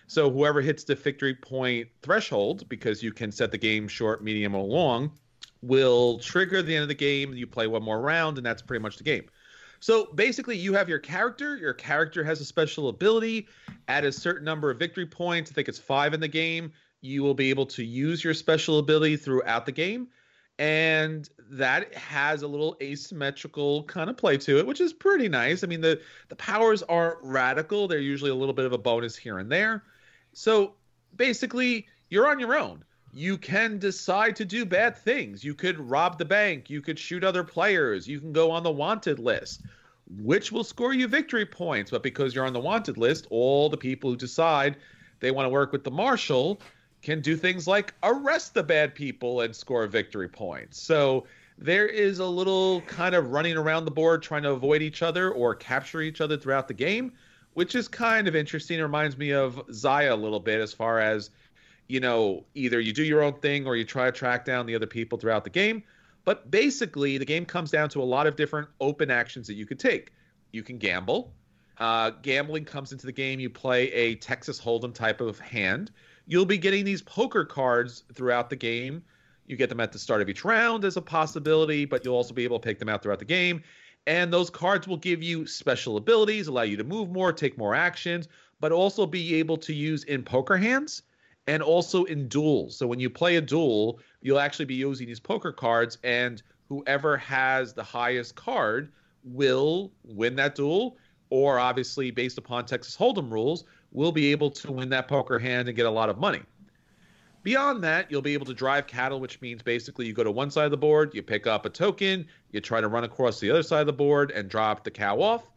So 0.07 0.31
whoever 0.31 0.61
hits 0.61 0.85
the 0.85 0.95
victory 0.95 1.35
point 1.35 1.89
threshold, 2.01 2.67
because 2.69 3.03
you 3.03 3.11
can 3.11 3.31
set 3.31 3.51
the 3.51 3.57
game 3.57 3.87
short, 3.87 4.23
medium, 4.23 4.55
or 4.55 4.63
long, 4.63 5.11
will 5.61 6.19
trigger 6.19 6.61
the 6.61 6.73
end 6.73 6.83
of 6.83 6.87
the 6.87 6.95
game. 6.95 7.33
You 7.33 7.45
play 7.45 7.67
one 7.67 7.83
more 7.83 8.01
round, 8.01 8.37
and 8.37 8.45
that's 8.45 8.61
pretty 8.61 8.81
much 8.81 8.97
the 8.97 9.03
game. 9.03 9.25
So 9.81 10.05
basically, 10.15 10.57
you 10.57 10.73
have 10.73 10.89
your 10.89 10.99
character. 10.99 11.57
Your 11.57 11.73
character 11.73 12.23
has 12.23 12.41
a 12.41 12.45
special 12.45 12.89
ability. 12.89 13.47
At 13.87 14.03
a 14.03 14.11
certain 14.11 14.45
number 14.45 14.69
of 14.69 14.77
victory 14.77 15.05
points, 15.05 15.51
I 15.51 15.53
think 15.53 15.67
it's 15.67 15.79
five 15.79 16.13
in 16.13 16.19
the 16.19 16.27
game, 16.27 16.71
you 17.01 17.23
will 17.23 17.33
be 17.33 17.49
able 17.49 17.65
to 17.67 17.83
use 17.83 18.23
your 18.23 18.33
special 18.33 18.79
ability 18.79 19.17
throughout 19.17 19.65
the 19.65 19.71
game. 19.71 20.07
And 20.57 21.29
that 21.51 21.93
has 21.95 22.41
a 22.41 22.47
little 22.47 22.75
asymmetrical 22.81 23.83
kind 23.83 24.09
of 24.09 24.17
play 24.17 24.37
to 24.37 24.59
it, 24.59 24.67
which 24.67 24.81
is 24.81 24.91
pretty 24.91 25.29
nice. 25.29 25.63
I 25.63 25.67
mean, 25.67 25.79
the, 25.79 26.01
the 26.27 26.35
powers 26.35 26.83
aren't 26.83 27.19
radical, 27.23 27.87
they're 27.87 27.99
usually 27.99 28.31
a 28.31 28.35
little 28.35 28.53
bit 28.53 28.65
of 28.65 28.73
a 28.73 28.77
bonus 28.77 29.15
here 29.15 29.39
and 29.39 29.49
there. 29.49 29.83
So 30.33 30.73
basically, 31.15 31.87
you're 32.09 32.27
on 32.27 32.39
your 32.39 32.57
own 32.57 32.83
you 33.13 33.37
can 33.37 33.79
decide 33.79 34.35
to 34.35 34.45
do 34.45 34.65
bad 34.65 34.97
things. 34.97 35.43
You 35.43 35.55
could 35.55 35.79
rob 35.79 36.17
the 36.17 36.25
bank. 36.25 36.69
You 36.69 36.81
could 36.81 36.99
shoot 36.99 37.23
other 37.23 37.43
players. 37.43 38.07
You 38.07 38.19
can 38.19 38.33
go 38.33 38.51
on 38.51 38.63
the 38.63 38.71
wanted 38.71 39.19
list, 39.19 39.63
which 40.17 40.51
will 40.51 40.63
score 40.63 40.93
you 40.93 41.07
victory 41.07 41.45
points. 41.45 41.91
But 41.91 42.03
because 42.03 42.33
you're 42.33 42.45
on 42.45 42.53
the 42.53 42.59
wanted 42.59 42.97
list, 42.97 43.27
all 43.29 43.69
the 43.69 43.77
people 43.77 44.09
who 44.09 44.15
decide 44.15 44.77
they 45.19 45.31
want 45.31 45.45
to 45.45 45.49
work 45.49 45.71
with 45.71 45.83
the 45.83 45.91
marshal 45.91 46.61
can 47.01 47.21
do 47.21 47.35
things 47.35 47.67
like 47.67 47.93
arrest 48.03 48.53
the 48.53 48.63
bad 48.63 48.93
people 48.93 49.41
and 49.41 49.55
score 49.55 49.85
victory 49.87 50.27
points. 50.27 50.81
So 50.81 51.25
there 51.57 51.87
is 51.87 52.19
a 52.19 52.25
little 52.25 52.81
kind 52.81 53.15
of 53.15 53.31
running 53.31 53.57
around 53.57 53.85
the 53.85 53.91
board 53.91 54.21
trying 54.21 54.43
to 54.43 54.51
avoid 54.51 54.81
each 54.81 55.01
other 55.01 55.31
or 55.31 55.55
capture 55.55 56.01
each 56.01 56.21
other 56.21 56.37
throughout 56.37 56.67
the 56.67 56.73
game, 56.73 57.13
which 57.53 57.75
is 57.75 57.87
kind 57.87 58.27
of 58.27 58.35
interesting. 58.35 58.79
It 58.79 58.83
reminds 58.83 59.17
me 59.17 59.31
of 59.31 59.55
Xia 59.67 60.11
a 60.11 60.15
little 60.15 60.39
bit 60.39 60.59
as 60.59 60.73
far 60.73 60.99
as 60.99 61.29
you 61.89 61.99
know, 61.99 62.45
either 62.53 62.79
you 62.79 62.93
do 62.93 63.03
your 63.03 63.23
own 63.23 63.33
thing 63.33 63.65
or 63.65 63.75
you 63.75 63.83
try 63.83 64.05
to 64.05 64.11
track 64.11 64.45
down 64.45 64.65
the 64.65 64.75
other 64.75 64.85
people 64.85 65.17
throughout 65.17 65.43
the 65.43 65.49
game. 65.49 65.83
But 66.29 66.51
basically, 66.51 67.17
the 67.17 67.25
game 67.25 67.43
comes 67.43 67.71
down 67.71 67.89
to 67.89 68.03
a 68.03 68.05
lot 68.05 68.27
of 68.27 68.35
different 68.35 68.67
open 68.79 69.09
actions 69.09 69.47
that 69.47 69.55
you 69.55 69.65
could 69.65 69.79
take. 69.79 70.11
You 70.51 70.61
can 70.61 70.77
gamble. 70.77 71.33
Uh, 71.79 72.11
gambling 72.21 72.65
comes 72.65 72.91
into 72.91 73.07
the 73.07 73.11
game. 73.11 73.39
You 73.39 73.49
play 73.49 73.91
a 73.93 74.13
Texas 74.13 74.61
Hold'em 74.61 74.93
type 74.93 75.21
of 75.21 75.39
hand. 75.39 75.89
You'll 76.27 76.45
be 76.45 76.59
getting 76.59 76.85
these 76.85 77.01
poker 77.01 77.45
cards 77.45 78.03
throughout 78.13 78.51
the 78.51 78.55
game. 78.55 79.01
You 79.47 79.57
get 79.57 79.69
them 79.69 79.79
at 79.79 79.91
the 79.91 79.97
start 79.97 80.21
of 80.21 80.29
each 80.29 80.45
round 80.45 80.85
as 80.85 80.97
a 80.97 81.01
possibility, 81.01 81.85
but 81.85 82.05
you'll 82.05 82.13
also 82.13 82.35
be 82.35 82.43
able 82.43 82.59
to 82.59 82.63
pick 82.63 82.77
them 82.77 82.89
out 82.89 83.01
throughout 83.01 83.17
the 83.17 83.25
game. 83.25 83.63
And 84.05 84.31
those 84.31 84.51
cards 84.51 84.87
will 84.87 84.97
give 84.97 85.23
you 85.23 85.47
special 85.47 85.97
abilities, 85.97 86.45
allow 86.45 86.61
you 86.61 86.77
to 86.77 86.83
move 86.83 87.09
more, 87.09 87.33
take 87.33 87.57
more 87.57 87.73
actions, 87.73 88.27
but 88.59 88.71
also 88.71 89.07
be 89.07 89.33
able 89.33 89.57
to 89.57 89.73
use 89.73 90.03
in 90.03 90.21
poker 90.21 90.57
hands 90.57 91.01
and 91.47 91.63
also 91.63 92.03
in 92.03 92.27
duels. 92.27 92.77
So 92.77 92.87
when 92.87 92.99
you 92.99 93.09
play 93.09 93.35
a 93.37 93.41
duel, 93.41 93.99
you'll 94.21 94.39
actually 94.39 94.65
be 94.65 94.75
using 94.75 95.07
these 95.07 95.19
poker 95.19 95.51
cards, 95.51 95.97
and 96.03 96.41
whoever 96.67 97.17
has 97.17 97.73
the 97.73 97.83
highest 97.83 98.35
card 98.35 98.91
will 99.23 99.91
win 100.03 100.35
that 100.35 100.55
duel, 100.55 100.97
or 101.29 101.59
obviously, 101.59 102.11
based 102.11 102.37
upon 102.37 102.65
Texas 102.65 102.95
Hold'em 102.95 103.31
rules, 103.31 103.65
will 103.91 104.11
be 104.11 104.31
able 104.31 104.51
to 104.51 104.71
win 104.71 104.89
that 104.89 105.07
poker 105.07 105.39
hand 105.39 105.67
and 105.67 105.75
get 105.75 105.85
a 105.85 105.91
lot 105.91 106.09
of 106.09 106.17
money. 106.17 106.41
Beyond 107.41 107.83
that, 107.83 108.11
you'll 108.11 108.21
be 108.21 108.33
able 108.33 108.45
to 108.47 108.53
drive 108.53 108.85
cattle, 108.85 109.19
which 109.19 109.39
means 109.41 109.63
basically 109.63 110.05
you 110.05 110.13
go 110.13 110.23
to 110.23 110.31
one 110.31 110.51
side 110.51 110.65
of 110.65 110.71
the 110.71 110.77
board, 110.77 111.15
you 111.15 111.23
pick 111.23 111.47
up 111.47 111.65
a 111.65 111.69
token, 111.69 112.27
you 112.51 112.59
try 112.59 112.81
to 112.81 112.87
run 112.87 113.05
across 113.05 113.39
the 113.39 113.49
other 113.49 113.63
side 113.63 113.81
of 113.81 113.87
the 113.87 113.93
board 113.93 114.31
and 114.31 114.49
drop 114.49 114.83
the 114.83 114.91
cow 114.91 115.21
off. 115.21 115.47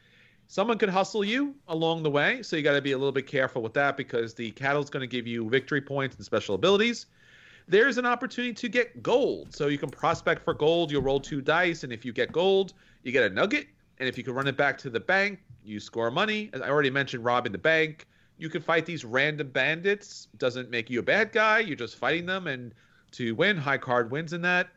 Someone 0.52 0.76
could 0.76 0.90
hustle 0.90 1.24
you 1.24 1.54
along 1.68 2.02
the 2.02 2.10
way, 2.10 2.42
so 2.42 2.56
you 2.56 2.62
got 2.62 2.74
to 2.74 2.82
be 2.82 2.92
a 2.92 2.98
little 2.98 3.10
bit 3.10 3.26
careful 3.26 3.62
with 3.62 3.72
that 3.72 3.96
because 3.96 4.34
the 4.34 4.50
cattle's 4.50 4.90
going 4.90 5.00
to 5.00 5.06
give 5.06 5.26
you 5.26 5.48
victory 5.48 5.80
points 5.80 6.16
and 6.16 6.26
special 6.26 6.54
abilities. 6.54 7.06
There's 7.68 7.96
an 7.96 8.04
opportunity 8.04 8.52
to 8.52 8.68
get 8.68 9.02
gold, 9.02 9.56
so 9.56 9.68
you 9.68 9.78
can 9.78 9.88
prospect 9.88 10.44
for 10.44 10.52
gold. 10.52 10.92
You'll 10.92 11.00
roll 11.00 11.20
two 11.20 11.40
dice, 11.40 11.84
and 11.84 11.90
if 11.90 12.04
you 12.04 12.12
get 12.12 12.32
gold, 12.32 12.74
you 13.02 13.12
get 13.12 13.24
a 13.24 13.34
nugget. 13.34 13.66
And 13.98 14.06
if 14.06 14.18
you 14.18 14.24
can 14.24 14.34
run 14.34 14.46
it 14.46 14.58
back 14.58 14.76
to 14.80 14.90
the 14.90 15.00
bank, 15.00 15.40
you 15.64 15.80
score 15.80 16.10
money. 16.10 16.50
As 16.52 16.60
I 16.60 16.68
already 16.68 16.90
mentioned, 16.90 17.24
robbing 17.24 17.52
the 17.52 17.56
bank. 17.56 18.06
You 18.36 18.50
can 18.50 18.60
fight 18.60 18.84
these 18.84 19.06
random 19.06 19.48
bandits. 19.48 20.28
Doesn't 20.36 20.68
make 20.68 20.90
you 20.90 21.00
a 21.00 21.02
bad 21.02 21.32
guy. 21.32 21.60
You're 21.60 21.76
just 21.76 21.96
fighting 21.96 22.26
them, 22.26 22.46
and 22.46 22.74
to 23.12 23.34
win, 23.36 23.56
high 23.56 23.78
card 23.78 24.10
wins 24.10 24.34
in 24.34 24.42
that. 24.42 24.68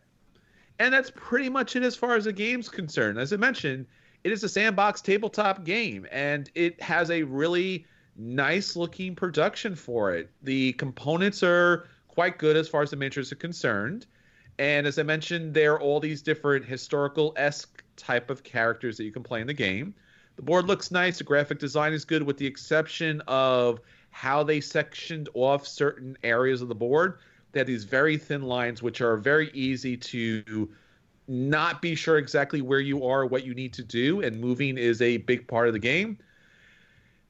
And 0.79 0.93
that's 0.93 1.11
pretty 1.13 1.49
much 1.49 1.75
it 1.75 1.83
as 1.83 1.97
far 1.97 2.15
as 2.15 2.23
the 2.23 2.31
game's 2.31 2.69
concerned. 2.69 3.19
As 3.19 3.33
I 3.33 3.35
mentioned, 3.35 3.87
it 4.25 4.31
is 4.31 4.43
a 4.43 4.49
sandbox 4.49 5.01
tabletop 5.01 5.63
game 5.63 6.07
and 6.11 6.49
it 6.55 6.81
has 6.81 7.11
a 7.11 7.21
really 7.21 7.85
nice 8.17 8.75
looking 8.75 9.13
production 9.15 9.75
for 9.75 10.15
it. 10.15 10.31
The 10.41 10.73
components 10.73 11.43
are 11.43 11.87
quite 12.07 12.39
good 12.39 12.57
as 12.57 12.67
far 12.67 12.81
as 12.81 12.89
the 12.89 12.95
miniatures 12.95 13.31
are 13.31 13.35
concerned. 13.35 14.07
And 14.57 14.87
as 14.87 14.97
I 14.97 15.03
mentioned, 15.03 15.53
there 15.53 15.73
are 15.73 15.79
all 15.79 15.99
these 15.99 16.23
different 16.23 16.65
historical 16.65 17.33
esque 17.35 17.83
type 17.97 18.31
of 18.31 18.43
characters 18.43 18.97
that 18.97 19.03
you 19.03 19.11
can 19.11 19.21
play 19.21 19.41
in 19.41 19.47
the 19.47 19.53
game. 19.53 19.93
The 20.37 20.41
board 20.41 20.65
looks 20.65 20.89
nice. 20.89 21.19
The 21.19 21.23
graphic 21.23 21.59
design 21.59 21.93
is 21.93 22.03
good, 22.03 22.23
with 22.23 22.37
the 22.37 22.47
exception 22.47 23.21
of 23.27 23.79
how 24.09 24.41
they 24.41 24.59
sectioned 24.59 25.29
off 25.35 25.67
certain 25.67 26.17
areas 26.23 26.63
of 26.63 26.67
the 26.67 26.73
board. 26.73 27.19
They 27.51 27.59
had 27.59 27.67
these 27.67 27.83
very 27.83 28.17
thin 28.17 28.41
lines, 28.41 28.81
which 28.81 29.01
are 29.01 29.17
very 29.17 29.51
easy 29.53 29.95
to 29.97 30.67
not 31.27 31.81
be 31.81 31.95
sure 31.95 32.17
exactly 32.17 32.61
where 32.61 32.79
you 32.79 33.05
are, 33.05 33.25
what 33.25 33.45
you 33.45 33.53
need 33.53 33.73
to 33.73 33.83
do, 33.83 34.21
and 34.21 34.39
moving 34.39 34.77
is 34.77 35.01
a 35.01 35.17
big 35.17 35.47
part 35.47 35.67
of 35.67 35.73
the 35.73 35.79
game. 35.79 36.17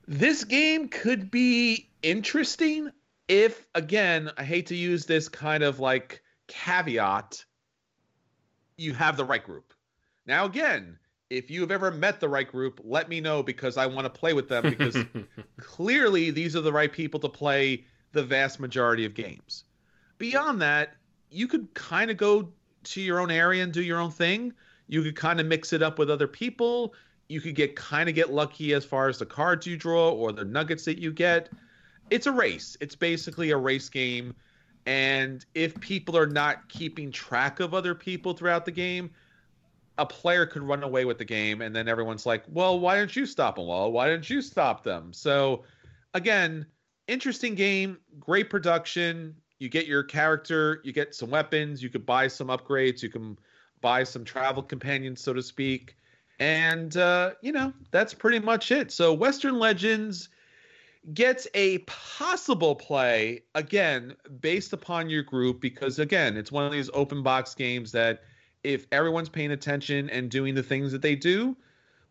This 0.08 0.44
game 0.44 0.88
could 0.90 1.32
be 1.32 1.90
interesting 2.04 2.92
if, 3.28 3.66
again, 3.74 4.32
I 4.38 4.44
hate 4.44 4.68
to 4.68 4.76
use 4.76 5.06
this 5.06 5.30
kind 5.30 5.64
of 5.64 5.80
like 5.80 6.22
caveat, 6.48 7.44
you 8.78 8.94
have 8.94 9.18
the 9.18 9.26
right 9.26 9.44
group. 9.44 9.74
Now, 10.26 10.46
again, 10.46 10.98
if 11.30 11.50
you 11.50 11.62
have 11.62 11.72
ever 11.72 11.92
met 11.92 12.20
the 12.20 12.30
right 12.30 12.48
group, 12.48 12.80
let 12.84 13.10
me 13.10 13.20
know 13.20 13.42
because 13.42 13.78
I 13.78 13.86
want 13.88 14.06
to 14.06 14.10
play 14.10 14.34
with 14.34 14.48
them 14.48 14.64
because 14.64 14.98
clearly 15.60 16.32
these 16.32 16.56
are 16.56 16.62
the 16.62 16.74
right 16.74 16.92
people 16.92 17.20
to 17.22 17.30
play 17.30 17.86
the 18.12 18.24
vast 18.24 18.60
majority 18.60 19.06
of 19.06 19.14
games. 19.14 19.64
Beyond 20.18 20.62
that, 20.62 20.96
you 21.30 21.48
could 21.48 21.74
kind 21.74 22.12
of 22.12 22.18
go 22.18 22.50
to 22.86 23.02
your 23.02 23.20
own 23.20 23.32
area 23.32 23.64
and 23.64 23.74
do 23.74 23.82
your 23.82 24.00
own 24.00 24.12
thing. 24.12 24.54
You 24.88 25.02
could 25.02 25.16
kind 25.16 25.40
of 25.40 25.46
mix 25.46 25.74
it 25.74 25.82
up 25.82 26.00
with 26.00 26.10
other 26.10 26.28
people. 26.28 26.94
You 27.28 27.42
could 27.42 27.56
get 27.56 27.76
kind 27.76 28.08
of 28.08 28.16
get 28.16 28.32
lucky 28.32 28.74
as 28.74 28.86
far 28.86 29.10
as 29.10 29.18
the 29.18 29.26
cards 29.26 29.66
you 29.66 29.78
draw 29.78 30.12
or 30.12 30.32
the 30.32 30.46
nuggets 30.46 30.86
that 30.86 31.00
you 31.00 31.12
get. 31.12 31.50
It's 32.10 32.28
a 32.28 32.32
race. 32.32 32.78
It's 32.82 32.96
basically 32.96 33.52
a 33.52 33.58
race 33.58 33.90
game. 33.90 34.36
And 34.86 35.44
if 35.56 35.80
people 35.80 36.16
are 36.16 36.28
not 36.28 36.70
keeping 36.70 37.12
track 37.12 37.60
of 37.60 37.74
other 37.74 37.96
people 37.96 38.34
throughout 38.34 38.66
the 38.66 38.72
game, 38.72 39.10
a 39.98 40.06
player 40.06 40.46
could 40.46 40.62
run 40.62 40.84
away 40.84 41.06
with 41.06 41.18
the 41.18 41.26
game 41.26 41.62
and 41.62 41.76
then 41.76 41.88
everyone's 41.88 42.26
like, 42.26 42.44
"Well, 42.48 42.80
why 42.80 43.00
didn't 43.00 43.16
you 43.16 43.26
stop 43.26 43.56
them? 43.56 43.68
Well, 43.68 43.92
why 43.92 44.08
didn't 44.10 44.30
you 44.30 44.42
stop 44.42 44.84
them?" 44.84 45.14
So, 45.14 45.64
again, 46.14 46.66
interesting 47.08 47.56
game, 47.56 47.98
great 48.20 48.50
production, 48.50 49.36
you 49.60 49.70
get 49.70 49.88
your 49.88 50.04
character, 50.04 50.82
you 50.84 50.92
get 50.92 51.16
some 51.16 51.30
weapons, 51.30 51.82
you 51.82 51.90
could 51.90 52.06
buy 52.06 52.28
some 52.28 52.48
upgrades, 52.48 53.02
you 53.02 53.10
can 53.10 53.38
buy 53.82 54.04
some 54.04 54.24
travel 54.26 54.64
companions, 54.64 55.22
so 55.22 55.34
to 55.34 55.42
speak. 55.42 55.96
And, 56.40 56.98
uh, 56.98 57.32
you 57.42 57.52
know, 57.52 57.72
that's 57.92 58.14
pretty 58.14 58.40
much 58.40 58.72
it. 58.72 58.92
So, 58.92 59.14
Western 59.14 59.58
Legends 59.58 60.30
gets 61.14 61.48
a 61.54 61.78
possible 61.80 62.76
play, 62.76 63.44
again, 63.54 64.16
based 64.42 64.74
upon 64.74 65.10
your 65.10 65.24
group, 65.24 65.62
because, 65.62 66.00
again, 66.00 66.36
it's 66.36 66.52
one 66.52 66.66
of 66.66 66.72
these 66.72 66.90
open 66.94 67.24
box 67.24 67.56
games 67.56 67.92
that 67.94 68.24
if 68.64 68.88
everyone's 68.92 69.30
paying 69.30 69.52
attention 69.52 70.10
and 70.10 70.32
doing 70.32 70.56
the 70.56 70.64
things 70.64 70.92
that 70.92 71.02
they 71.02 71.16
do 71.16 71.56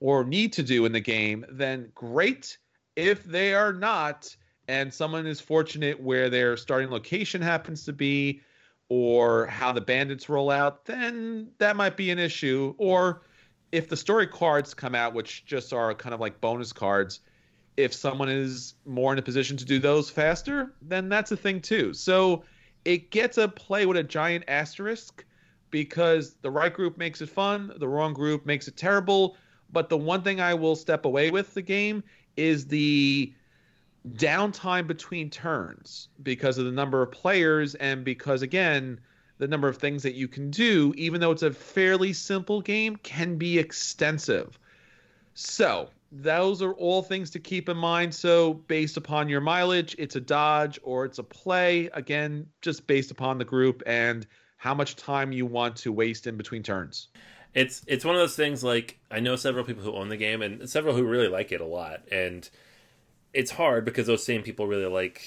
or 0.00 0.24
need 0.24 0.52
to 0.52 0.62
do 0.62 0.86
in 0.86 0.92
the 0.92 1.00
game, 1.00 1.44
then 1.50 1.90
great. 1.94 2.56
If 2.96 3.24
they 3.24 3.52
are 3.52 3.72
not, 3.72 4.34
and 4.68 4.92
someone 4.92 5.26
is 5.26 5.40
fortunate 5.40 6.00
where 6.00 6.30
their 6.30 6.56
starting 6.56 6.90
location 6.90 7.42
happens 7.42 7.84
to 7.84 7.92
be 7.92 8.40
or 8.88 9.46
how 9.46 9.72
the 9.72 9.80
bandits 9.80 10.28
roll 10.28 10.50
out, 10.50 10.84
then 10.84 11.48
that 11.58 11.76
might 11.76 11.96
be 11.96 12.10
an 12.10 12.18
issue. 12.18 12.74
Or 12.78 13.22
if 13.72 13.88
the 13.88 13.96
story 13.96 14.26
cards 14.26 14.74
come 14.74 14.94
out, 14.94 15.14
which 15.14 15.44
just 15.46 15.72
are 15.72 15.94
kind 15.94 16.14
of 16.14 16.20
like 16.20 16.40
bonus 16.40 16.72
cards, 16.72 17.20
if 17.76 17.92
someone 17.92 18.28
is 18.28 18.74
more 18.84 19.12
in 19.12 19.18
a 19.18 19.22
position 19.22 19.56
to 19.56 19.64
do 19.64 19.78
those 19.78 20.10
faster, 20.10 20.74
then 20.80 21.08
that's 21.08 21.32
a 21.32 21.36
thing 21.36 21.60
too. 21.60 21.92
So 21.92 22.44
it 22.84 23.10
gets 23.10 23.38
a 23.38 23.48
play 23.48 23.86
with 23.86 23.96
a 23.96 24.02
giant 24.02 24.44
asterisk 24.48 25.24
because 25.70 26.34
the 26.42 26.50
right 26.50 26.72
group 26.72 26.98
makes 26.98 27.20
it 27.20 27.28
fun, 27.28 27.72
the 27.78 27.88
wrong 27.88 28.12
group 28.12 28.46
makes 28.46 28.68
it 28.68 28.76
terrible. 28.76 29.36
But 29.72 29.88
the 29.88 29.96
one 29.96 30.22
thing 30.22 30.40
I 30.40 30.54
will 30.54 30.76
step 30.76 31.04
away 31.04 31.30
with 31.30 31.52
the 31.54 31.62
game 31.62 32.04
is 32.36 32.66
the 32.66 33.34
downtime 34.12 34.86
between 34.86 35.30
turns 35.30 36.08
because 36.22 36.58
of 36.58 36.66
the 36.66 36.72
number 36.72 37.02
of 37.02 37.10
players 37.10 37.74
and 37.76 38.04
because 38.04 38.42
again 38.42 39.00
the 39.38 39.48
number 39.48 39.66
of 39.66 39.78
things 39.78 40.02
that 40.02 40.14
you 40.14 40.28
can 40.28 40.50
do 40.50 40.92
even 40.96 41.20
though 41.20 41.30
it's 41.30 41.42
a 41.42 41.50
fairly 41.50 42.12
simple 42.12 42.60
game 42.60 42.96
can 42.96 43.36
be 43.36 43.58
extensive. 43.58 44.58
So 45.32 45.88
those 46.12 46.62
are 46.62 46.74
all 46.74 47.02
things 47.02 47.30
to 47.30 47.40
keep 47.40 47.68
in 47.68 47.76
mind. 47.76 48.14
So 48.14 48.54
based 48.54 48.96
upon 48.96 49.28
your 49.28 49.40
mileage 49.40 49.96
it's 49.98 50.16
a 50.16 50.20
dodge 50.20 50.78
or 50.82 51.06
it's 51.06 51.18
a 51.18 51.24
play. 51.24 51.88
Again 51.94 52.46
just 52.60 52.86
based 52.86 53.10
upon 53.10 53.38
the 53.38 53.44
group 53.44 53.82
and 53.86 54.26
how 54.58 54.74
much 54.74 54.96
time 54.96 55.32
you 55.32 55.46
want 55.46 55.76
to 55.76 55.92
waste 55.92 56.26
in 56.26 56.36
between 56.36 56.62
turns. 56.62 57.08
It's 57.54 57.82
it's 57.86 58.04
one 58.04 58.14
of 58.16 58.20
those 58.20 58.36
things 58.36 58.64
like 58.64 58.98
i 59.12 59.20
know 59.20 59.36
several 59.36 59.64
people 59.64 59.84
who 59.84 59.92
own 59.92 60.08
the 60.08 60.16
game 60.16 60.42
and 60.42 60.68
several 60.68 60.94
who 60.94 61.04
really 61.04 61.28
like 61.28 61.52
it 61.52 61.62
a 61.62 61.66
lot. 61.66 62.02
And 62.12 62.48
it's 63.34 63.50
hard 63.50 63.84
because 63.84 64.06
those 64.06 64.24
same 64.24 64.42
people 64.42 64.66
really 64.66 64.86
like 64.86 65.22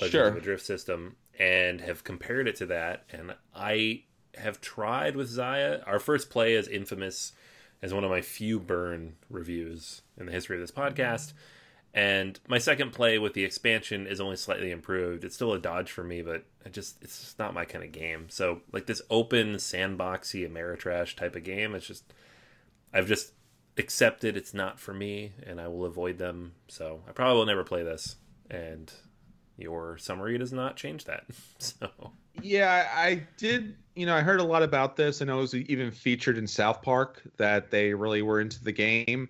Legends 0.00 0.12
sure. 0.12 0.28
of 0.28 0.34
the 0.34 0.40
Drift 0.40 0.64
system, 0.64 1.16
and 1.38 1.80
have 1.80 2.04
compared 2.04 2.46
it 2.46 2.56
to 2.56 2.66
that. 2.66 3.04
And 3.10 3.34
I 3.54 4.02
have 4.36 4.60
tried 4.60 5.16
with 5.16 5.28
Xia. 5.30 5.82
Our 5.86 5.98
first 5.98 6.30
play 6.30 6.54
is 6.54 6.68
infamous 6.68 7.32
as 7.82 7.94
one 7.94 8.04
of 8.04 8.10
my 8.10 8.20
few 8.20 8.60
burn 8.60 9.16
reviews 9.30 10.02
in 10.16 10.26
the 10.26 10.32
history 10.32 10.56
of 10.56 10.60
this 10.60 10.70
podcast. 10.70 11.32
And 11.94 12.38
my 12.46 12.58
second 12.58 12.92
play 12.92 13.18
with 13.18 13.32
the 13.32 13.44
expansion 13.44 14.06
is 14.06 14.20
only 14.20 14.36
slightly 14.36 14.70
improved. 14.70 15.24
It's 15.24 15.34
still 15.34 15.54
a 15.54 15.58
dodge 15.58 15.90
for 15.90 16.04
me, 16.04 16.22
but 16.22 16.44
I 16.64 16.68
just 16.68 17.02
it's 17.02 17.20
just 17.20 17.38
not 17.38 17.54
my 17.54 17.64
kind 17.64 17.84
of 17.84 17.92
game. 17.92 18.26
So 18.28 18.60
like 18.72 18.86
this 18.86 19.02
open 19.10 19.54
sandboxy 19.54 20.48
Ameritrash 20.48 21.16
type 21.16 21.34
of 21.34 21.44
game, 21.44 21.74
it's 21.74 21.86
just 21.86 22.12
I've 22.92 23.06
just 23.06 23.32
accepted 23.78 24.36
it's 24.36 24.54
not 24.54 24.78
for 24.80 24.92
me 24.92 25.32
and 25.46 25.60
I 25.60 25.68
will 25.68 25.84
avoid 25.84 26.18
them. 26.18 26.52
So 26.68 27.02
I 27.08 27.12
probably 27.12 27.36
will 27.36 27.46
never 27.46 27.64
play 27.64 27.82
this. 27.82 28.16
And 28.50 28.92
your 29.56 29.98
summary 29.98 30.38
does 30.38 30.52
not 30.52 30.76
change 30.76 31.04
that. 31.04 31.24
so 31.58 32.12
yeah, 32.42 32.88
I 32.94 33.26
did. 33.36 33.76
You 33.94 34.06
know, 34.06 34.14
I 34.14 34.20
heard 34.20 34.40
a 34.40 34.44
lot 34.44 34.62
about 34.62 34.96
this, 34.96 35.20
and 35.20 35.30
it 35.30 35.34
was 35.34 35.54
even 35.54 35.90
featured 35.90 36.38
in 36.38 36.46
South 36.46 36.82
Park 36.82 37.22
that 37.36 37.70
they 37.70 37.94
really 37.94 38.22
were 38.22 38.40
into 38.40 38.62
the 38.62 38.72
game, 38.72 39.28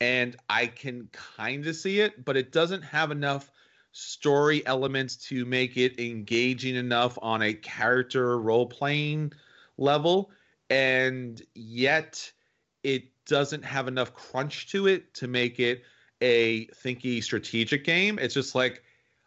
and 0.00 0.36
I 0.48 0.66
can 0.66 1.08
kind 1.12 1.66
of 1.66 1.76
see 1.76 2.00
it, 2.00 2.24
but 2.24 2.36
it 2.36 2.52
doesn't 2.52 2.82
have 2.82 3.10
enough 3.10 3.50
story 3.92 4.64
elements 4.66 5.16
to 5.16 5.44
make 5.44 5.76
it 5.76 5.98
engaging 6.00 6.76
enough 6.76 7.18
on 7.22 7.42
a 7.42 7.54
character 7.54 8.38
role 8.40 8.66
playing 8.66 9.32
level, 9.76 10.30
and 10.68 11.40
yet 11.54 12.30
it 12.82 13.04
doesn't 13.28 13.64
have 13.64 13.86
enough 13.86 14.12
crunch 14.14 14.70
to 14.72 14.88
it 14.88 15.14
to 15.14 15.28
make 15.28 15.60
it 15.60 15.82
a 16.20 16.66
thinky 16.66 17.22
strategic 17.22 17.84
game. 17.84 18.18
It's 18.18 18.34
just 18.34 18.54
like, 18.54 18.82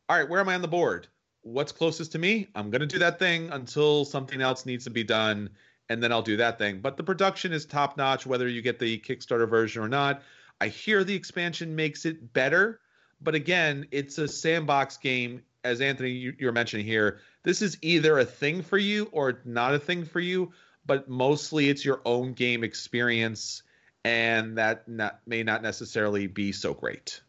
all 0.10 0.18
right, 0.18 0.28
where 0.28 0.42
am 0.42 0.50
I 0.50 0.56
on 0.56 0.62
the 0.62 0.68
board? 0.68 1.08
What's 1.44 1.72
closest 1.72 2.12
to 2.12 2.20
me? 2.20 2.50
I'm 2.54 2.70
going 2.70 2.82
to 2.82 2.88
do 2.88 3.00
that 3.00 3.18
thing 3.18 3.50
until 3.52 4.04
something 4.04 4.42
else 4.42 4.66
needs 4.66 4.84
to 4.84 4.90
be 4.90 5.04
done, 5.04 5.50
and 5.90 6.04
then 6.04 6.12
I'll 6.12 6.22
do 6.22 6.38
that 6.38 6.58
thing. 6.58 6.82
But 6.82 6.98
the 6.98 7.04
production 7.04 7.54
is 7.54 7.66
top 7.66 7.96
notch, 7.96 8.26
whether 8.26 8.48
you 8.48 8.62
get 8.62 8.80
the 8.80 9.00
Kickstarter 9.00 9.50
version 9.50 9.82
or 9.82 9.88
not. 9.88 10.22
I 10.60 10.68
hear 10.68 11.04
the 11.04 11.16
expansion 11.16 11.76
makes 11.76 12.06
it 12.06 12.34
better, 12.34 12.82
but 13.22 13.34
again, 13.34 13.88
it's 13.92 14.18
a 14.18 14.28
sandbox 14.28 14.98
game. 14.98 15.42
As 15.64 15.80
Anthony, 15.80 16.34
you're 16.40 16.52
mentioning 16.52 16.86
here, 16.88 17.20
this 17.44 17.62
is 17.62 17.78
either 17.84 18.18
a 18.18 18.26
thing 18.26 18.64
for 18.64 18.80
you 18.80 19.10
or 19.12 19.42
not 19.46 19.76
a 19.76 19.80
thing 19.80 20.06
for 20.06 20.20
you, 20.20 20.52
but 20.86 21.08
mostly 21.08 21.70
it's 21.70 21.86
your 21.86 22.02
own 22.04 22.34
game 22.34 22.64
experience 22.64 23.62
and 24.04 24.58
that 24.58 24.88
not, 24.88 25.20
may 25.26 25.44
not 25.44 25.62
necessarily 25.62 26.28
be 26.28 26.52
so 26.52 26.74
great. 26.74 27.22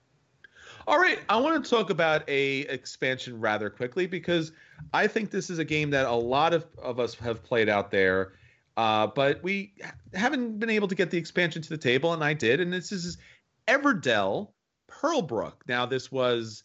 All 0.86 0.98
right, 0.98 1.20
I 1.28 1.36
want 1.36 1.62
to 1.62 1.70
talk 1.70 1.90
about 1.90 2.28
a 2.28 2.60
expansion 2.60 3.38
rather 3.38 3.70
quickly 3.70 4.06
because 4.06 4.50
I 4.92 5.06
think 5.06 5.30
this 5.30 5.48
is 5.48 5.58
a 5.58 5.64
game 5.64 5.90
that 5.90 6.06
a 6.06 6.12
lot 6.12 6.52
of, 6.52 6.66
of 6.82 6.98
us 6.98 7.14
have 7.16 7.42
played 7.42 7.68
out 7.68 7.90
there. 7.90 8.32
Uh, 8.76 9.06
but 9.06 9.42
we 9.42 9.74
haven't 10.14 10.58
been 10.58 10.70
able 10.70 10.88
to 10.88 10.94
get 10.94 11.10
the 11.10 11.18
expansion 11.18 11.62
to 11.62 11.68
the 11.68 11.78
table, 11.78 12.14
and 12.14 12.24
I 12.24 12.32
did. 12.32 12.58
And 12.60 12.72
this 12.72 12.90
is 12.90 13.18
Everdell 13.68 14.48
Pearlbrook. 14.90 15.54
Now, 15.68 15.86
this 15.86 16.10
was 16.10 16.64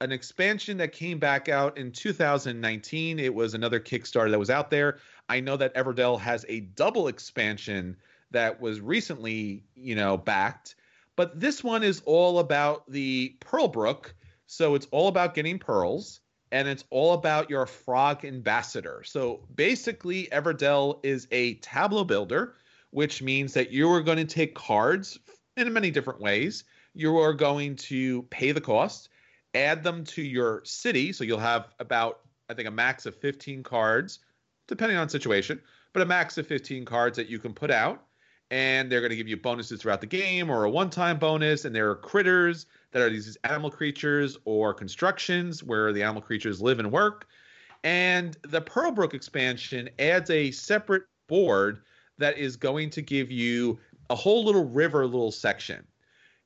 an 0.00 0.12
expansion 0.12 0.76
that 0.76 0.92
came 0.92 1.18
back 1.18 1.48
out 1.48 1.78
in 1.78 1.90
2019. 1.90 3.18
It 3.18 3.34
was 3.34 3.54
another 3.54 3.80
Kickstarter 3.80 4.30
that 4.30 4.38
was 4.38 4.50
out 4.50 4.70
there. 4.70 4.98
I 5.28 5.40
know 5.40 5.56
that 5.56 5.74
Everdell 5.74 6.20
has 6.20 6.44
a 6.48 6.60
double 6.60 7.08
expansion 7.08 7.96
that 8.30 8.60
was 8.60 8.80
recently, 8.80 9.64
you 9.74 9.94
know, 9.94 10.16
backed. 10.16 10.74
But 11.16 11.40
this 11.40 11.64
one 11.64 11.82
is 11.82 12.02
all 12.04 12.38
about 12.38 12.90
the 12.90 13.36
Pearl 13.40 13.68
Brook. 13.68 14.14
So 14.46 14.74
it's 14.74 14.86
all 14.90 15.08
about 15.08 15.34
getting 15.34 15.58
pearls 15.58 16.20
and 16.52 16.68
it's 16.68 16.84
all 16.90 17.14
about 17.14 17.50
your 17.50 17.66
frog 17.66 18.24
ambassador. 18.24 19.02
So 19.04 19.40
basically, 19.54 20.28
Everdell 20.32 21.00
is 21.02 21.26
a 21.30 21.54
tableau 21.54 22.04
builder, 22.04 22.54
which 22.90 23.22
means 23.22 23.54
that 23.54 23.72
you 23.72 23.90
are 23.90 24.02
going 24.02 24.18
to 24.18 24.24
take 24.24 24.54
cards 24.54 25.18
in 25.56 25.72
many 25.72 25.90
different 25.90 26.20
ways. 26.20 26.64
You 26.94 27.18
are 27.18 27.32
going 27.32 27.76
to 27.76 28.22
pay 28.24 28.52
the 28.52 28.60
cost, 28.60 29.08
add 29.54 29.82
them 29.82 30.04
to 30.04 30.22
your 30.22 30.62
city. 30.64 31.12
So 31.12 31.24
you'll 31.24 31.38
have 31.38 31.68
about, 31.80 32.20
I 32.48 32.54
think, 32.54 32.68
a 32.68 32.72
max 32.72 33.06
of 33.06 33.16
15 33.16 33.62
cards, 33.62 34.20
depending 34.68 34.98
on 34.98 35.08
situation, 35.08 35.60
but 35.92 36.02
a 36.02 36.06
max 36.06 36.38
of 36.38 36.46
15 36.46 36.84
cards 36.84 37.16
that 37.16 37.28
you 37.28 37.38
can 37.38 37.54
put 37.54 37.70
out. 37.70 38.04
And 38.50 38.90
they're 38.90 39.00
going 39.00 39.10
to 39.10 39.16
give 39.16 39.28
you 39.28 39.36
bonuses 39.36 39.80
throughout 39.80 40.00
the 40.00 40.06
game 40.06 40.50
or 40.50 40.64
a 40.64 40.70
one 40.70 40.90
time 40.90 41.18
bonus. 41.18 41.64
And 41.64 41.74
there 41.74 41.90
are 41.90 41.96
critters 41.96 42.66
that 42.92 43.02
are 43.02 43.10
these 43.10 43.36
animal 43.44 43.70
creatures 43.70 44.38
or 44.44 44.72
constructions 44.72 45.64
where 45.64 45.92
the 45.92 46.02
animal 46.02 46.22
creatures 46.22 46.62
live 46.62 46.78
and 46.78 46.92
work. 46.92 47.26
And 47.84 48.36
the 48.42 48.62
Pearlbrook 48.62 49.14
expansion 49.14 49.88
adds 49.98 50.30
a 50.30 50.50
separate 50.50 51.04
board 51.28 51.82
that 52.18 52.38
is 52.38 52.56
going 52.56 52.90
to 52.90 53.02
give 53.02 53.30
you 53.30 53.78
a 54.10 54.14
whole 54.14 54.44
little 54.44 54.64
river 54.64 55.04
little 55.04 55.32
section. 55.32 55.84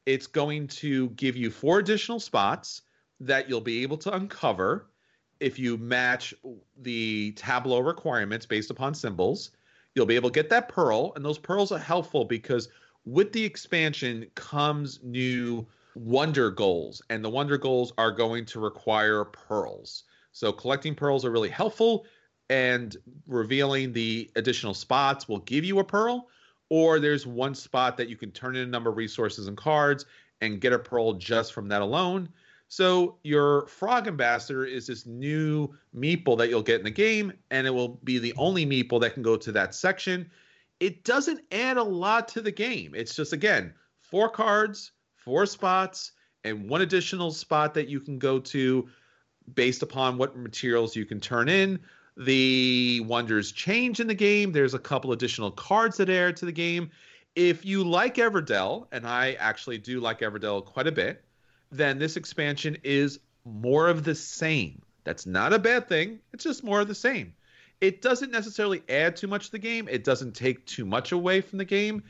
It's 0.07 0.27
going 0.27 0.67
to 0.69 1.11
give 1.11 1.37
you 1.37 1.51
four 1.51 1.79
additional 1.79 2.21
spots 2.21 2.83
that 3.21 3.49
you'll 3.49 3.61
be 3.61 3.83
able 3.83 3.99
to 3.99 4.15
uncover 4.15 4.87
if 5.41 5.59
you 5.59 5.77
match 5.77 6.35
the 6.81 7.33
tableau 7.33 7.81
requirements 7.81 8.47
based 8.47 8.71
upon 8.71 8.95
symbols. 8.95 9.51
You'll 9.95 10.07
be 10.07 10.17
able 10.17 10.31
to 10.31 10.35
get 10.35 10.51
that 10.51 10.69
pearl, 10.69 11.13
and 11.17 11.25
those 11.25 11.39
pearls 11.39 11.73
are 11.73 11.79
helpful 11.79 12.25
because 12.25 12.69
with 13.05 13.33
the 13.33 13.45
expansion 13.45 14.27
comes 14.35 15.01
new 15.03 15.67
wonder 15.95 16.51
goals, 16.51 17.03
and 17.11 17.25
the 17.25 17.31
wonder 17.31 17.59
goals 17.59 17.93
are 17.99 18.13
going 18.13 18.45
to 18.47 18.61
require 18.61 19.25
pearls. 19.25 20.05
So 20.33 20.53
collecting 20.53 20.95
pearls 20.95 21.25
are 21.25 21.31
really 21.31 21.49
helpful, 21.49 22.07
and 22.49 22.97
revealing 23.27 23.93
the 23.93 24.31
additional 24.37 24.75
spots 24.75 25.29
will 25.29 25.41
give 25.41 25.65
you 25.65 25.79
a 25.79 25.85
pearl. 25.85 26.29
Or 26.69 27.01
there's 27.01 27.27
one 27.27 27.55
spot 27.57 27.97
that 27.97 28.09
you 28.09 28.17
can 28.17 28.31
turn 28.31 28.55
in 28.55 28.63
a 28.63 28.71
number 28.71 28.91
of 28.91 28.97
resources 28.97 29.49
and 29.49 29.57
cards 29.57 30.05
and 30.41 30.61
get 30.61 30.73
a 30.73 30.79
pearl 30.79 31.15
just 31.15 31.53
from 31.53 31.69
that 31.69 31.83
alone. 31.83 32.29
So 32.71 33.19
your 33.25 33.67
frog 33.67 34.07
ambassador 34.07 34.65
is 34.65 34.87
this 34.87 35.05
new 35.05 35.75
meeple 35.93 36.39
that 36.39 36.51
you'll 36.51 36.63
get 36.63 36.79
in 36.79 36.85
the 36.85 36.91
game, 36.93 37.33
and 37.51 37.67
it 37.67 37.71
will 37.71 37.99
be 38.05 38.21
the 38.21 38.33
only 38.37 38.65
meeple 38.65 39.01
that 39.01 39.13
can 39.13 39.25
go 39.25 39.37
to 39.37 39.51
that 39.51 39.75
section. 39.75 40.31
It 40.79 41.03
doesn't 41.03 41.41
add 41.51 41.79
a 41.79 41.83
lot 41.83 42.29
to 42.29 42.41
the 42.41 42.53
game. 42.53 42.95
It's 42.95 43.17
just 43.17 43.33
again 43.33 43.75
four 43.99 44.29
cards, 44.29 44.93
four 45.17 45.47
spots 45.47 46.13
and 46.45 46.71
one 46.71 46.83
additional 46.83 47.33
spot 47.33 47.75
that 47.75 47.89
you 47.89 47.99
can 47.99 48.21
go 48.21 48.39
to 48.39 48.89
based 49.53 49.83
upon 49.83 50.17
what 50.17 50.37
materials 50.37 50.95
you 50.95 51.05
can 51.05 51.19
turn 51.19 51.49
in. 51.49 51.81
The 52.17 53.01
wonders 53.01 53.51
change 53.51 53.99
in 53.99 54.07
the 54.07 54.15
game. 54.15 54.53
There's 54.53 54.75
a 54.75 54.79
couple 54.79 55.11
additional 55.11 55.51
cards 55.51 55.97
that 55.97 56.09
add 56.09 56.37
to 56.37 56.47
the 56.47 56.53
game. 56.53 56.93
If 57.35 57.65
you 57.65 57.83
like 57.83 58.15
Everdell, 58.15 58.87
and 58.93 59.09
I 59.09 59.33
actually 59.41 59.79
do 59.79 59.99
like 59.99 60.21
Everdell 60.21 60.65
quite 60.65 60.87
a 60.87 60.93
bit, 60.93 61.25
then 61.71 61.99
this 61.99 62.17
expansion 62.17 62.77
is 62.83 63.21
more 63.45 63.89
of 63.89 64.05
the 64.05 64.15
same. 64.15 64.83
That's 65.05 65.27
not 65.27 65.53
a 65.53 65.59
bad 65.59 65.89
thing. 65.89 66.21
It's 66.33 66.45
just 66.45 66.65
more 66.65 66.81
of 66.81 66.89
the 66.89 66.95
same. 66.95 67.35
It 67.81 68.03
doesn't 68.03 68.31
necessarily 68.31 68.83
add 68.89 69.17
too 69.17 69.27
much 69.27 69.47
to 69.47 69.53
the 69.53 69.59
game. 69.59 69.89
It 69.89 70.05
doesn't 70.05 70.35
take 70.35 70.67
too 70.67 70.85
much 70.85 71.13
away 71.13 71.41
from 71.41 71.59
the 71.59 71.65
game 71.65 72.03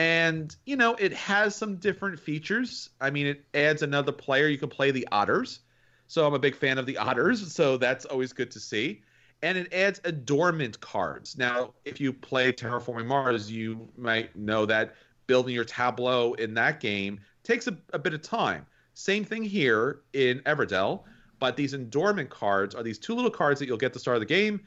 and 0.00 0.56
you 0.64 0.76
know 0.76 0.94
it 0.94 1.12
has 1.12 1.54
some 1.54 1.76
different 1.76 2.18
features 2.18 2.88
i 3.02 3.10
mean 3.10 3.26
it 3.26 3.44
adds 3.52 3.82
another 3.82 4.12
player 4.12 4.48
you 4.48 4.56
can 4.56 4.68
play 4.68 4.90
the 4.90 5.06
otters 5.12 5.60
so 6.08 6.26
i'm 6.26 6.32
a 6.32 6.38
big 6.38 6.56
fan 6.56 6.78
of 6.78 6.86
the 6.86 6.96
otters 6.96 7.52
so 7.52 7.76
that's 7.76 8.06
always 8.06 8.32
good 8.32 8.50
to 8.50 8.58
see 8.58 9.02
and 9.42 9.58
it 9.58 9.72
adds 9.74 10.00
adornment 10.04 10.80
cards 10.80 11.36
now 11.36 11.74
if 11.84 12.00
you 12.00 12.14
play 12.14 12.50
terraforming 12.50 13.06
mars 13.06 13.50
you 13.50 13.88
might 13.96 14.34
know 14.34 14.64
that 14.64 14.94
building 15.26 15.54
your 15.54 15.64
tableau 15.64 16.32
in 16.34 16.54
that 16.54 16.80
game 16.80 17.20
takes 17.42 17.66
a, 17.66 17.76
a 17.92 17.98
bit 17.98 18.14
of 18.14 18.22
time 18.22 18.64
same 18.94 19.24
thing 19.24 19.42
here 19.42 20.00
in 20.12 20.40
everdell 20.40 21.02
but 21.38 21.56
these 21.56 21.72
adornment 21.72 22.28
cards 22.28 22.74
are 22.74 22.82
these 22.82 22.98
two 22.98 23.14
little 23.14 23.30
cards 23.30 23.58
that 23.60 23.66
you'll 23.66 23.76
get 23.76 23.86
at 23.86 23.92
the 23.92 24.00
start 24.00 24.16
of 24.16 24.20
the 24.20 24.26
game 24.26 24.60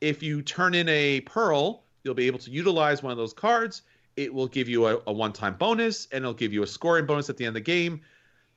if 0.00 0.22
you 0.22 0.42
turn 0.42 0.74
in 0.74 0.88
a 0.88 1.20
pearl 1.22 1.84
you'll 2.04 2.14
be 2.14 2.26
able 2.26 2.38
to 2.38 2.50
utilize 2.50 3.02
one 3.02 3.12
of 3.12 3.18
those 3.18 3.32
cards 3.32 3.82
it 4.16 4.32
will 4.32 4.48
give 4.48 4.68
you 4.68 4.86
a, 4.86 4.98
a 5.06 5.12
one 5.12 5.32
time 5.32 5.54
bonus 5.54 6.06
and 6.12 6.22
it'll 6.22 6.34
give 6.34 6.52
you 6.52 6.62
a 6.62 6.66
scoring 6.66 7.06
bonus 7.06 7.30
at 7.30 7.36
the 7.36 7.44
end 7.44 7.56
of 7.56 7.64
the 7.64 7.70
game. 7.72 8.00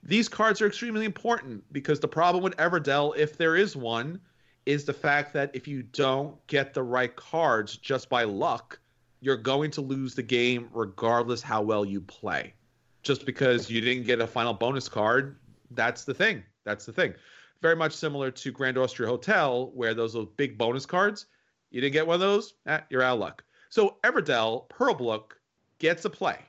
These 0.04 0.30
cards 0.30 0.62
are 0.62 0.68
extremely 0.68 1.06
important 1.06 1.64
because 1.72 2.00
the 2.00 2.08
problem 2.08 2.44
with 2.44 2.56
Everdell, 2.58 3.18
if 3.18 3.38
there 3.38 3.56
is 3.56 3.76
one, 3.76 4.20
is 4.66 4.86
the 4.86 4.94
fact 4.94 5.34
that 5.34 5.52
if 5.54 5.68
you 5.68 5.84
don't 5.84 6.36
get 6.48 6.74
the 6.74 6.84
right 6.84 7.16
cards 7.16 7.78
just 7.78 8.10
by 8.10 8.24
luck, 8.24 8.80
you're 9.22 9.38
going 9.38 9.72
to 9.72 9.82
lose 9.82 10.14
the 10.14 10.24
game 10.24 10.70
regardless 10.74 11.42
how 11.42 11.62
well 11.62 11.86
you 11.86 12.02
play. 12.02 12.54
Just 13.06 13.26
because 13.26 13.70
you 13.70 13.82
didn't 13.82 14.06
get 14.06 14.20
a 14.20 14.26
final 14.26 14.54
bonus 14.54 14.90
card, 14.90 15.38
that's 15.72 16.04
the 16.06 16.14
thing. 16.14 16.44
That's 16.66 16.86
the 16.86 16.92
thing. 16.92 17.14
Very 17.62 17.76
much 17.76 17.94
similar 17.94 18.32
to 18.32 18.52
Grand 18.52 18.80
Austria 18.80 19.08
Hotel, 19.08 19.72
where 19.76 19.94
those, 19.94 20.14
those 20.14 20.28
big 20.36 20.58
bonus 20.58 20.88
cards, 20.88 21.28
you 21.70 21.80
didn't 21.82 21.94
get 21.94 22.08
one 22.08 22.16
of 22.16 22.20
those, 22.20 22.56
eh, 22.66 22.80
you're 22.90 23.04
out 23.04 23.14
of 23.14 23.20
luck. 23.20 23.44
So 23.70 23.98
Everdell, 24.04 24.68
Pearlbrook, 24.70 25.34
gets 25.78 26.04
a 26.06 26.10
play. 26.10 26.40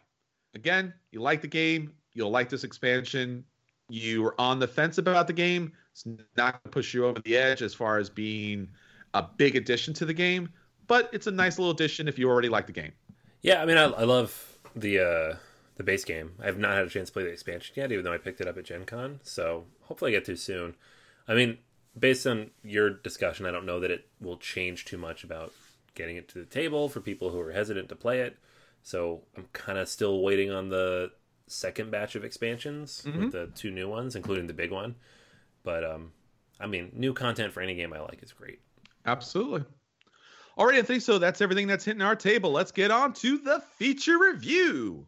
Again, 0.54 0.94
you 1.12 1.20
like 1.20 1.42
the 1.42 1.48
game, 1.48 1.92
you'll 2.14 2.30
like 2.30 2.48
this 2.48 2.64
expansion. 2.64 3.44
You 3.90 4.22
were 4.22 4.34
on 4.40 4.58
the 4.58 4.66
fence 4.66 4.96
about 4.96 5.26
the 5.26 5.34
game. 5.34 5.72
It's 5.92 6.06
not 6.06 6.52
going 6.52 6.62
to 6.64 6.70
push 6.70 6.94
you 6.94 7.04
over 7.04 7.20
the 7.20 7.36
edge 7.36 7.60
as 7.60 7.74
far 7.74 7.98
as 7.98 8.08
being 8.08 8.68
a 9.12 9.22
big 9.22 9.56
addition 9.56 9.92
to 9.94 10.06
the 10.06 10.14
game, 10.14 10.48
but 10.86 11.10
it's 11.12 11.26
a 11.26 11.30
nice 11.30 11.58
little 11.58 11.72
addition 11.72 12.08
if 12.08 12.18
you 12.18 12.28
already 12.28 12.48
like 12.48 12.66
the 12.66 12.72
game. 12.72 12.92
Yeah, 13.42 13.62
I 13.62 13.66
mean, 13.66 13.76
I, 13.76 13.84
I 13.84 14.04
love 14.04 14.58
the 14.74 15.00
uh, 15.00 15.36
the 15.76 15.84
base 15.84 16.04
game. 16.04 16.32
I 16.40 16.46
have 16.46 16.58
not 16.58 16.74
had 16.74 16.86
a 16.86 16.90
chance 16.90 17.08
to 17.08 17.12
play 17.12 17.24
the 17.24 17.30
expansion 17.30 17.74
yet, 17.76 17.92
even 17.92 18.04
though 18.04 18.12
I 18.12 18.18
picked 18.18 18.40
it 18.40 18.48
up 18.48 18.58
at 18.58 18.64
Gen 18.64 18.84
Con. 18.84 19.20
So 19.22 19.64
hopefully 19.82 20.12
I 20.12 20.18
get 20.18 20.24
to 20.26 20.36
soon. 20.36 20.74
I 21.28 21.34
mean, 21.34 21.58
based 21.98 22.26
on 22.26 22.50
your 22.62 22.90
discussion, 22.90 23.46
I 23.46 23.50
don't 23.50 23.66
know 23.66 23.80
that 23.80 23.90
it 23.90 24.06
will 24.20 24.38
change 24.38 24.84
too 24.84 24.98
much 24.98 25.24
about 25.24 25.52
getting 25.94 26.16
it 26.16 26.28
to 26.28 26.38
the 26.38 26.44
table 26.44 26.88
for 26.88 27.00
people 27.00 27.30
who 27.30 27.40
are 27.40 27.52
hesitant 27.52 27.88
to 27.90 27.96
play 27.96 28.20
it. 28.20 28.36
So 28.82 29.22
I'm 29.36 29.48
kind 29.52 29.78
of 29.78 29.88
still 29.88 30.22
waiting 30.22 30.50
on 30.50 30.68
the 30.68 31.10
second 31.48 31.90
batch 31.90 32.14
of 32.14 32.24
expansions 32.24 33.02
mm-hmm. 33.04 33.24
with 33.24 33.32
the 33.32 33.48
two 33.54 33.70
new 33.70 33.88
ones, 33.88 34.16
including 34.16 34.46
the 34.46 34.54
big 34.54 34.70
one. 34.70 34.94
But 35.62 35.84
um, 35.84 36.12
I 36.60 36.66
mean, 36.66 36.92
new 36.94 37.12
content 37.12 37.52
for 37.52 37.60
any 37.60 37.74
game 37.74 37.92
I 37.92 38.00
like 38.00 38.22
is 38.22 38.32
great. 38.32 38.60
Absolutely. 39.04 39.64
All 40.56 40.66
right, 40.66 40.78
Anthony. 40.78 41.00
So 41.00 41.18
that's 41.18 41.40
everything 41.40 41.66
that's 41.66 41.84
hitting 41.84 42.02
our 42.02 42.16
table. 42.16 42.50
Let's 42.50 42.72
get 42.72 42.90
on 42.90 43.12
to 43.14 43.38
the 43.38 43.60
feature 43.76 44.18
review. 44.18 45.06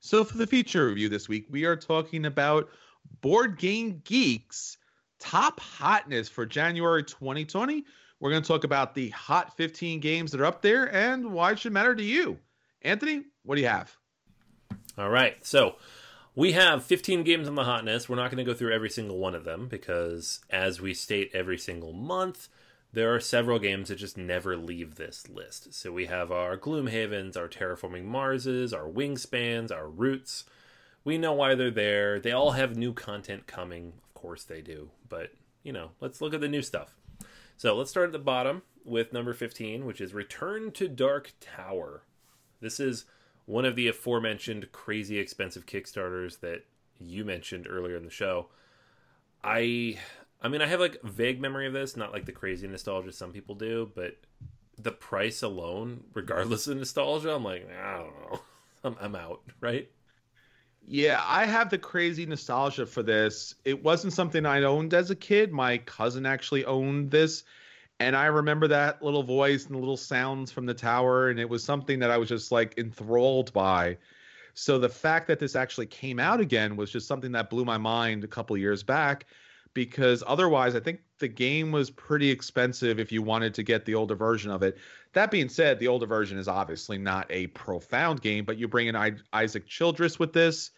So 0.00 0.24
for 0.24 0.38
the 0.38 0.46
feature 0.46 0.86
review 0.86 1.08
this 1.08 1.28
week, 1.28 1.46
we 1.50 1.64
are 1.64 1.76
talking 1.76 2.24
about 2.24 2.68
Board 3.20 3.58
Game 3.58 4.00
Geeks 4.04 4.76
top 5.18 5.58
hotness 5.58 6.28
for 6.28 6.46
January 6.46 7.02
2020 7.02 7.84
we're 8.20 8.30
going 8.30 8.42
to 8.42 8.48
talk 8.48 8.64
about 8.64 8.94
the 8.94 9.10
hot 9.10 9.56
15 9.56 10.00
games 10.00 10.32
that 10.32 10.40
are 10.40 10.46
up 10.46 10.62
there 10.62 10.92
and 10.92 11.32
why 11.32 11.52
it 11.52 11.58
should 11.58 11.72
matter 11.72 11.94
to 11.94 12.02
you. 12.02 12.38
Anthony, 12.82 13.24
what 13.44 13.54
do 13.56 13.60
you 13.60 13.68
have? 13.68 13.96
All 14.96 15.08
right. 15.08 15.34
So 15.46 15.76
we 16.34 16.52
have 16.52 16.84
15 16.84 17.22
games 17.22 17.46
on 17.46 17.54
the 17.54 17.64
hotness. 17.64 18.08
We're 18.08 18.16
not 18.16 18.30
going 18.30 18.44
to 18.44 18.50
go 18.50 18.56
through 18.56 18.74
every 18.74 18.90
single 18.90 19.18
one 19.18 19.34
of 19.34 19.44
them 19.44 19.68
because, 19.68 20.40
as 20.50 20.80
we 20.80 20.94
state 20.94 21.30
every 21.32 21.58
single 21.58 21.92
month, 21.92 22.48
there 22.92 23.14
are 23.14 23.20
several 23.20 23.58
games 23.58 23.88
that 23.88 23.96
just 23.96 24.16
never 24.16 24.56
leave 24.56 24.94
this 24.94 25.28
list. 25.28 25.74
So 25.74 25.92
we 25.92 26.06
have 26.06 26.32
our 26.32 26.56
Gloomhavens, 26.56 27.36
our 27.36 27.48
Terraforming 27.48 28.04
Marses, 28.04 28.72
our 28.72 28.88
Wingspans, 28.88 29.70
our 29.70 29.88
Roots. 29.88 30.44
We 31.04 31.18
know 31.18 31.32
why 31.32 31.54
they're 31.54 31.70
there. 31.70 32.18
They 32.18 32.32
all 32.32 32.52
have 32.52 32.76
new 32.76 32.92
content 32.92 33.46
coming. 33.46 33.92
Of 34.04 34.14
course 34.14 34.44
they 34.44 34.62
do. 34.62 34.90
But, 35.08 35.32
you 35.62 35.72
know, 35.72 35.90
let's 36.00 36.20
look 36.20 36.34
at 36.34 36.40
the 36.40 36.48
new 36.48 36.62
stuff. 36.62 36.94
So 37.56 37.76
let's 37.76 37.90
start 37.90 38.06
at 38.06 38.12
the 38.12 38.18
bottom 38.18 38.62
with 38.84 39.12
number 39.12 39.34
15, 39.34 39.84
which 39.84 40.00
is 40.00 40.14
Return 40.14 40.70
to 40.72 40.88
Dark 40.88 41.32
Tower. 41.40 42.04
This 42.60 42.80
is 42.80 43.04
one 43.44 43.64
of 43.64 43.76
the 43.76 43.88
aforementioned 43.88 44.72
crazy 44.72 45.18
expensive 45.18 45.66
Kickstarters 45.66 46.40
that 46.40 46.64
you 46.98 47.24
mentioned 47.24 47.66
earlier 47.68 47.96
in 47.96 48.04
the 48.04 48.10
show. 48.10 48.48
I 49.44 49.98
I 50.40 50.48
mean 50.48 50.62
I 50.62 50.66
have 50.66 50.80
like 50.80 51.02
vague 51.02 51.40
memory 51.40 51.66
of 51.66 51.72
this, 51.72 51.96
not 51.96 52.12
like 52.12 52.26
the 52.26 52.32
crazy 52.32 52.66
nostalgia 52.66 53.12
some 53.12 53.32
people 53.32 53.54
do, 53.54 53.90
but 53.94 54.16
the 54.78 54.92
price 54.92 55.42
alone, 55.42 56.04
regardless 56.14 56.66
of 56.68 56.76
nostalgia, 56.76 57.34
I'm 57.34 57.44
like, 57.44 57.68
I 57.70 57.98
don't 57.98 58.30
know, 58.30 58.40
I'm, 58.84 58.96
I'm 59.00 59.14
out, 59.16 59.42
right? 59.60 59.88
Yeah, 60.86 61.20
I 61.26 61.44
have 61.44 61.68
the 61.68 61.78
crazy 61.78 62.24
nostalgia 62.24 62.86
for 62.86 63.02
this. 63.02 63.54
It 63.64 63.82
wasn't 63.82 64.14
something 64.14 64.46
I 64.46 64.62
owned 64.62 64.94
as 64.94 65.10
a 65.10 65.16
kid. 65.16 65.52
My 65.52 65.78
cousin 65.78 66.24
actually 66.24 66.64
owned 66.64 67.10
this, 67.10 67.44
and 68.00 68.16
I 68.16 68.26
remember 68.26 68.68
that 68.68 69.02
little 69.02 69.22
voice 69.22 69.66
and 69.66 69.74
the 69.74 69.80
little 69.80 69.98
sounds 69.98 70.50
from 70.50 70.64
the 70.64 70.72
tower, 70.72 71.28
and 71.28 71.38
it 71.38 71.48
was 71.48 71.62
something 71.62 71.98
that 71.98 72.10
I 72.10 72.16
was 72.16 72.28
just 72.28 72.52
like 72.52 72.78
enthralled 72.78 73.52
by. 73.52 73.98
So 74.54 74.78
the 74.78 74.88
fact 74.88 75.26
that 75.28 75.38
this 75.38 75.54
actually 75.54 75.86
came 75.86 76.18
out 76.18 76.40
again 76.40 76.74
was 76.76 76.90
just 76.90 77.06
something 77.06 77.32
that 77.32 77.50
blew 77.50 77.64
my 77.64 77.78
mind 77.78 78.24
a 78.24 78.28
couple 78.28 78.56
years 78.56 78.82
back 78.82 79.26
because 79.78 80.24
otherwise 80.26 80.74
I 80.74 80.80
think 80.80 81.02
the 81.20 81.28
game 81.28 81.70
was 81.70 81.88
pretty 81.88 82.30
expensive 82.30 82.98
if 82.98 83.12
you 83.12 83.22
wanted 83.22 83.54
to 83.54 83.62
get 83.62 83.84
the 83.84 83.94
older 83.94 84.16
version 84.16 84.50
of 84.50 84.64
it. 84.64 84.76
That 85.12 85.30
being 85.30 85.48
said, 85.48 85.78
the 85.78 85.86
older 85.86 86.04
version 86.04 86.36
is 86.36 86.48
obviously 86.48 86.98
not 86.98 87.28
a 87.30 87.46
profound 87.48 88.20
game, 88.20 88.44
but 88.44 88.58
you 88.58 88.66
bring 88.66 88.88
in 88.88 88.96
Isaac 89.32 89.68
Childres 89.68 90.18
with 90.18 90.32
this. 90.32 90.72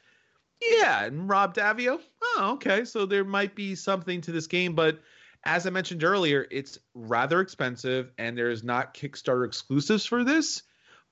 Yeah, 0.61 1.05
and 1.05 1.27
Rob 1.31 1.55
Daviau. 1.55 1.99
Oh, 2.23 2.51
okay. 2.55 2.85
So 2.85 3.07
there 3.07 3.25
might 3.25 3.55
be 3.55 3.75
something 3.75 4.21
to 4.21 4.33
this 4.33 4.47
game, 4.47 4.75
but 4.75 5.01
as 5.45 5.67
I 5.67 5.71
mentioned 5.71 6.05
earlier, 6.05 6.47
it's 6.51 6.79
rather 6.93 7.41
expensive 7.41 8.13
and 8.19 8.37
there's 8.37 8.63
not 8.63 8.93
Kickstarter 8.93 9.47
exclusives 9.47 10.05
for 10.05 10.25
this, 10.25 10.63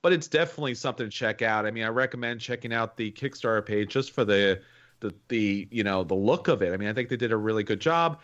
but 0.03 0.13
it's 0.13 0.27
definitely 0.27 0.75
something 0.75 1.07
to 1.07 1.11
check 1.11 1.41
out. 1.41 1.65
I 1.65 1.71
mean, 1.71 1.85
I 1.85 1.87
recommend 1.87 2.39
checking 2.39 2.71
out 2.71 2.97
the 2.97 3.11
Kickstarter 3.11 3.65
page 3.65 3.89
just 3.89 4.11
for 4.11 4.23
the 4.23 4.61
the 4.99 5.13
the 5.27 5.67
you 5.71 5.83
know 5.83 6.03
the 6.03 6.15
look 6.15 6.47
of 6.47 6.61
it. 6.61 6.73
I 6.73 6.77
mean, 6.77 6.89
I 6.89 6.93
think 6.93 7.09
they 7.09 7.17
did 7.17 7.31
a 7.31 7.37
really 7.37 7.63
good 7.63 7.79
job. 7.79 8.21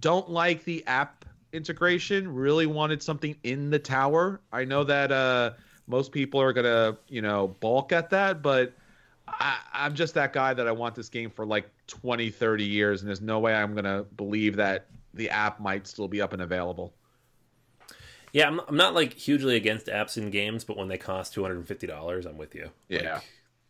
Don't 0.00 0.28
like 0.28 0.64
the 0.64 0.86
app 0.86 1.24
integration. 1.52 2.32
Really 2.32 2.66
wanted 2.66 3.02
something 3.02 3.36
in 3.42 3.70
the 3.70 3.78
tower. 3.78 4.40
I 4.52 4.64
know 4.64 4.84
that 4.84 5.12
uh, 5.12 5.52
most 5.86 6.12
people 6.12 6.40
are 6.40 6.52
gonna 6.52 6.98
you 7.08 7.22
know 7.22 7.48
balk 7.60 7.92
at 7.92 8.10
that, 8.10 8.42
but 8.42 8.74
I, 9.28 9.58
I'm 9.72 9.94
just 9.94 10.14
that 10.14 10.32
guy 10.32 10.54
that 10.54 10.66
I 10.66 10.72
want 10.72 10.94
this 10.94 11.08
game 11.08 11.30
for 11.30 11.44
like 11.46 11.68
20, 11.88 12.30
30 12.30 12.64
years, 12.64 13.00
and 13.00 13.08
there's 13.08 13.20
no 13.20 13.38
way 13.38 13.54
I'm 13.54 13.74
gonna 13.74 14.04
believe 14.16 14.56
that 14.56 14.86
the 15.14 15.30
app 15.30 15.60
might 15.60 15.86
still 15.86 16.08
be 16.08 16.20
up 16.20 16.32
and 16.32 16.42
available. 16.42 16.94
Yeah, 18.32 18.48
I'm, 18.48 18.60
I'm 18.68 18.76
not 18.76 18.94
like 18.94 19.14
hugely 19.14 19.56
against 19.56 19.86
apps 19.86 20.16
in 20.16 20.30
games, 20.30 20.64
but 20.64 20.76
when 20.76 20.88
they 20.88 20.98
cost 20.98 21.32
two 21.32 21.42
hundred 21.42 21.56
and 21.56 21.68
fifty 21.68 21.86
dollars, 21.86 22.26
I'm 22.26 22.36
with 22.36 22.54
you. 22.54 22.70
Yeah. 22.88 23.14
Like, 23.14 23.24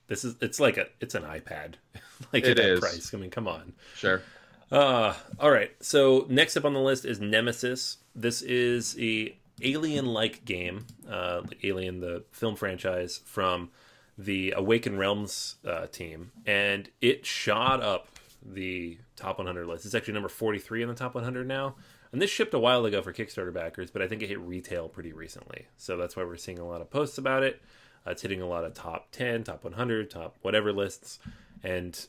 this 0.08 0.24
is 0.24 0.36
it's 0.40 0.60
like 0.60 0.76
a 0.76 0.86
it's 1.00 1.14
an 1.14 1.22
iPad, 1.22 1.74
like 2.32 2.44
It 2.44 2.50
at 2.50 2.56
that 2.56 2.66
is. 2.66 2.80
price. 2.80 3.14
I 3.14 3.16
mean, 3.18 3.30
come 3.30 3.48
on. 3.48 3.74
Sure. 3.96 4.22
Uh, 4.70 5.14
all 5.38 5.50
right. 5.50 5.70
So 5.80 6.26
next 6.28 6.56
up 6.56 6.64
on 6.64 6.74
the 6.74 6.80
list 6.80 7.04
is 7.04 7.20
Nemesis. 7.20 7.98
This 8.14 8.42
is 8.42 8.96
a 8.98 9.36
alien-like 9.62 10.44
game, 10.44 10.86
uh, 11.08 11.40
like 11.46 11.64
Alien, 11.64 12.00
the 12.00 12.24
film 12.32 12.56
franchise 12.56 13.20
from 13.24 13.70
the 14.18 14.52
Awaken 14.56 14.98
Realms 14.98 15.56
uh, 15.66 15.86
team, 15.86 16.32
and 16.46 16.88
it 17.00 17.24
shot 17.26 17.82
up 17.82 18.08
the 18.44 18.98
top 19.16 19.38
100 19.38 19.66
list. 19.66 19.86
It's 19.86 19.94
actually 19.94 20.14
number 20.14 20.28
43 20.28 20.82
in 20.82 20.88
the 20.88 20.94
top 20.94 21.14
100 21.14 21.46
now. 21.46 21.74
And 22.12 22.22
this 22.22 22.30
shipped 22.30 22.54
a 22.54 22.58
while 22.58 22.84
ago 22.86 23.02
for 23.02 23.12
Kickstarter 23.12 23.52
backers, 23.52 23.90
but 23.90 24.00
I 24.00 24.08
think 24.08 24.22
it 24.22 24.28
hit 24.28 24.40
retail 24.40 24.88
pretty 24.88 25.12
recently. 25.12 25.66
So 25.76 25.96
that's 25.96 26.16
why 26.16 26.24
we're 26.24 26.36
seeing 26.36 26.58
a 26.58 26.66
lot 26.66 26.80
of 26.80 26.90
posts 26.90 27.18
about 27.18 27.42
it. 27.42 27.60
Uh, 28.06 28.12
it's 28.12 28.22
hitting 28.22 28.40
a 28.40 28.46
lot 28.46 28.64
of 28.64 28.74
top 28.74 29.10
10, 29.12 29.44
top 29.44 29.64
100, 29.64 30.10
top 30.10 30.36
whatever 30.42 30.72
lists. 30.72 31.18
And 31.62 32.06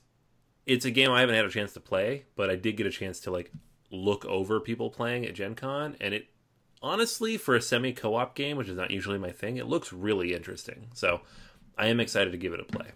it's 0.66 0.86
a 0.86 0.92
game 0.92 1.12
I 1.12 1.22
haven't 1.22 1.36
had 1.36 1.46
a 1.46 1.50
chance 1.50 1.74
to 1.74 1.80
play, 1.80 2.26
but 2.36 2.50
I 2.50 2.56
did 2.56 2.78
get 2.78 2.86
a 2.86 2.92
chance 2.92 3.20
to 3.22 3.32
like 3.32 3.52
look 3.92 4.26
over 4.26 4.60
people 4.60 4.90
playing 4.90 5.26
at 5.26 5.34
Gen 5.34 5.56
Con, 5.56 5.96
and 6.00 6.14
it 6.14 6.28
honestly, 6.82 7.38
for 7.38 7.56
a 7.56 7.62
semi 7.62 7.94
co 7.94 8.16
op 8.16 8.36
game, 8.36 8.58
which 8.58 8.68
is 8.68 8.78
not 8.78 8.92
usually 8.92 9.18
my 9.18 9.32
thing, 9.32 9.58
it 9.58 9.68
looks 9.68 9.94
really 9.94 10.34
interesting. 10.34 10.88
So 10.94 11.22
I 11.78 11.88
am 11.88 12.00
excited 12.00 12.32
to 12.32 12.38
give 12.38 12.54
it 12.54 12.60
a 12.60 12.66
play. 12.66 12.88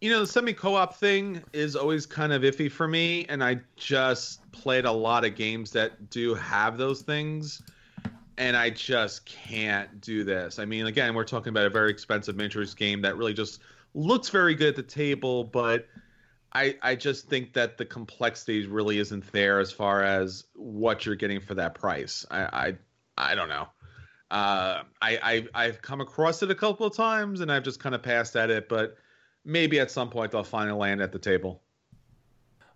You 0.00 0.10
know, 0.10 0.20
the 0.20 0.26
semi 0.26 0.52
co 0.52 0.74
op 0.74 0.96
thing 0.96 1.42
is 1.52 1.76
always 1.76 2.06
kind 2.06 2.32
of 2.32 2.42
iffy 2.42 2.70
for 2.70 2.88
me, 2.88 3.26
and 3.28 3.42
I 3.42 3.60
just 3.76 4.50
played 4.52 4.84
a 4.84 4.92
lot 4.92 5.24
of 5.24 5.36
games 5.36 5.70
that 5.72 6.10
do 6.10 6.34
have 6.34 6.76
those 6.76 7.02
things, 7.02 7.62
and 8.38 8.56
I 8.56 8.70
just 8.70 9.26
can't 9.26 10.00
do 10.00 10.24
this. 10.24 10.58
I 10.58 10.64
mean, 10.64 10.86
again, 10.86 11.14
we're 11.14 11.24
talking 11.24 11.50
about 11.50 11.66
a 11.66 11.70
very 11.70 11.90
expensive 11.90 12.36
miniatures 12.36 12.74
game 12.74 13.02
that 13.02 13.16
really 13.16 13.34
just 13.34 13.60
looks 13.94 14.28
very 14.30 14.54
good 14.54 14.68
at 14.68 14.76
the 14.76 14.82
table, 14.82 15.44
but 15.44 15.86
I, 16.54 16.76
I 16.82 16.94
just 16.94 17.28
think 17.28 17.52
that 17.54 17.78
the 17.78 17.84
complexity 17.84 18.66
really 18.66 18.98
isn't 18.98 19.30
there 19.32 19.60
as 19.60 19.72
far 19.72 20.02
as 20.02 20.44
what 20.54 21.06
you're 21.06 21.16
getting 21.16 21.40
for 21.40 21.54
that 21.54 21.74
price. 21.74 22.26
I 22.30 22.42
I, 23.18 23.32
I 23.32 23.34
don't 23.34 23.48
know. 23.48 23.68
Uh, 24.30 24.82
I, 25.02 25.18
I 25.22 25.46
I've 25.64 25.82
come 25.82 26.00
across 26.00 26.42
it 26.42 26.50
a 26.50 26.54
couple 26.54 26.86
of 26.86 26.96
times 26.96 27.40
and 27.40 27.52
I've 27.52 27.62
just 27.62 27.80
kind 27.80 27.94
of 27.94 28.02
passed 28.02 28.34
at 28.34 28.50
it, 28.50 28.68
but 28.68 28.96
maybe 29.44 29.78
at 29.78 29.90
some 29.90 30.08
point 30.08 30.34
I'll 30.34 30.42
finally 30.42 30.78
land 30.78 31.02
at 31.02 31.12
the 31.12 31.18
table. 31.18 31.62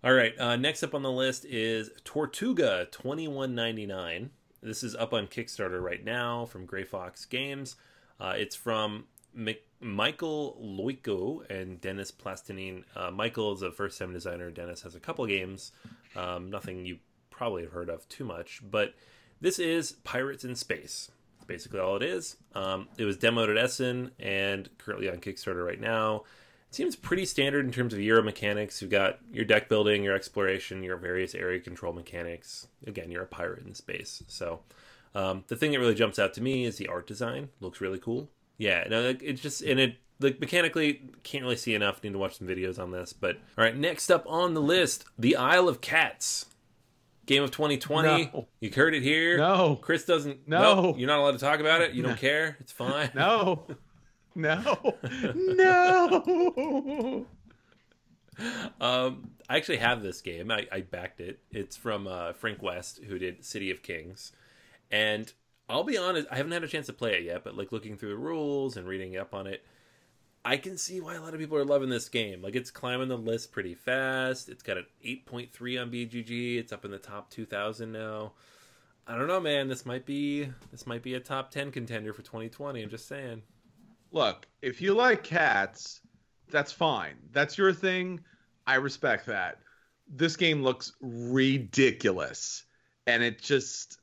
All 0.03 0.13
right, 0.13 0.37
uh, 0.39 0.55
next 0.55 0.83
up 0.83 0.93
on 0.93 1.01
the 1.01 1.11
list 1.11 1.45
is 1.45 1.89
Tortuga 2.03 2.87
twenty 2.91 3.27
one 3.27 3.55
ninety 3.55 3.87
nine. 3.87 4.29
This 4.67 4.83
is 4.83 4.95
up 4.95 5.13
on 5.13 5.27
Kickstarter 5.27 5.81
right 5.81 6.03
now 6.03 6.45
from 6.45 6.65
Gray 6.65 6.83
Fox 6.83 7.23
Games. 7.23 7.77
Uh, 8.19 8.33
it's 8.35 8.53
from 8.53 9.05
Mc- 9.33 9.65
Michael 9.79 10.57
Loiko 10.61 11.49
and 11.49 11.79
Dennis 11.79 12.11
Plastinin. 12.11 12.83
Uh, 12.93 13.09
Michael 13.09 13.53
is 13.53 13.61
a 13.61 13.71
first 13.71 13.97
time 13.97 14.11
designer. 14.11 14.51
Dennis 14.51 14.81
has 14.81 14.93
a 14.93 14.99
couple 14.99 15.25
games, 15.25 15.71
um, 16.17 16.49
nothing 16.49 16.85
you 16.85 16.97
probably 17.29 17.61
have 17.61 17.71
heard 17.71 17.89
of 17.89 18.09
too 18.09 18.25
much, 18.25 18.61
but 18.69 18.93
this 19.39 19.57
is 19.57 19.93
Pirates 20.03 20.43
in 20.43 20.53
Space. 20.53 21.11
Basically 21.45 21.79
all 21.79 21.95
it 21.95 22.03
is. 22.03 22.35
Um, 22.53 22.89
it 22.97 23.05
was 23.05 23.15
demoed 23.15 23.49
at 23.49 23.57
Essen 23.57 24.11
and 24.19 24.69
currently 24.79 25.09
on 25.09 25.19
Kickstarter 25.19 25.65
right 25.65 25.79
now. 25.79 26.23
It 26.69 26.75
seems 26.75 26.95
pretty 26.95 27.25
standard 27.25 27.65
in 27.65 27.71
terms 27.71 27.93
of 27.93 27.99
Euro 28.01 28.21
mechanics. 28.21 28.81
You've 28.81 28.91
got 28.91 29.19
your 29.31 29.45
deck 29.45 29.69
building, 29.69 30.03
your 30.03 30.15
exploration, 30.15 30.83
your 30.83 30.97
various 30.97 31.33
area 31.33 31.59
control 31.59 31.93
mechanics. 31.93 32.67
Again, 32.85 33.09
you're 33.09 33.23
a 33.23 33.27
pirate 33.27 33.65
in 33.65 33.73
space. 33.73 34.21
So 34.27 34.59
um, 35.15 35.45
the 35.47 35.55
thing 35.55 35.71
that 35.71 35.79
really 35.79 35.95
jumps 35.95 36.19
out 36.19 36.33
to 36.33 36.41
me 36.41 36.65
is 36.65 36.77
the 36.77 36.87
art 36.87 37.07
design. 37.07 37.49
Looks 37.61 37.79
really 37.79 37.99
cool. 37.99 38.29
Yeah, 38.57 38.85
no, 38.89 39.01
like, 39.01 39.23
it's 39.23 39.41
just 39.41 39.61
and 39.61 39.79
it 39.79 39.95
like 40.19 40.39
mechanically 40.39 41.01
can't 41.23 41.43
really 41.43 41.55
see 41.55 41.73
enough. 41.73 42.03
Need 42.03 42.13
to 42.13 42.17
watch 42.19 42.37
some 42.37 42.47
videos 42.47 42.79
on 42.79 42.91
this. 42.91 43.13
But 43.13 43.35
all 43.57 43.63
right, 43.63 43.75
next 43.75 44.09
up 44.11 44.25
on 44.27 44.53
the 44.53 44.61
list, 44.61 45.05
the 45.17 45.35
Isle 45.35 45.69
of 45.69 45.79
Cats. 45.81 46.47
Game 47.27 47.43
of 47.43 47.51
2020. 47.51 48.31
No. 48.33 48.47
You 48.61 48.71
heard 48.71 48.95
it 48.95 49.03
here. 49.03 49.37
No. 49.37 49.75
Chris 49.75 50.05
doesn't. 50.05 50.47
No. 50.47 50.81
Nope, 50.81 50.95
you're 50.97 51.09
not 51.09 51.19
allowed 51.19 51.33
to 51.33 51.37
talk 51.39 51.59
about 51.59 51.81
it. 51.81 51.91
You 51.91 52.01
don't 52.01 52.17
care. 52.19 52.55
It's 52.61 52.71
fine. 52.71 53.09
No. 53.13 53.65
No. 54.37 54.95
no. 55.35 57.25
Um, 58.79 59.31
I 59.49 59.57
actually 59.57 59.77
have 59.77 60.03
this 60.03 60.21
game. 60.21 60.51
I, 60.51 60.67
I 60.71 60.81
backed 60.81 61.19
it. 61.19 61.39
It's 61.51 61.75
from 61.75 62.05
uh, 62.05 62.33
Frank 62.33 62.61
West, 62.61 62.99
who 63.03 63.17
did 63.17 63.43
City 63.43 63.71
of 63.71 63.81
Kings, 63.81 64.31
and 64.91 65.33
I'll 65.67 65.83
be 65.83 65.97
honest, 65.97 66.27
I 66.31 66.35
haven't 66.35 66.51
had 66.51 66.63
a 66.63 66.67
chance 66.67 66.85
to 66.85 66.93
play 66.93 67.15
it 67.15 67.23
yet. 67.23 67.43
But 67.43 67.57
like 67.57 67.71
looking 67.71 67.97
through 67.97 68.09
the 68.09 68.17
rules 68.17 68.77
and 68.77 68.87
reading 68.87 69.17
up 69.17 69.33
on 69.33 69.47
it, 69.47 69.65
I 70.45 70.57
can 70.57 70.77
see 70.77 71.01
why 71.01 71.15
a 71.15 71.21
lot 71.21 71.33
of 71.33 71.39
people 71.39 71.57
are 71.57 71.65
loving 71.65 71.89
this 71.89 72.07
game. 72.07 72.43
Like 72.43 72.55
it's 72.55 72.69
climbing 72.69 73.09
the 73.09 73.17
list 73.17 73.51
pretty 73.51 73.73
fast. 73.73 74.49
It's 74.49 74.63
got 74.63 74.77
an 74.77 74.85
8.3 75.03 75.81
on 75.81 75.91
BGG. 75.91 76.59
It's 76.59 76.71
up 76.71 76.85
in 76.85 76.91
the 76.91 76.99
top 76.99 77.31
2,000 77.31 77.91
now. 77.91 78.33
I 79.07 79.17
don't 79.17 79.27
know, 79.27 79.39
man. 79.39 79.67
This 79.67 79.85
might 79.85 80.05
be 80.05 80.49
this 80.71 80.85
might 80.85 81.01
be 81.01 81.15
a 81.15 81.19
top 81.19 81.49
10 81.49 81.71
contender 81.71 82.13
for 82.13 82.21
2020. 82.21 82.83
I'm 82.83 82.89
just 82.89 83.07
saying. 83.07 83.41
Look, 84.11 84.47
if 84.61 84.81
you 84.81 84.93
like 84.93 85.23
cats, 85.23 86.01
that's 86.49 86.71
fine. 86.71 87.15
That's 87.31 87.57
your 87.57 87.73
thing. 87.73 88.21
I 88.65 88.75
respect 88.75 89.25
that. 89.27 89.59
This 90.09 90.35
game 90.35 90.63
looks 90.63 90.93
ridiculous. 91.01 92.65
And 93.05 93.23
it 93.23 93.41
just 93.41 93.97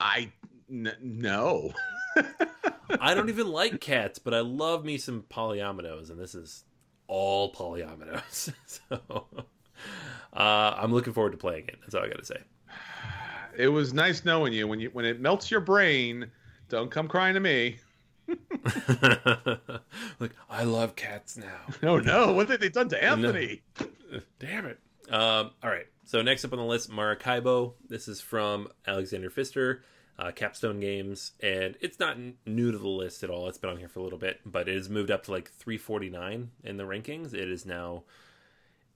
I 0.00 0.32
n- 0.70 0.96
no. 1.00 1.72
I 3.00 3.14
don't 3.14 3.28
even 3.28 3.48
like 3.48 3.80
cats, 3.80 4.18
but 4.18 4.34
I 4.34 4.40
love 4.40 4.84
me 4.84 4.98
some 4.98 5.24
polyominoes, 5.30 6.10
and 6.10 6.18
this 6.18 6.34
is 6.34 6.64
all 7.06 7.52
polyominoes. 7.52 8.52
so 8.66 9.26
uh, 10.32 10.74
I'm 10.76 10.92
looking 10.92 11.12
forward 11.12 11.32
to 11.32 11.38
playing 11.38 11.68
it. 11.68 11.76
That's 11.80 11.94
all 11.94 12.02
I 12.02 12.08
got 12.08 12.18
to 12.18 12.24
say. 12.24 12.40
It 13.56 13.68
was 13.68 13.92
nice 13.92 14.24
knowing 14.24 14.52
you. 14.52 14.66
When 14.66 14.80
you 14.80 14.90
when 14.92 15.04
it 15.04 15.20
melts 15.20 15.50
your 15.50 15.60
brain, 15.60 16.30
don't 16.68 16.90
come 16.90 17.08
crying 17.08 17.34
to 17.34 17.40
me. 17.40 17.78
like 20.20 20.32
I 20.48 20.64
love 20.64 20.96
cats 20.96 21.36
now. 21.36 21.60
Oh 21.82 21.98
no, 21.98 22.32
what 22.32 22.48
have 22.48 22.60
they 22.60 22.68
done 22.68 22.88
to 22.90 23.02
Anthony? 23.02 23.62
Damn 24.38 24.66
it. 24.66 24.78
Um, 25.10 25.50
all 25.62 25.70
right. 25.70 25.86
So 26.04 26.22
next 26.22 26.44
up 26.44 26.52
on 26.52 26.58
the 26.58 26.64
list, 26.64 26.90
Maracaibo. 26.90 27.74
This 27.88 28.08
is 28.08 28.20
from 28.20 28.68
Alexander 28.86 29.30
Pfister, 29.30 29.82
uh, 30.18 30.30
Capstone 30.32 30.80
Games, 30.80 31.32
and 31.40 31.76
it's 31.80 31.98
not 31.98 32.16
n- 32.16 32.34
new 32.46 32.70
to 32.72 32.78
the 32.78 32.88
list 32.88 33.22
at 33.22 33.30
all. 33.30 33.48
It's 33.48 33.58
been 33.58 33.70
on 33.70 33.78
here 33.78 33.88
for 33.88 34.00
a 34.00 34.02
little 34.02 34.18
bit, 34.18 34.40
but 34.44 34.68
it 34.68 34.74
has 34.74 34.88
moved 34.88 35.10
up 35.10 35.24
to 35.24 35.30
like 35.30 35.50
349 35.50 36.50
in 36.64 36.76
the 36.76 36.84
rankings. 36.84 37.32
It 37.32 37.48
is 37.50 37.64
now 37.64 38.02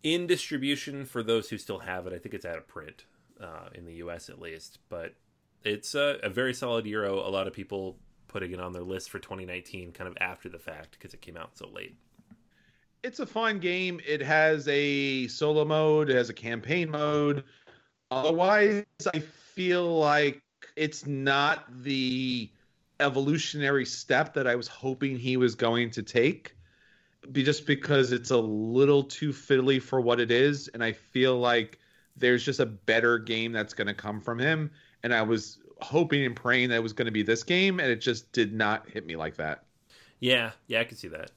in 0.03 0.27
distribution 0.27 1.05
for 1.05 1.23
those 1.23 1.49
who 1.49 1.59
still 1.59 1.81
have 1.81 2.07
it. 2.07 2.13
I 2.13 2.19
think 2.19 2.35
it's 2.35 2.45
out 2.45 2.59
of 2.59 2.67
print 2.69 3.05
uh, 3.41 3.69
in 3.75 3.87
the 3.87 3.95
U.S. 3.95 4.29
at 4.29 4.41
least, 4.41 4.79
but 4.89 5.15
it's 5.65 5.95
a, 5.95 6.19
a 6.23 6.29
very 6.29 6.53
solid 6.53 6.85
Euro. 6.87 7.21
A 7.21 7.31
lot 7.31 7.47
of 7.47 7.53
people 7.53 7.97
putting 8.35 8.51
it 8.51 8.59
on 8.59 8.73
their 8.73 8.83
list 8.83 9.11
for 9.11 9.21
2019, 9.21 9.93
kind 9.93 10.09
of 10.09 10.19
after 10.21 10.49
the 10.49 10.59
fact 10.59 10.97
because 10.99 11.15
it 11.15 11.21
came 11.21 11.37
out 11.37 11.57
so 11.57 11.69
late. 11.69 11.95
It's 13.05 13.21
a 13.21 13.27
fun 13.27 13.61
game. 13.61 14.01
It 14.05 14.21
has 14.23 14.67
a 14.67 15.29
solo 15.29 15.65
mode. 15.65 16.11
It 16.11 16.17
has 16.17 16.31
a 16.31 16.35
campaign 16.35 16.91
mode. 16.91 17.45
Otherwise, 18.11 18.85
I 19.15 19.21
feel 19.21 20.01
like 20.01 20.43
it's 20.75 21.07
not 21.07 21.65
the 21.85 22.51
evolutionary 22.99 23.87
step 23.87 24.35
that 24.35 24.49
I 24.49 24.57
was 24.57 24.67
hoping 24.67 25.17
he 25.17 25.37
was 25.37 25.55
going 25.55 25.91
to 25.91 26.03
take. 26.03 26.57
Just 27.31 27.67
because 27.69 28.11
it's 28.11 28.33
a 28.33 28.37
little 28.37 29.05
too 29.05 29.31
fiddly 29.31 29.81
for 29.81 30.01
what 30.01 30.19
it 30.19 30.33
is, 30.33 30.67
and 30.75 30.83
I 30.83 30.91
feel 30.91 31.39
like 31.39 31.79
there's 32.17 32.45
just 32.45 32.59
a 32.59 32.67
better 32.67 33.17
game 33.17 33.53
that's 33.53 33.75
going 33.75 33.87
to 33.87 33.95
come 33.95 34.21
from 34.21 34.41
him. 34.41 34.73
And 35.05 35.15
I 35.15 35.23
was 35.23 35.59
hoping 35.81 36.25
and 36.25 36.37
praying 36.37 36.71
that 36.71 36.77
it 36.77 36.83
was 36.83 36.93
going 36.93 37.07
to 37.07 37.13
be 37.13 37.23
this 37.23 37.43
game, 37.43 37.81
and 37.81 37.91
it 37.91 38.01
just 38.01 38.31
did 38.33 38.53
not 38.53 38.89
hit 38.89 39.07
me 39.07 39.17
like 39.17 39.37
that. 39.37 39.65
Yeah, 40.21 40.53
yeah, 40.67 40.81
I 40.81 40.85
can 40.85 40.97
see 40.97 41.09
that. 41.09 41.31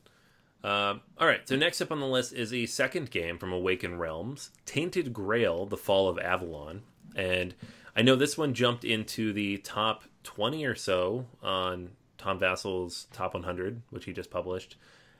Um, 0.64 1.02
all 1.18 1.28
right, 1.28 1.48
so 1.48 1.56
next 1.56 1.82
up 1.82 1.92
on 1.92 2.00
the 2.00 2.08
list 2.08 2.34
is 2.34 2.54
a 2.54 2.66
second 2.66 3.12
game 3.12 3.38
from 3.38 3.54
Awakened 3.54 4.00
Realms, 4.00 4.52
Tainted 4.66 5.14
Grail: 5.14 5.66
The 5.66 5.78
Fall 5.78 6.10
of 6.10 6.20
Avalon, 6.20 6.82
and 7.16 7.54
I 7.96 8.02
know 8.02 8.16
this 8.16 8.38
one 8.38 8.54
jumped 8.54 8.84
into 8.84 9.34
the 9.34 9.58
top 9.58 10.04
20 10.24 10.66
or 10.66 10.76
so 10.76 11.26
on 11.42 11.92
Tom 12.18 12.40
Vasel's 12.40 13.08
Top 13.14 13.34
100, 13.34 13.82
which 13.92 14.06
he 14.06 14.14
just 14.14 14.32
published, 14.32 14.78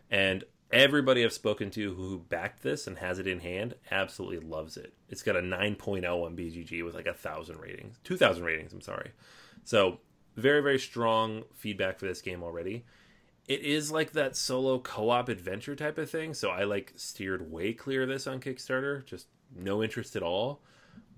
and 0.10 0.44
everybody 0.72 1.24
I've 1.24 1.34
spoken 1.34 1.70
to 1.72 1.96
who 1.96 2.20
backed 2.20 2.64
this 2.64 2.88
and 2.88 2.98
has 2.98 3.20
it 3.20 3.28
in 3.28 3.40
hand 3.40 3.76
absolutely 3.92 4.40
loves 4.40 4.78
it. 4.78 4.94
It's 5.10 5.24
got 5.24 5.36
a 5.36 5.42
9.0 5.42 6.26
on 6.26 6.36
BGG 6.36 6.84
with 6.84 6.96
like 6.96 7.08
a 7.08 7.14
thousand 7.14 7.60
ratings, 7.60 8.00
2,000 8.04 8.44
ratings. 8.44 8.74
I'm 8.74 8.82
sorry. 8.82 9.12
So 9.64 10.00
very 10.36 10.62
very 10.62 10.80
strong 10.80 11.44
feedback 11.54 12.00
for 12.00 12.06
this 12.06 12.22
game 12.22 12.44
already. 12.44 12.86
It 13.48 13.62
is 13.62 13.92
like 13.92 14.12
that 14.12 14.36
solo 14.36 14.80
co-op 14.80 15.30
adventure 15.30 15.76
type 15.76 15.98
of 15.98 16.10
thing, 16.10 16.34
so 16.34 16.50
I 16.50 16.66
like 16.66 16.94
steered 16.98 17.50
way 17.50 17.72
clear 17.72 18.04
of 18.04 18.10
this 18.10 18.28
on 18.28 18.42
Kickstarter, 18.42 19.06
just 19.06 19.28
no 19.56 19.82
interest 19.82 20.18
at 20.18 20.24
all. 20.24 20.62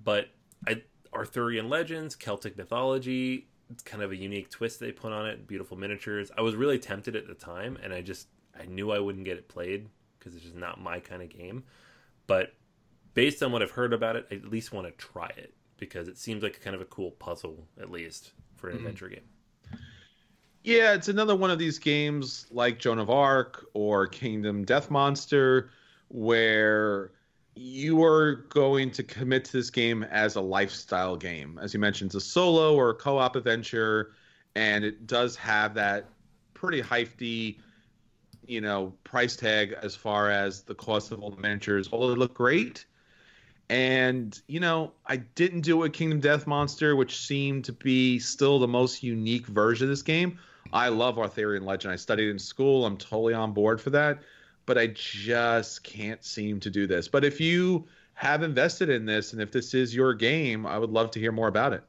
But 0.03 0.27
I 0.67 0.83
Arthurian 1.11 1.69
legends, 1.69 2.15
Celtic 2.15 2.55
mythology, 2.55 3.47
it's 3.71 3.83
kind 3.83 4.03
of 4.03 4.11
a 4.11 4.15
unique 4.15 4.49
twist 4.49 4.79
they 4.79 4.91
put 4.91 5.11
on 5.11 5.25
it, 5.25 5.47
beautiful 5.47 5.75
miniatures. 5.75 6.31
I 6.37 6.41
was 6.41 6.55
really 6.55 6.77
tempted 6.77 7.15
at 7.15 7.27
the 7.27 7.33
time, 7.33 7.77
and 7.83 7.93
I 7.93 8.01
just 8.01 8.27
I 8.59 8.65
knew 8.65 8.91
I 8.91 8.99
wouldn't 8.99 9.25
get 9.25 9.37
it 9.37 9.47
played 9.47 9.87
because 10.17 10.35
it's 10.35 10.43
just 10.43 10.55
not 10.55 10.81
my 10.81 10.99
kind 10.99 11.21
of 11.21 11.29
game. 11.29 11.63
But 12.27 12.53
based 13.13 13.41
on 13.41 13.51
what 13.51 13.61
I've 13.61 13.71
heard 13.71 13.93
about 13.93 14.15
it, 14.15 14.27
I 14.31 14.35
at 14.35 14.49
least 14.49 14.73
want 14.73 14.87
to 14.87 14.93
try 14.93 15.31
it 15.37 15.53
because 15.77 16.07
it 16.07 16.17
seems 16.17 16.43
like 16.43 16.61
kind 16.61 16.75
of 16.75 16.81
a 16.81 16.85
cool 16.85 17.11
puzzle, 17.11 17.67
at 17.79 17.89
least 17.89 18.31
for 18.55 18.69
an 18.69 18.77
mm-hmm. 18.77 18.85
adventure 18.85 19.09
game. 19.09 19.79
Yeah, 20.63 20.93
it's 20.93 21.07
another 21.07 21.35
one 21.35 21.51
of 21.51 21.57
these 21.57 21.79
games 21.79 22.45
like 22.51 22.79
Joan 22.79 22.99
of 22.99 23.09
Arc 23.09 23.65
or 23.73 24.07
Kingdom 24.07 24.65
Death 24.65 24.91
Monster 24.91 25.71
where 26.09 27.11
you 27.55 28.03
are 28.03 28.35
going 28.49 28.91
to 28.91 29.03
commit 29.03 29.45
to 29.45 29.51
this 29.53 29.69
game 29.69 30.03
as 30.03 30.35
a 30.35 30.41
lifestyle 30.41 31.15
game. 31.15 31.59
As 31.61 31.73
you 31.73 31.79
mentioned, 31.79 32.09
it's 32.09 32.15
a 32.15 32.21
solo 32.21 32.75
or 32.75 32.91
a 32.91 32.95
co-op 32.95 33.35
adventure, 33.35 34.11
and 34.55 34.83
it 34.83 35.07
does 35.07 35.35
have 35.35 35.73
that 35.75 36.09
pretty 36.53 36.81
hefty 36.81 37.59
you 38.49 38.61
know 38.61 38.93
price 39.03 39.35
tag 39.35 39.75
as 39.81 39.95
far 39.95 40.29
as 40.29 40.63
the 40.63 40.75
cost 40.75 41.11
of 41.11 41.21
all 41.21 41.29
the 41.29 41.41
miniatures. 41.41 41.89
Although 41.91 42.09
they 42.09 42.19
look 42.19 42.33
great, 42.33 42.85
and 43.69 44.39
you 44.47 44.59
know 44.59 44.91
I 45.05 45.17
didn't 45.17 45.61
do 45.61 45.83
a 45.83 45.89
Kingdom 45.89 46.19
Death 46.19 46.47
Monster, 46.47 46.95
which 46.95 47.19
seemed 47.25 47.65
to 47.65 47.73
be 47.73 48.19
still 48.19 48.59
the 48.59 48.67
most 48.67 49.03
unique 49.03 49.47
version 49.47 49.85
of 49.85 49.89
this 49.89 50.01
game. 50.01 50.39
I 50.73 50.89
love 50.89 51.17
Arthurian 51.17 51.65
Legend. 51.65 51.93
I 51.93 51.95
studied 51.95 52.29
in 52.29 52.39
school. 52.39 52.85
I'm 52.85 52.97
totally 52.97 53.33
on 53.33 53.53
board 53.53 53.79
for 53.79 53.91
that, 53.91 54.19
but 54.65 54.77
I 54.77 54.87
just 54.87 55.83
can't 55.83 56.23
seem 56.23 56.59
to 56.61 56.69
do 56.69 56.87
this. 56.87 57.07
But 57.07 57.23
if 57.23 57.39
you 57.39 57.87
have 58.13 58.43
invested 58.43 58.89
in 58.89 59.05
this 59.05 59.33
and 59.33 59.41
if 59.41 59.51
this 59.51 59.73
is 59.73 59.95
your 59.95 60.13
game, 60.13 60.65
I 60.65 60.77
would 60.77 60.91
love 60.91 61.11
to 61.11 61.19
hear 61.19 61.31
more 61.31 61.47
about 61.47 61.73
it. 61.73 61.83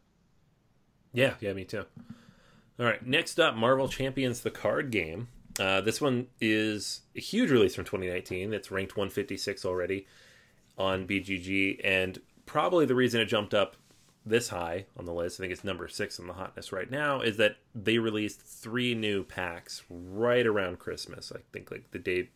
Yeah, 1.13 1.35
yeah, 1.41 1.53
me 1.53 1.65
too. 1.65 1.85
All 2.79 2.87
right, 2.87 3.05
next 3.05 3.41
up, 3.41 3.57
Marvel 3.57 3.89
Champions 3.89 4.41
the 4.41 4.51
card 4.51 4.91
game. 4.91 5.29
Uh, 5.59 5.81
this 5.81 6.01
one 6.01 6.29
is 6.41 7.03
a 7.17 7.21
huge 7.21 7.51
release 7.51 7.75
from 7.75 7.85
2019. 7.85 8.53
It's 8.53 8.71
ranked 8.71 8.97
156 8.97 9.65
already 9.65 10.07
on 10.79 11.07
BGG, 11.07 11.81
and 11.85 12.19
probably 12.47 12.87
the 12.87 12.95
reason 12.95 13.21
it 13.21 13.27
jumped 13.27 13.55
up 13.55 13.77
this 14.25 14.49
high 14.49 14.87
on 14.97 15.07
the 15.07 15.13
list, 15.13 15.41
I 15.41 15.43
think 15.43 15.53
it's 15.53 15.65
number 15.65 15.89
six 15.89 16.21
on 16.21 16.27
the 16.27 16.35
hotness 16.35 16.73
right 16.73 16.91
now, 16.91 17.21
is 17.21 17.37
that 17.39 17.57
they 17.75 17.99
released 17.99 18.41
three 18.43 18.95
new 18.95 19.25
packs 19.25 19.83
right 19.89 20.47
around 20.47 20.79
Christmas. 20.79 21.33
I 21.35 21.41
think 21.53 21.71
like 21.71 21.91
the 21.91 21.99
day 21.99 22.31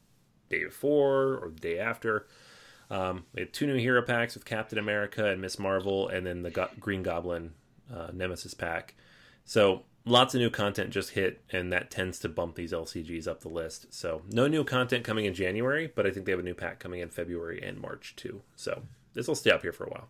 day 0.50 0.64
before 0.64 1.36
or 1.36 1.50
the 1.54 1.60
day 1.60 1.78
after. 1.78 2.26
Um, 2.90 3.24
we 3.34 3.40
had 3.40 3.52
two 3.52 3.66
new 3.66 3.78
hero 3.78 4.02
packs 4.02 4.34
with 4.34 4.44
Captain 4.44 4.78
America 4.78 5.26
and 5.26 5.40
Miss 5.40 5.58
Marvel, 5.58 6.08
and 6.08 6.26
then 6.26 6.42
the 6.42 6.50
Go- 6.50 6.68
Green 6.78 7.02
Goblin 7.02 7.52
uh, 7.92 8.08
Nemesis 8.12 8.54
pack. 8.54 8.94
So 9.44 9.84
lots 10.06 10.34
of 10.34 10.40
new 10.40 10.50
content 10.50 10.90
just 10.90 11.10
hit, 11.10 11.42
and 11.50 11.72
that 11.72 11.90
tends 11.90 12.18
to 12.20 12.28
bump 12.28 12.56
these 12.56 12.72
LCGs 12.72 13.26
up 13.26 13.40
the 13.40 13.48
list. 13.48 13.92
So 13.92 14.22
no 14.30 14.46
new 14.46 14.64
content 14.64 15.04
coming 15.04 15.24
in 15.24 15.34
January, 15.34 15.90
but 15.94 16.06
I 16.06 16.10
think 16.10 16.26
they 16.26 16.32
have 16.32 16.40
a 16.40 16.44
new 16.44 16.54
pack 16.54 16.78
coming 16.78 17.00
in 17.00 17.08
February 17.08 17.62
and 17.62 17.80
March 17.80 18.14
too. 18.16 18.42
So 18.56 18.82
this 19.14 19.28
will 19.28 19.34
stay 19.34 19.50
up 19.50 19.62
here 19.62 19.72
for 19.72 19.84
a 19.84 19.90
while. 19.90 20.08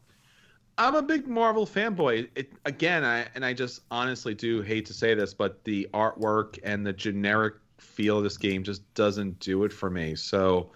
I'm 0.77 0.97
a 0.97 1.03
big 1.03 1.29
Marvel 1.29 1.67
fanboy. 1.67 2.29
It, 2.35 2.53
again, 2.65 3.05
I 3.05 3.27
and 3.37 3.45
I 3.45 3.53
just 3.53 3.83
honestly 3.91 4.35
do 4.35 4.61
hate 4.63 4.87
to 4.87 4.95
say 4.95 5.15
this, 5.15 5.33
but 5.33 5.63
the 5.63 5.89
artwork 5.95 6.59
and 6.65 6.85
the 6.85 6.93
generic 6.93 7.55
feel 7.79 8.19
of 8.19 8.25
this 8.25 8.37
game 8.37 8.65
just 8.65 8.83
doesn't 8.95 9.39
do 9.39 9.63
it 9.65 9.73
for 9.73 9.89
me. 9.89 10.17
So 10.17 10.71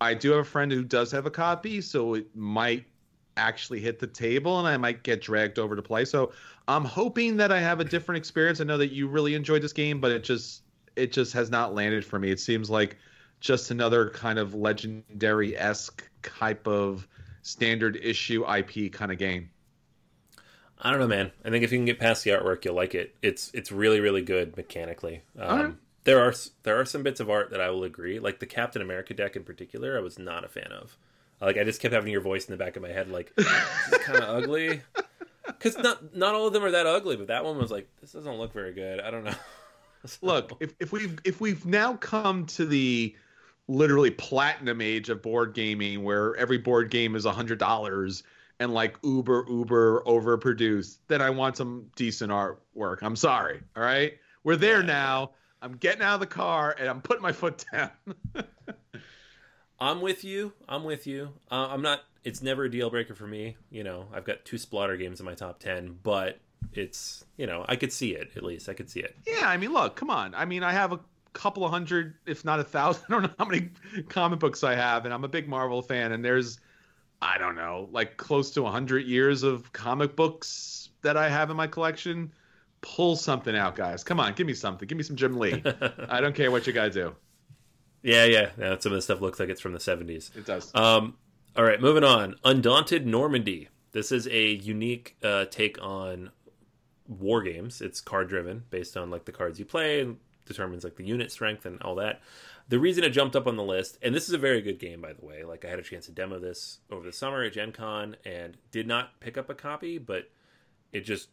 I 0.00 0.14
do 0.14 0.30
have 0.30 0.40
a 0.40 0.44
friend 0.44 0.72
who 0.72 0.82
does 0.82 1.12
have 1.12 1.26
a 1.26 1.30
copy, 1.30 1.82
so 1.82 2.14
it 2.14 2.34
might 2.34 2.86
actually 3.40 3.80
hit 3.80 3.98
the 3.98 4.06
table 4.06 4.58
and 4.58 4.68
I 4.68 4.76
might 4.76 5.02
get 5.02 5.20
dragged 5.22 5.58
over 5.58 5.76
to 5.76 5.82
play. 5.82 6.04
So 6.04 6.32
I'm 6.68 6.84
hoping 6.84 7.36
that 7.38 7.52
I 7.52 7.60
have 7.60 7.80
a 7.80 7.84
different 7.84 8.18
experience. 8.18 8.60
I 8.60 8.64
know 8.64 8.78
that 8.78 8.92
you 8.92 9.08
really 9.08 9.34
enjoyed 9.34 9.62
this 9.62 9.72
game, 9.72 10.00
but 10.00 10.12
it 10.12 10.24
just 10.24 10.62
it 10.96 11.12
just 11.12 11.32
has 11.34 11.50
not 11.50 11.74
landed 11.74 12.04
for 12.04 12.18
me. 12.18 12.30
It 12.30 12.40
seems 12.40 12.70
like 12.70 12.98
just 13.40 13.70
another 13.70 14.10
kind 14.10 14.38
of 14.38 14.54
legendary 14.54 15.56
esque 15.56 16.08
type 16.22 16.66
of 16.68 17.08
standard 17.42 17.96
issue 18.02 18.44
IP 18.50 18.92
kind 18.92 19.10
of 19.12 19.18
game. 19.18 19.50
I 20.78 20.90
don't 20.90 21.00
know, 21.00 21.06
man. 21.08 21.32
I 21.44 21.50
think 21.50 21.62
if 21.64 21.72
you 21.72 21.78
can 21.78 21.84
get 21.84 21.98
past 21.98 22.24
the 22.24 22.30
artwork, 22.30 22.64
you'll 22.64 22.74
like 22.74 22.94
it. 22.94 23.14
It's 23.22 23.50
it's 23.54 23.70
really 23.70 24.00
really 24.00 24.22
good 24.22 24.56
mechanically. 24.56 25.22
Um, 25.38 25.78
There 26.04 26.20
are 26.20 26.34
there 26.62 26.78
are 26.80 26.84
some 26.84 27.02
bits 27.02 27.20
of 27.20 27.30
art 27.30 27.50
that 27.50 27.60
I 27.60 27.70
will 27.70 27.84
agree, 27.84 28.18
like 28.18 28.38
the 28.38 28.46
Captain 28.46 28.82
America 28.82 29.14
deck 29.14 29.36
in 29.36 29.44
particular. 29.44 29.96
I 29.96 30.00
was 30.00 30.18
not 30.18 30.44
a 30.44 30.48
fan 30.48 30.72
of. 30.72 30.96
Like 31.40 31.56
I 31.56 31.64
just 31.64 31.80
kept 31.80 31.94
having 31.94 32.12
your 32.12 32.20
voice 32.20 32.46
in 32.46 32.52
the 32.52 32.62
back 32.62 32.76
of 32.76 32.82
my 32.82 32.90
head, 32.90 33.10
like 33.10 33.34
kind 34.04 34.22
of 34.22 34.28
ugly. 34.28 34.82
Because 35.46 35.78
not 35.78 36.14
not 36.14 36.34
all 36.34 36.46
of 36.46 36.52
them 36.52 36.64
are 36.64 36.70
that 36.70 36.86
ugly, 36.86 37.16
but 37.16 37.28
that 37.28 37.44
one 37.44 37.56
was 37.56 37.70
like, 37.70 37.88
this 38.00 38.12
doesn't 38.12 38.38
look 38.38 38.52
very 38.52 38.72
good. 38.72 39.00
I 39.00 39.10
don't 39.10 39.24
know. 39.24 39.34
so... 40.04 40.18
Look, 40.22 40.52
if 40.60 40.74
if 40.78 40.92
we've 40.92 41.18
if 41.24 41.40
we've 41.40 41.64
now 41.64 41.94
come 41.94 42.46
to 42.46 42.66
the 42.66 43.14
literally 43.68 44.10
platinum 44.10 44.80
age 44.80 45.08
of 45.08 45.22
board 45.22 45.54
gaming, 45.54 46.02
where 46.02 46.36
every 46.36 46.58
board 46.58 46.90
game 46.90 47.14
is 47.16 47.24
a 47.24 47.32
hundred 47.32 47.58
dollars 47.58 48.22
and 48.58 48.74
like 48.74 48.96
uber 49.02 49.46
uber 49.48 50.02
overproduced, 50.06 50.98
then 51.08 51.22
I 51.22 51.30
want 51.30 51.56
some 51.56 51.86
decent 51.96 52.30
artwork. 52.30 52.98
I'm 53.02 53.16
sorry. 53.16 53.60
All 53.74 53.82
right, 53.82 54.18
we're 54.44 54.56
there 54.56 54.82
now. 54.82 55.30
I'm 55.62 55.76
getting 55.76 56.02
out 56.02 56.14
of 56.14 56.20
the 56.20 56.26
car 56.26 56.74
and 56.78 56.88
I'm 56.88 57.00
putting 57.02 57.22
my 57.22 57.32
foot 57.32 57.64
down. 57.72 57.90
I'm 59.80 60.00
with 60.00 60.24
you. 60.24 60.52
I'm 60.68 60.84
with 60.84 61.06
you. 61.06 61.30
Uh, 61.50 61.68
I'm 61.70 61.82
not. 61.82 62.02
It's 62.22 62.42
never 62.42 62.64
a 62.64 62.70
deal 62.70 62.90
breaker 62.90 63.14
for 63.14 63.26
me. 63.26 63.56
You 63.70 63.82
know, 63.82 64.06
I've 64.12 64.24
got 64.24 64.44
two 64.44 64.56
Splotter 64.56 64.98
games 64.98 65.20
in 65.20 65.26
my 65.26 65.34
top 65.34 65.58
ten, 65.58 65.98
but 66.02 66.38
it's 66.74 67.24
you 67.36 67.46
know 67.46 67.64
I 67.68 67.76
could 67.76 67.92
see 67.92 68.14
it 68.14 68.30
at 68.36 68.42
least. 68.42 68.68
I 68.68 68.74
could 68.74 68.90
see 68.90 69.00
it. 69.00 69.16
Yeah, 69.26 69.48
I 69.48 69.56
mean, 69.56 69.72
look, 69.72 69.96
come 69.96 70.10
on. 70.10 70.34
I 70.34 70.44
mean, 70.44 70.62
I 70.62 70.72
have 70.72 70.92
a 70.92 71.00
couple 71.32 71.64
of 71.64 71.70
hundred, 71.70 72.14
if 72.26 72.44
not 72.44 72.60
a 72.60 72.64
thousand. 72.64 73.04
I 73.08 73.12
don't 73.12 73.22
know 73.22 73.34
how 73.38 73.44
many 73.46 73.70
comic 74.08 74.38
books 74.38 74.62
I 74.62 74.74
have, 74.74 75.04
and 75.06 75.14
I'm 75.14 75.24
a 75.24 75.28
big 75.28 75.48
Marvel 75.48 75.80
fan. 75.80 76.12
And 76.12 76.22
there's, 76.22 76.58
I 77.22 77.38
don't 77.38 77.56
know, 77.56 77.88
like 77.90 78.18
close 78.18 78.50
to 78.52 78.66
a 78.66 78.70
hundred 78.70 79.06
years 79.06 79.42
of 79.42 79.72
comic 79.72 80.14
books 80.14 80.90
that 81.02 81.16
I 81.16 81.28
have 81.30 81.50
in 81.50 81.56
my 81.56 81.66
collection. 81.66 82.32
Pull 82.82 83.16
something 83.16 83.56
out, 83.56 83.76
guys. 83.76 84.04
Come 84.04 84.20
on, 84.20 84.32
give 84.34 84.46
me 84.46 84.54
something. 84.54 84.86
Give 84.86 84.96
me 84.96 85.04
some 85.04 85.16
Jim 85.16 85.38
Lee. 85.38 85.62
I 86.08 86.20
don't 86.20 86.34
care 86.34 86.50
what 86.50 86.66
you 86.66 86.72
guys 86.72 86.94
do. 86.94 87.14
Yeah, 88.02 88.24
yeah, 88.24 88.50
yeah. 88.58 88.76
Some 88.78 88.92
of 88.92 88.96
the 88.96 89.02
stuff 89.02 89.20
looks 89.20 89.38
like 89.38 89.48
it's 89.48 89.60
from 89.60 89.72
the 89.72 89.78
70s. 89.78 90.34
It 90.36 90.46
does. 90.46 90.74
Um, 90.74 91.16
all 91.56 91.64
right, 91.64 91.80
moving 91.80 92.04
on. 92.04 92.36
Undaunted 92.44 93.06
Normandy. 93.06 93.68
This 93.92 94.12
is 94.12 94.26
a 94.28 94.52
unique 94.52 95.16
uh, 95.22 95.46
take 95.46 95.78
on 95.82 96.30
war 97.08 97.42
games. 97.42 97.80
It's 97.80 98.00
card 98.00 98.28
driven, 98.28 98.64
based 98.70 98.96
on 98.96 99.10
like 99.10 99.24
the 99.24 99.32
cards 99.32 99.58
you 99.58 99.64
play, 99.64 100.00
and 100.00 100.16
determines 100.46 100.84
like 100.84 100.96
the 100.96 101.04
unit 101.04 101.32
strength 101.32 101.66
and 101.66 101.80
all 101.82 101.96
that. 101.96 102.20
The 102.68 102.78
reason 102.78 103.02
it 103.02 103.10
jumped 103.10 103.34
up 103.34 103.48
on 103.48 103.56
the 103.56 103.64
list, 103.64 103.98
and 104.00 104.14
this 104.14 104.28
is 104.28 104.34
a 104.34 104.38
very 104.38 104.62
good 104.62 104.78
game 104.78 105.00
by 105.00 105.12
the 105.12 105.26
way. 105.26 105.42
Like 105.42 105.64
I 105.64 105.68
had 105.68 105.80
a 105.80 105.82
chance 105.82 106.06
to 106.06 106.12
demo 106.12 106.38
this 106.38 106.78
over 106.90 107.04
the 107.04 107.12
summer 107.12 107.42
at 107.42 107.52
Gen 107.52 107.72
Con 107.72 108.16
and 108.24 108.56
did 108.70 108.86
not 108.86 109.18
pick 109.18 109.36
up 109.36 109.50
a 109.50 109.54
copy, 109.54 109.98
but 109.98 110.30
it 110.92 111.00
just 111.00 111.30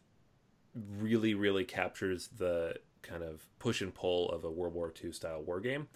really, 0.74 1.34
really 1.34 1.64
captures 1.64 2.28
the 2.36 2.74
kind 3.02 3.22
of 3.22 3.46
push 3.60 3.80
and 3.80 3.94
pull 3.94 4.30
of 4.30 4.44
a 4.44 4.50
World 4.50 4.74
War 4.74 4.92
II 5.02 5.12
style 5.12 5.40
war 5.42 5.60
game 5.60 5.86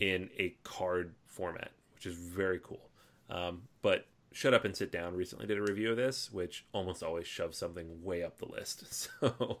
in 0.00 0.28
a 0.38 0.54
card 0.62 1.14
format, 1.24 1.70
which 1.94 2.06
is 2.06 2.14
very 2.14 2.60
cool. 2.62 2.90
Um, 3.30 3.62
but 3.82 4.06
Shut 4.32 4.52
Up 4.52 4.64
and 4.64 4.76
Sit 4.76 4.92
Down 4.92 5.14
recently 5.16 5.46
did 5.46 5.56
a 5.56 5.62
review 5.62 5.90
of 5.90 5.96
this, 5.96 6.30
which 6.30 6.66
almost 6.72 7.02
always 7.02 7.26
shoves 7.26 7.56
something 7.56 8.02
way 8.04 8.22
up 8.22 8.38
the 8.38 8.46
list. 8.46 8.84
So 9.22 9.60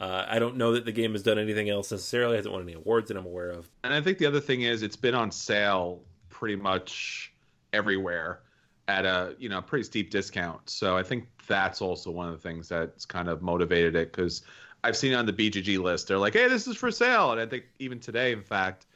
uh, 0.00 0.24
I 0.28 0.38
don't 0.38 0.56
know 0.56 0.72
that 0.72 0.84
the 0.84 0.92
game 0.92 1.12
has 1.12 1.22
done 1.22 1.38
anything 1.38 1.70
else 1.70 1.92
necessarily. 1.92 2.34
It 2.34 2.38
hasn't 2.38 2.52
won 2.52 2.62
any 2.62 2.72
awards 2.72 3.08
that 3.08 3.16
I'm 3.16 3.24
aware 3.24 3.50
of. 3.50 3.70
And 3.84 3.94
I 3.94 4.00
think 4.00 4.18
the 4.18 4.26
other 4.26 4.40
thing 4.40 4.62
is 4.62 4.82
it's 4.82 4.96
been 4.96 5.14
on 5.14 5.30
sale 5.30 6.02
pretty 6.28 6.56
much 6.56 7.32
everywhere 7.72 8.40
at 8.88 9.04
a 9.04 9.34
you 9.38 9.48
know 9.48 9.60
pretty 9.62 9.84
steep 9.84 10.10
discount. 10.10 10.68
So 10.68 10.96
I 10.96 11.02
think 11.02 11.28
that's 11.46 11.80
also 11.80 12.10
one 12.10 12.26
of 12.28 12.32
the 12.32 12.48
things 12.48 12.68
that's 12.68 13.04
kind 13.04 13.28
of 13.28 13.42
motivated 13.42 13.94
it 13.94 14.12
because 14.12 14.42
I've 14.84 14.96
seen 14.96 15.12
it 15.12 15.16
on 15.16 15.26
the 15.26 15.32
BGG 15.32 15.78
list. 15.78 16.08
They're 16.08 16.18
like, 16.18 16.34
"Hey, 16.34 16.48
this 16.48 16.66
is 16.66 16.76
for 16.76 16.90
sale," 16.90 17.32
and 17.32 17.40
I 17.40 17.46
think 17.46 17.64
even 17.78 17.98
today, 17.98 18.32
in 18.32 18.42
fact, 18.42 18.86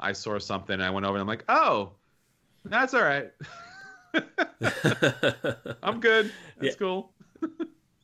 I 0.00 0.12
saw 0.12 0.38
something. 0.38 0.80
I 0.80 0.90
went 0.90 1.06
over 1.06 1.16
and 1.16 1.22
I'm 1.22 1.28
like, 1.28 1.44
"Oh, 1.48 1.92
that's 2.64 2.94
all 2.94 3.02
right." 3.02 3.30
I'm 5.82 6.00
good. 6.00 6.32
That's 6.58 6.74
yeah. 6.74 6.78
cool. 6.78 7.12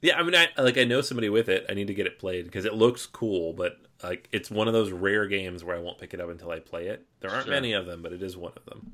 yeah, 0.00 0.18
I 0.18 0.22
mean, 0.22 0.34
I 0.34 0.48
like 0.58 0.78
I 0.78 0.84
know 0.84 1.00
somebody 1.00 1.28
with 1.28 1.48
it. 1.48 1.66
I 1.68 1.74
need 1.74 1.88
to 1.88 1.94
get 1.94 2.06
it 2.06 2.18
played 2.18 2.44
because 2.44 2.64
it 2.64 2.74
looks 2.74 3.06
cool, 3.06 3.52
but 3.52 3.78
like 4.02 4.28
it's 4.32 4.50
one 4.50 4.68
of 4.68 4.74
those 4.74 4.90
rare 4.90 5.26
games 5.26 5.64
where 5.64 5.76
I 5.76 5.80
won't 5.80 5.98
pick 5.98 6.14
it 6.14 6.20
up 6.20 6.30
until 6.30 6.50
I 6.50 6.60
play 6.60 6.88
it. 6.88 7.06
There 7.20 7.30
aren't 7.30 7.46
sure. 7.46 7.54
many 7.54 7.72
of 7.72 7.86
them, 7.86 8.02
but 8.02 8.12
it 8.12 8.22
is 8.22 8.36
one 8.36 8.52
of 8.56 8.64
them. 8.66 8.92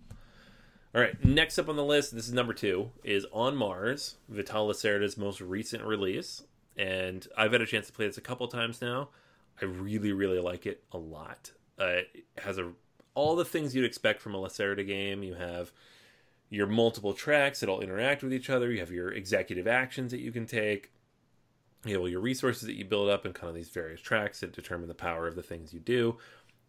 All 0.94 1.00
right, 1.00 1.22
next 1.24 1.58
up 1.58 1.70
on 1.70 1.76
the 1.76 1.84
list, 1.84 2.14
this 2.14 2.26
is 2.26 2.34
number 2.34 2.52
two, 2.52 2.90
is 3.02 3.26
On 3.32 3.56
Mars, 3.56 4.16
Vital 4.28 4.66
Lacerda's 4.66 5.16
most 5.16 5.40
recent 5.40 5.82
release, 5.84 6.42
and 6.76 7.26
I've 7.34 7.52
had 7.52 7.62
a 7.62 7.66
chance 7.66 7.86
to 7.86 7.94
play 7.94 8.06
this 8.06 8.18
a 8.18 8.22
couple 8.22 8.46
times 8.46 8.82
now. 8.82 9.08
I 9.60 9.64
really, 9.64 10.12
really 10.12 10.38
like 10.38 10.66
it 10.66 10.84
a 10.92 10.98
lot. 10.98 11.52
Uh, 11.78 12.02
it 12.12 12.26
has 12.36 12.58
a 12.58 12.72
all 13.14 13.36
the 13.36 13.44
things 13.44 13.74
you'd 13.74 13.84
expect 13.84 14.20
from 14.20 14.34
a 14.34 14.38
Lacerda 14.38 14.86
game. 14.86 15.22
You 15.22 15.34
have 15.34 15.72
your 16.50 16.66
multiple 16.66 17.14
tracks 17.14 17.60
that 17.60 17.68
all 17.68 17.80
interact 17.80 18.22
with 18.22 18.32
each 18.32 18.50
other. 18.50 18.70
You 18.70 18.80
have 18.80 18.90
your 18.90 19.10
executive 19.10 19.66
actions 19.66 20.10
that 20.12 20.20
you 20.20 20.32
can 20.32 20.46
take. 20.46 20.92
You 21.84 21.98
know, 21.98 22.06
your 22.06 22.20
resources 22.20 22.62
that 22.66 22.76
you 22.76 22.84
build 22.84 23.08
up 23.08 23.26
in 23.26 23.32
kind 23.32 23.48
of 23.48 23.54
these 23.54 23.70
various 23.70 24.00
tracks 24.00 24.40
that 24.40 24.52
determine 24.52 24.88
the 24.88 24.94
power 24.94 25.26
of 25.26 25.34
the 25.34 25.42
things 25.42 25.72
you 25.72 25.80
do. 25.80 26.18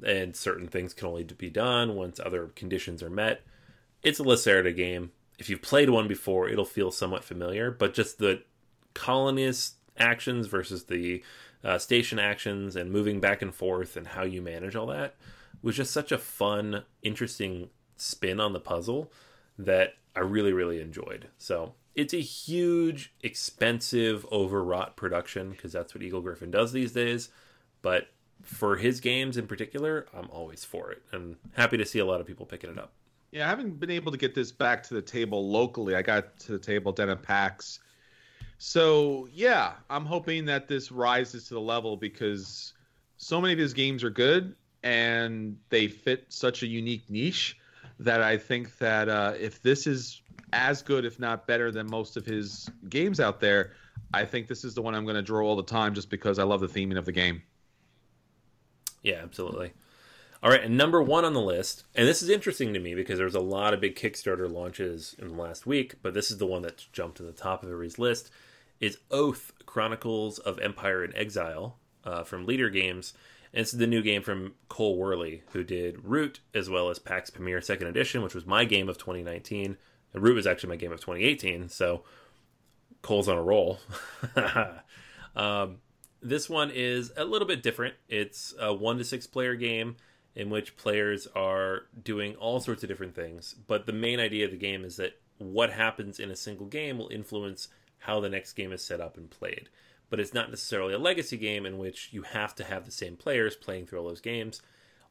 And 0.05 0.35
certain 0.35 0.67
things 0.67 0.93
can 0.93 1.07
only 1.07 1.23
be 1.23 1.49
done 1.49 1.95
once 1.95 2.19
other 2.19 2.47
conditions 2.55 3.03
are 3.03 3.09
met. 3.09 3.41
It's 4.01 4.19
a 4.19 4.23
Lacerda 4.23 4.75
game. 4.75 5.11
If 5.37 5.49
you've 5.49 5.61
played 5.61 5.89
one 5.89 6.07
before, 6.07 6.49
it'll 6.49 6.65
feel 6.65 6.91
somewhat 6.91 7.23
familiar, 7.23 7.71
but 7.71 7.93
just 7.93 8.17
the 8.17 8.43
colonist 8.93 9.75
actions 9.97 10.47
versus 10.47 10.85
the 10.85 11.23
uh, 11.63 11.77
station 11.77 12.19
actions 12.19 12.75
and 12.75 12.91
moving 12.91 13.19
back 13.19 13.41
and 13.41 13.53
forth 13.53 13.95
and 13.95 14.07
how 14.07 14.23
you 14.23 14.41
manage 14.41 14.75
all 14.75 14.87
that 14.87 15.15
was 15.63 15.75
just 15.75 15.91
such 15.91 16.11
a 16.11 16.17
fun, 16.17 16.83
interesting 17.01 17.69
spin 17.97 18.39
on 18.39 18.53
the 18.53 18.59
puzzle 18.59 19.11
that 19.57 19.95
I 20.15 20.19
really, 20.19 20.53
really 20.53 20.81
enjoyed. 20.81 21.29
So 21.37 21.73
it's 21.95 22.13
a 22.13 22.21
huge, 22.21 23.13
expensive, 23.21 24.25
overwrought 24.31 24.95
production 24.95 25.51
because 25.51 25.71
that's 25.71 25.95
what 25.95 26.03
Eagle-Gryphon 26.03 26.51
does 26.51 26.71
these 26.73 26.91
days. 26.91 27.29
But 27.81 28.07
for 28.41 28.75
his 28.75 28.99
games 28.99 29.37
in 29.37 29.47
particular, 29.47 30.05
I'm 30.13 30.29
always 30.29 30.65
for 30.65 30.91
it 30.91 31.01
and 31.11 31.37
happy 31.53 31.77
to 31.77 31.85
see 31.85 31.99
a 31.99 32.05
lot 32.05 32.19
of 32.19 32.27
people 32.27 32.45
picking 32.45 32.69
it 32.69 32.77
up. 32.77 32.91
Yeah, 33.31 33.45
I 33.45 33.49
haven't 33.49 33.79
been 33.79 33.89
able 33.89 34.11
to 34.11 34.17
get 34.17 34.35
this 34.35 34.51
back 34.51 34.83
to 34.83 34.93
the 34.93 35.01
table 35.01 35.49
locally. 35.49 35.95
I 35.95 36.01
got 36.01 36.37
to 36.41 36.51
the 36.51 36.59
table 36.59 36.91
down 36.91 37.17
PAX. 37.17 37.79
So, 38.59 39.27
yeah, 39.33 39.73
I'm 39.89 40.05
hoping 40.05 40.45
that 40.45 40.67
this 40.67 40.91
rises 40.91 41.47
to 41.47 41.55
the 41.55 41.61
level 41.61 41.97
because 41.97 42.73
so 43.17 43.41
many 43.41 43.53
of 43.53 43.59
his 43.59 43.73
games 43.73 44.03
are 44.03 44.09
good 44.09 44.55
and 44.83 45.57
they 45.69 45.87
fit 45.87 46.25
such 46.29 46.63
a 46.63 46.67
unique 46.67 47.09
niche 47.09 47.57
that 47.99 48.21
I 48.21 48.37
think 48.37 48.77
that 48.79 49.09
uh, 49.09 49.33
if 49.39 49.61
this 49.61 49.87
is 49.87 50.21
as 50.51 50.81
good, 50.81 51.05
if 51.05 51.19
not 51.19 51.47
better, 51.47 51.71
than 51.71 51.89
most 51.89 52.17
of 52.17 52.25
his 52.25 52.69
games 52.89 53.19
out 53.19 53.39
there, 53.39 53.71
I 54.13 54.25
think 54.25 54.47
this 54.47 54.63
is 54.63 54.75
the 54.75 54.81
one 54.81 54.93
I'm 54.93 55.05
going 55.05 55.15
to 55.15 55.21
draw 55.21 55.45
all 55.45 55.55
the 55.55 55.63
time 55.63 55.93
just 55.93 56.09
because 56.09 56.37
I 56.37 56.43
love 56.43 56.61
the 56.61 56.67
theming 56.67 56.97
of 56.97 57.05
the 57.05 57.11
game. 57.11 57.41
Yeah, 59.01 59.21
absolutely. 59.23 59.73
All 60.41 60.49
right, 60.49 60.63
and 60.63 60.75
number 60.75 61.01
one 61.01 61.23
on 61.23 61.33
the 61.33 61.41
list, 61.41 61.85
and 61.95 62.05
this 62.05 62.21
is 62.21 62.29
interesting 62.29 62.73
to 62.73 62.79
me 62.79 62.95
because 62.95 63.17
there's 63.17 63.35
a 63.35 63.39
lot 63.39 63.73
of 63.73 63.79
big 63.79 63.95
Kickstarter 63.95 64.51
launches 64.51 65.15
in 65.17 65.29
the 65.29 65.41
last 65.41 65.65
week, 65.65 65.95
but 66.01 66.13
this 66.13 66.29
is 66.31 66.37
the 66.37 66.45
one 66.45 66.61
that's 66.61 66.83
jumped 66.85 67.17
to 67.17 67.23
the 67.23 67.31
top 67.31 67.63
of 67.63 67.69
everybody's 67.69 67.97
list, 67.97 68.29
is 68.81 68.97
Oath 69.09 69.53
Chronicles 69.65 70.39
of 70.39 70.59
Empire 70.59 71.01
and 71.03 71.15
Exile 71.15 71.77
uh, 72.03 72.23
from 72.23 72.45
Leder 72.45 72.71
Games. 72.71 73.13
It's 73.53 73.71
the 73.71 73.85
new 73.85 74.01
game 74.01 74.23
from 74.23 74.55
Cole 74.67 74.97
Wehrle, 74.97 75.41
who 75.51 75.63
did 75.63 76.03
Root 76.03 76.39
as 76.55 76.69
well 76.69 76.89
as 76.89 76.97
PAX 76.97 77.29
Pamir 77.29 77.61
Second 77.61 77.87
Edition, 77.87 78.23
which 78.23 78.33
was 78.33 78.47
my 78.47 78.65
game 78.65 78.89
of 78.89 78.97
2019. 78.97 79.77
And 80.13 80.23
Root 80.23 80.35
was 80.35 80.47
actually 80.47 80.69
my 80.69 80.75
game 80.75 80.91
of 80.91 80.99
2018. 80.99 81.69
So 81.69 82.03
Cole's 83.03 83.29
on 83.29 83.37
a 83.37 83.43
roll. 83.43 83.79
um, 85.35 85.77
this 86.21 86.49
one 86.49 86.71
is 86.71 87.11
a 87.15 87.25
little 87.25 87.47
bit 87.47 87.61
different. 87.61 87.93
It's 88.09 88.55
a 88.59 88.73
one 88.73 88.97
to 88.97 89.03
six 89.03 89.27
player 89.27 89.55
game 89.55 89.97
in 90.35 90.49
which 90.49 90.75
players 90.75 91.27
are 91.35 91.83
doing 92.01 92.35
all 92.35 92.59
sorts 92.59 92.81
of 92.81 92.89
different 92.89 93.13
things. 93.13 93.53
But 93.67 93.85
the 93.85 93.93
main 93.93 94.19
idea 94.19 94.45
of 94.45 94.51
the 94.51 94.57
game 94.57 94.83
is 94.83 94.95
that 94.95 95.19
what 95.37 95.71
happens 95.71 96.19
in 96.19 96.31
a 96.31 96.35
single 96.35 96.65
game 96.65 96.97
will 96.97 97.09
influence 97.09 97.67
how 97.99 98.19
the 98.19 98.29
next 98.29 98.53
game 98.53 98.71
is 98.71 98.83
set 98.83 98.99
up 98.99 99.15
and 99.15 99.29
played 99.29 99.69
but 100.13 100.19
it's 100.19 100.31
not 100.31 100.51
necessarily 100.51 100.93
a 100.93 100.99
legacy 100.99 101.37
game 101.37 101.65
in 101.65 101.79
which 101.79 102.09
you 102.11 102.21
have 102.21 102.53
to 102.53 102.63
have 102.63 102.85
the 102.85 102.91
same 102.91 103.15
players 103.15 103.55
playing 103.55 103.87
through 103.87 103.97
all 103.97 104.07
those 104.07 104.21
games. 104.21 104.61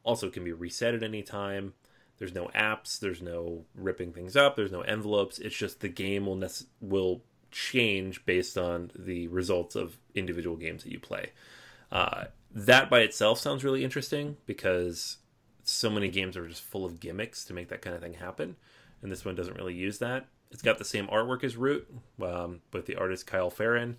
Also, 0.05 0.27
it 0.27 0.33
can 0.33 0.45
be 0.45 0.53
reset 0.53 0.93
at 0.93 1.03
any 1.03 1.21
time. 1.21 1.73
There's 2.19 2.33
no 2.33 2.45
apps. 2.55 3.01
There's 3.01 3.21
no 3.21 3.65
ripping 3.75 4.13
things 4.13 4.37
up. 4.37 4.55
There's 4.55 4.71
no 4.71 4.79
envelopes. 4.79 5.39
It's 5.39 5.57
just 5.57 5.81
the 5.81 5.89
game 5.89 6.25
will 6.25 6.37
nec- 6.37 6.69
will 6.79 7.21
change 7.51 8.25
based 8.25 8.57
on 8.57 8.91
the 8.97 9.27
results 9.27 9.75
of 9.75 9.97
individual 10.15 10.55
games 10.55 10.83
that 10.83 10.93
you 10.93 11.01
play. 11.01 11.33
Uh, 11.91 12.27
that 12.51 12.89
by 12.89 13.01
itself 13.01 13.39
sounds 13.39 13.65
really 13.65 13.83
interesting 13.83 14.37
because 14.45 15.17
so 15.65 15.89
many 15.89 16.07
games 16.07 16.37
are 16.37 16.47
just 16.47 16.61
full 16.61 16.85
of 16.85 17.01
gimmicks 17.01 17.43
to 17.43 17.53
make 17.53 17.67
that 17.67 17.81
kind 17.81 17.93
of 17.93 18.01
thing 18.01 18.13
happen, 18.13 18.55
and 19.01 19.11
this 19.11 19.25
one 19.25 19.35
doesn't 19.35 19.57
really 19.57 19.75
use 19.75 19.99
that. 19.99 20.27
It's 20.49 20.61
got 20.61 20.77
the 20.77 20.85
same 20.85 21.07
artwork 21.07 21.43
as 21.43 21.57
Root, 21.57 21.93
um, 22.21 22.61
with 22.71 22.85
the 22.85 22.95
artist 22.95 23.27
Kyle 23.27 23.49
Ferrin. 23.49 23.97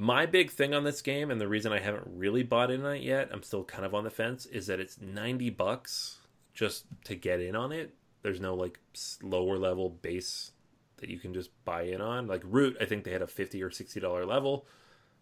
My 0.00 0.26
big 0.26 0.52
thing 0.52 0.74
on 0.74 0.84
this 0.84 1.02
game, 1.02 1.28
and 1.28 1.40
the 1.40 1.48
reason 1.48 1.72
I 1.72 1.80
haven't 1.80 2.06
really 2.06 2.44
bought 2.44 2.70
in 2.70 2.84
on 2.84 2.94
it 2.94 3.02
yet, 3.02 3.30
I'm 3.32 3.42
still 3.42 3.64
kind 3.64 3.84
of 3.84 3.96
on 3.96 4.04
the 4.04 4.10
fence, 4.10 4.46
is 4.46 4.68
that 4.68 4.78
it's 4.78 5.00
90 5.00 5.50
bucks 5.50 6.18
just 6.54 6.84
to 7.04 7.16
get 7.16 7.40
in 7.40 7.56
on 7.56 7.72
it. 7.72 7.94
There's 8.22 8.40
no 8.40 8.54
like 8.54 8.78
lower 9.22 9.58
level 9.58 9.90
base 9.90 10.52
that 10.98 11.10
you 11.10 11.18
can 11.18 11.34
just 11.34 11.50
buy 11.64 11.82
in 11.82 12.00
on. 12.00 12.28
Like 12.28 12.42
Root, 12.44 12.76
I 12.80 12.84
think 12.84 13.02
they 13.02 13.10
had 13.10 13.22
a 13.22 13.26
50 13.26 13.60
or 13.60 13.72
60 13.72 13.98
dollar 13.98 14.24
level. 14.24 14.66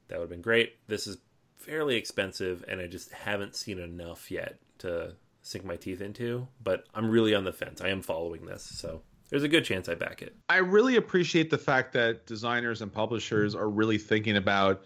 That 0.08 0.18
would 0.18 0.24
have 0.24 0.30
been 0.30 0.42
great. 0.42 0.74
This 0.88 1.06
is 1.06 1.16
fairly 1.56 1.96
expensive, 1.96 2.62
and 2.68 2.78
I 2.78 2.86
just 2.86 3.10
haven't 3.12 3.56
seen 3.56 3.78
enough 3.78 4.30
yet 4.30 4.58
to 4.80 5.14
sink 5.40 5.64
my 5.64 5.76
teeth 5.76 6.02
into. 6.02 6.48
But 6.62 6.84
I'm 6.94 7.08
really 7.08 7.34
on 7.34 7.44
the 7.44 7.52
fence. 7.52 7.80
I 7.80 7.88
am 7.88 8.02
following 8.02 8.44
this, 8.44 8.62
so 8.62 9.00
there's 9.28 9.42
a 9.42 9.48
good 9.48 9.64
chance 9.64 9.88
I 9.88 9.94
back 9.94 10.22
it. 10.22 10.34
I 10.48 10.58
really 10.58 10.96
appreciate 10.96 11.50
the 11.50 11.58
fact 11.58 11.92
that 11.94 12.26
designers 12.26 12.82
and 12.82 12.92
publishers 12.92 13.54
are 13.54 13.68
really 13.68 13.98
thinking 13.98 14.36
about 14.36 14.82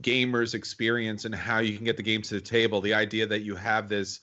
gamers' 0.00 0.54
experience 0.54 1.24
and 1.24 1.34
how 1.34 1.60
you 1.60 1.76
can 1.76 1.84
get 1.84 1.96
the 1.96 2.02
game 2.02 2.22
to 2.22 2.34
the 2.34 2.40
table. 2.40 2.80
The 2.80 2.94
idea 2.94 3.26
that 3.26 3.42
you 3.42 3.54
have 3.54 3.88
this 3.88 4.20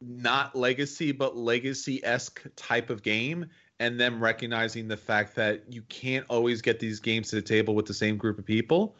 not 0.00 0.54
legacy 0.54 1.12
but 1.12 1.36
legacy 1.36 2.04
esque 2.04 2.42
type 2.56 2.90
of 2.90 3.02
game, 3.02 3.46
and 3.78 4.00
them 4.00 4.22
recognizing 4.22 4.88
the 4.88 4.96
fact 4.96 5.34
that 5.36 5.62
you 5.68 5.82
can't 5.82 6.24
always 6.28 6.62
get 6.62 6.80
these 6.80 6.98
games 6.98 7.28
to 7.30 7.36
the 7.36 7.42
table 7.42 7.74
with 7.74 7.86
the 7.86 7.94
same 7.94 8.16
group 8.16 8.38
of 8.38 8.44
people. 8.44 8.96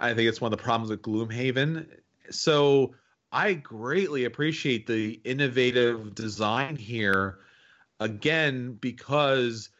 I 0.00 0.14
think 0.14 0.28
it's 0.28 0.40
one 0.40 0.52
of 0.52 0.58
the 0.58 0.62
problems 0.62 0.90
with 0.90 1.02
Gloomhaven. 1.02 1.86
So 2.30 2.94
I 3.32 3.54
greatly 3.54 4.24
appreciate 4.24 4.86
the 4.86 5.20
innovative 5.24 6.14
design 6.14 6.76
here 6.76 7.38
again 8.02 8.78
because 8.80 9.70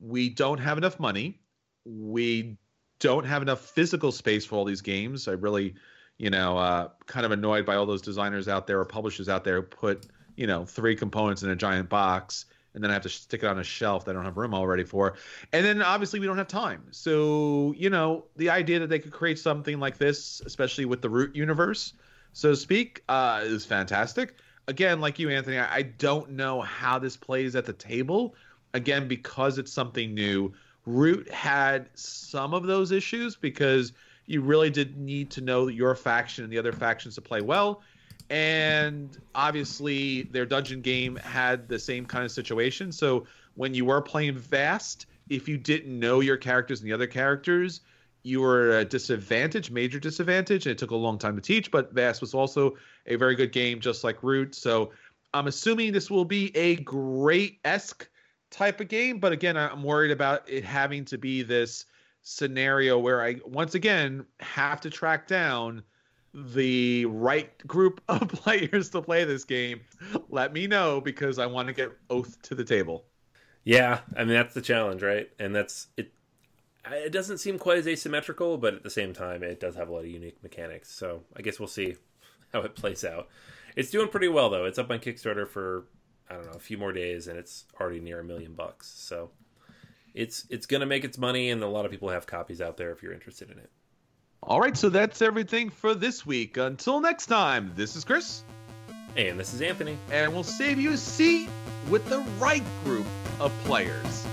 we 0.00 0.28
don't 0.28 0.58
have 0.58 0.78
enough 0.78 0.98
money. 0.98 1.40
We 1.84 2.56
don't 3.00 3.24
have 3.24 3.42
enough 3.42 3.60
physical 3.60 4.12
space 4.12 4.44
for 4.44 4.56
all 4.56 4.64
these 4.64 4.80
games. 4.80 5.28
I 5.28 5.32
really, 5.32 5.74
you 6.18 6.30
know, 6.30 6.56
uh, 6.56 6.88
kind 7.06 7.26
of 7.26 7.32
annoyed 7.32 7.66
by 7.66 7.76
all 7.76 7.86
those 7.86 8.02
designers 8.02 8.48
out 8.48 8.66
there 8.66 8.80
or 8.80 8.84
publishers 8.84 9.28
out 9.28 9.44
there 9.44 9.56
who 9.56 9.62
put, 9.62 10.06
you 10.36 10.46
know, 10.46 10.64
three 10.64 10.96
components 10.96 11.42
in 11.42 11.50
a 11.50 11.56
giant 11.56 11.88
box 11.88 12.46
and 12.74 12.82
then 12.82 12.90
I 12.90 12.94
have 12.94 13.02
to 13.02 13.08
stick 13.08 13.42
it 13.42 13.46
on 13.46 13.58
a 13.58 13.64
shelf 13.64 14.04
that 14.04 14.12
I 14.12 14.14
don't 14.14 14.24
have 14.24 14.36
room 14.36 14.54
already 14.54 14.84
for. 14.84 15.14
And 15.52 15.64
then 15.64 15.82
obviously 15.82 16.20
we 16.20 16.26
don't 16.26 16.38
have 16.38 16.48
time. 16.48 16.84
So, 16.90 17.74
you 17.76 17.90
know, 17.90 18.24
the 18.36 18.50
idea 18.50 18.78
that 18.78 18.88
they 18.88 18.98
could 18.98 19.12
create 19.12 19.38
something 19.38 19.78
like 19.78 19.98
this, 19.98 20.40
especially 20.46 20.84
with 20.86 21.02
the 21.02 21.10
root 21.10 21.36
universe, 21.36 21.92
so 22.32 22.50
to 22.50 22.56
speak, 22.56 23.02
uh, 23.08 23.42
is 23.44 23.66
fantastic 23.66 24.36
again, 24.68 25.00
like 25.00 25.18
you, 25.18 25.30
Anthony, 25.30 25.58
I, 25.58 25.76
I 25.76 25.82
don't 25.82 26.30
know 26.30 26.60
how 26.60 26.98
this 26.98 27.16
plays 27.16 27.56
at 27.56 27.66
the 27.66 27.72
table. 27.72 28.34
Again, 28.74 29.06
because 29.06 29.58
it's 29.58 29.72
something 29.72 30.14
new. 30.14 30.52
Root 30.86 31.30
had 31.30 31.88
some 31.94 32.54
of 32.54 32.64
those 32.64 32.90
issues 32.90 33.36
because 33.36 33.92
you 34.26 34.40
really 34.40 34.70
did 34.70 34.96
need 34.96 35.30
to 35.32 35.40
know 35.40 35.68
your 35.68 35.94
faction 35.94 36.44
and 36.44 36.52
the 36.52 36.58
other 36.58 36.72
factions 36.72 37.14
to 37.16 37.20
play 37.20 37.40
well. 37.42 37.82
And 38.30 39.16
obviously, 39.34 40.22
their 40.22 40.46
dungeon 40.46 40.80
game 40.80 41.16
had 41.16 41.68
the 41.68 41.78
same 41.78 42.06
kind 42.06 42.24
of 42.24 42.30
situation. 42.30 42.92
So 42.92 43.26
when 43.54 43.74
you 43.74 43.84
were 43.84 44.00
playing 44.00 44.38
Vast, 44.38 45.06
if 45.28 45.48
you 45.48 45.58
didn't 45.58 45.98
know 45.98 46.20
your 46.20 46.38
characters 46.38 46.80
and 46.80 46.88
the 46.88 46.94
other 46.94 47.06
characters, 47.06 47.82
you 48.22 48.40
were 48.40 48.78
a 48.78 48.84
disadvantage, 48.84 49.70
major 49.70 49.98
disadvantage, 49.98 50.66
and 50.66 50.72
it 50.72 50.78
took 50.78 50.90
a 50.90 50.96
long 50.96 51.18
time 51.18 51.36
to 51.36 51.42
teach. 51.42 51.70
But 51.70 51.92
Vast 51.92 52.20
was 52.20 52.34
also 52.34 52.76
a 53.06 53.16
very 53.16 53.34
good 53.34 53.52
game, 53.52 53.80
just 53.80 54.04
like 54.04 54.22
Root. 54.22 54.54
So 54.54 54.92
I'm 55.34 55.46
assuming 55.46 55.92
this 55.92 56.10
will 56.10 56.24
be 56.24 56.54
a 56.56 56.76
great 56.76 57.58
esque 57.64 58.08
type 58.50 58.80
of 58.80 58.88
game. 58.88 59.18
But 59.18 59.32
again, 59.32 59.56
I'm 59.56 59.82
worried 59.82 60.10
about 60.10 60.48
it 60.48 60.64
having 60.64 61.04
to 61.06 61.18
be 61.18 61.42
this 61.42 61.86
scenario 62.22 62.98
where 62.98 63.22
I 63.22 63.36
once 63.44 63.74
again 63.74 64.24
have 64.40 64.80
to 64.82 64.90
track 64.90 65.26
down 65.26 65.82
the 66.34 67.04
right 67.06 67.66
group 67.66 68.00
of 68.08 68.28
players 68.28 68.90
to 68.90 69.02
play 69.02 69.24
this 69.24 69.44
game. 69.44 69.80
Let 70.28 70.52
me 70.52 70.66
know 70.66 71.00
because 71.00 71.38
I 71.38 71.46
want 71.46 71.68
to 71.68 71.74
get 71.74 71.90
Oath 72.10 72.40
to 72.42 72.54
the 72.54 72.64
table. 72.64 73.04
Yeah, 73.64 74.00
I 74.16 74.20
mean 74.24 74.34
that's 74.34 74.54
the 74.54 74.62
challenge, 74.62 75.02
right? 75.02 75.30
And 75.38 75.54
that's 75.54 75.88
it. 75.96 76.12
It 76.90 77.12
doesn't 77.12 77.38
seem 77.38 77.58
quite 77.58 77.78
as 77.78 77.86
asymmetrical, 77.86 78.58
but 78.58 78.74
at 78.74 78.82
the 78.82 78.90
same 78.90 79.12
time, 79.12 79.42
it 79.42 79.60
does 79.60 79.76
have 79.76 79.88
a 79.88 79.92
lot 79.92 80.00
of 80.00 80.10
unique 80.10 80.42
mechanics. 80.42 80.90
So 80.90 81.22
I 81.36 81.42
guess 81.42 81.58
we'll 81.58 81.68
see 81.68 81.96
how 82.52 82.60
it 82.60 82.74
plays 82.74 83.04
out. 83.04 83.28
It's 83.76 83.90
doing 83.90 84.08
pretty 84.08 84.28
well 84.28 84.50
though. 84.50 84.64
It's 84.64 84.78
up 84.78 84.90
on 84.90 84.98
Kickstarter 84.98 85.48
for 85.48 85.84
I 86.28 86.34
don't 86.34 86.46
know 86.46 86.52
a 86.52 86.60
few 86.60 86.78
more 86.78 86.92
days, 86.92 87.28
and 87.28 87.38
it's 87.38 87.64
already 87.80 88.00
near 88.00 88.20
a 88.20 88.24
million 88.24 88.54
bucks. 88.54 88.88
So 88.88 89.30
it's 90.14 90.46
it's 90.50 90.66
gonna 90.66 90.86
make 90.86 91.04
its 91.04 91.18
money, 91.18 91.50
and 91.50 91.62
a 91.62 91.68
lot 91.68 91.84
of 91.84 91.90
people 91.90 92.08
have 92.08 92.26
copies 92.26 92.60
out 92.60 92.76
there 92.76 92.90
if 92.90 93.02
you're 93.02 93.12
interested 93.12 93.50
in 93.50 93.58
it. 93.58 93.70
All 94.42 94.60
right, 94.60 94.76
so 94.76 94.88
that's 94.88 95.22
everything 95.22 95.70
for 95.70 95.94
this 95.94 96.26
week. 96.26 96.56
Until 96.56 97.00
next 97.00 97.26
time, 97.26 97.72
this 97.76 97.94
is 97.94 98.04
Chris. 98.04 98.42
And 99.16 99.38
this 99.38 99.54
is 99.54 99.60
Anthony. 99.60 99.96
And 100.10 100.32
we'll 100.32 100.42
save 100.42 100.80
you 100.80 100.92
a 100.92 100.96
seat 100.96 101.48
with 101.88 102.04
the 102.08 102.18
right 102.40 102.64
group 102.82 103.06
of 103.38 103.52
players. 103.64 104.26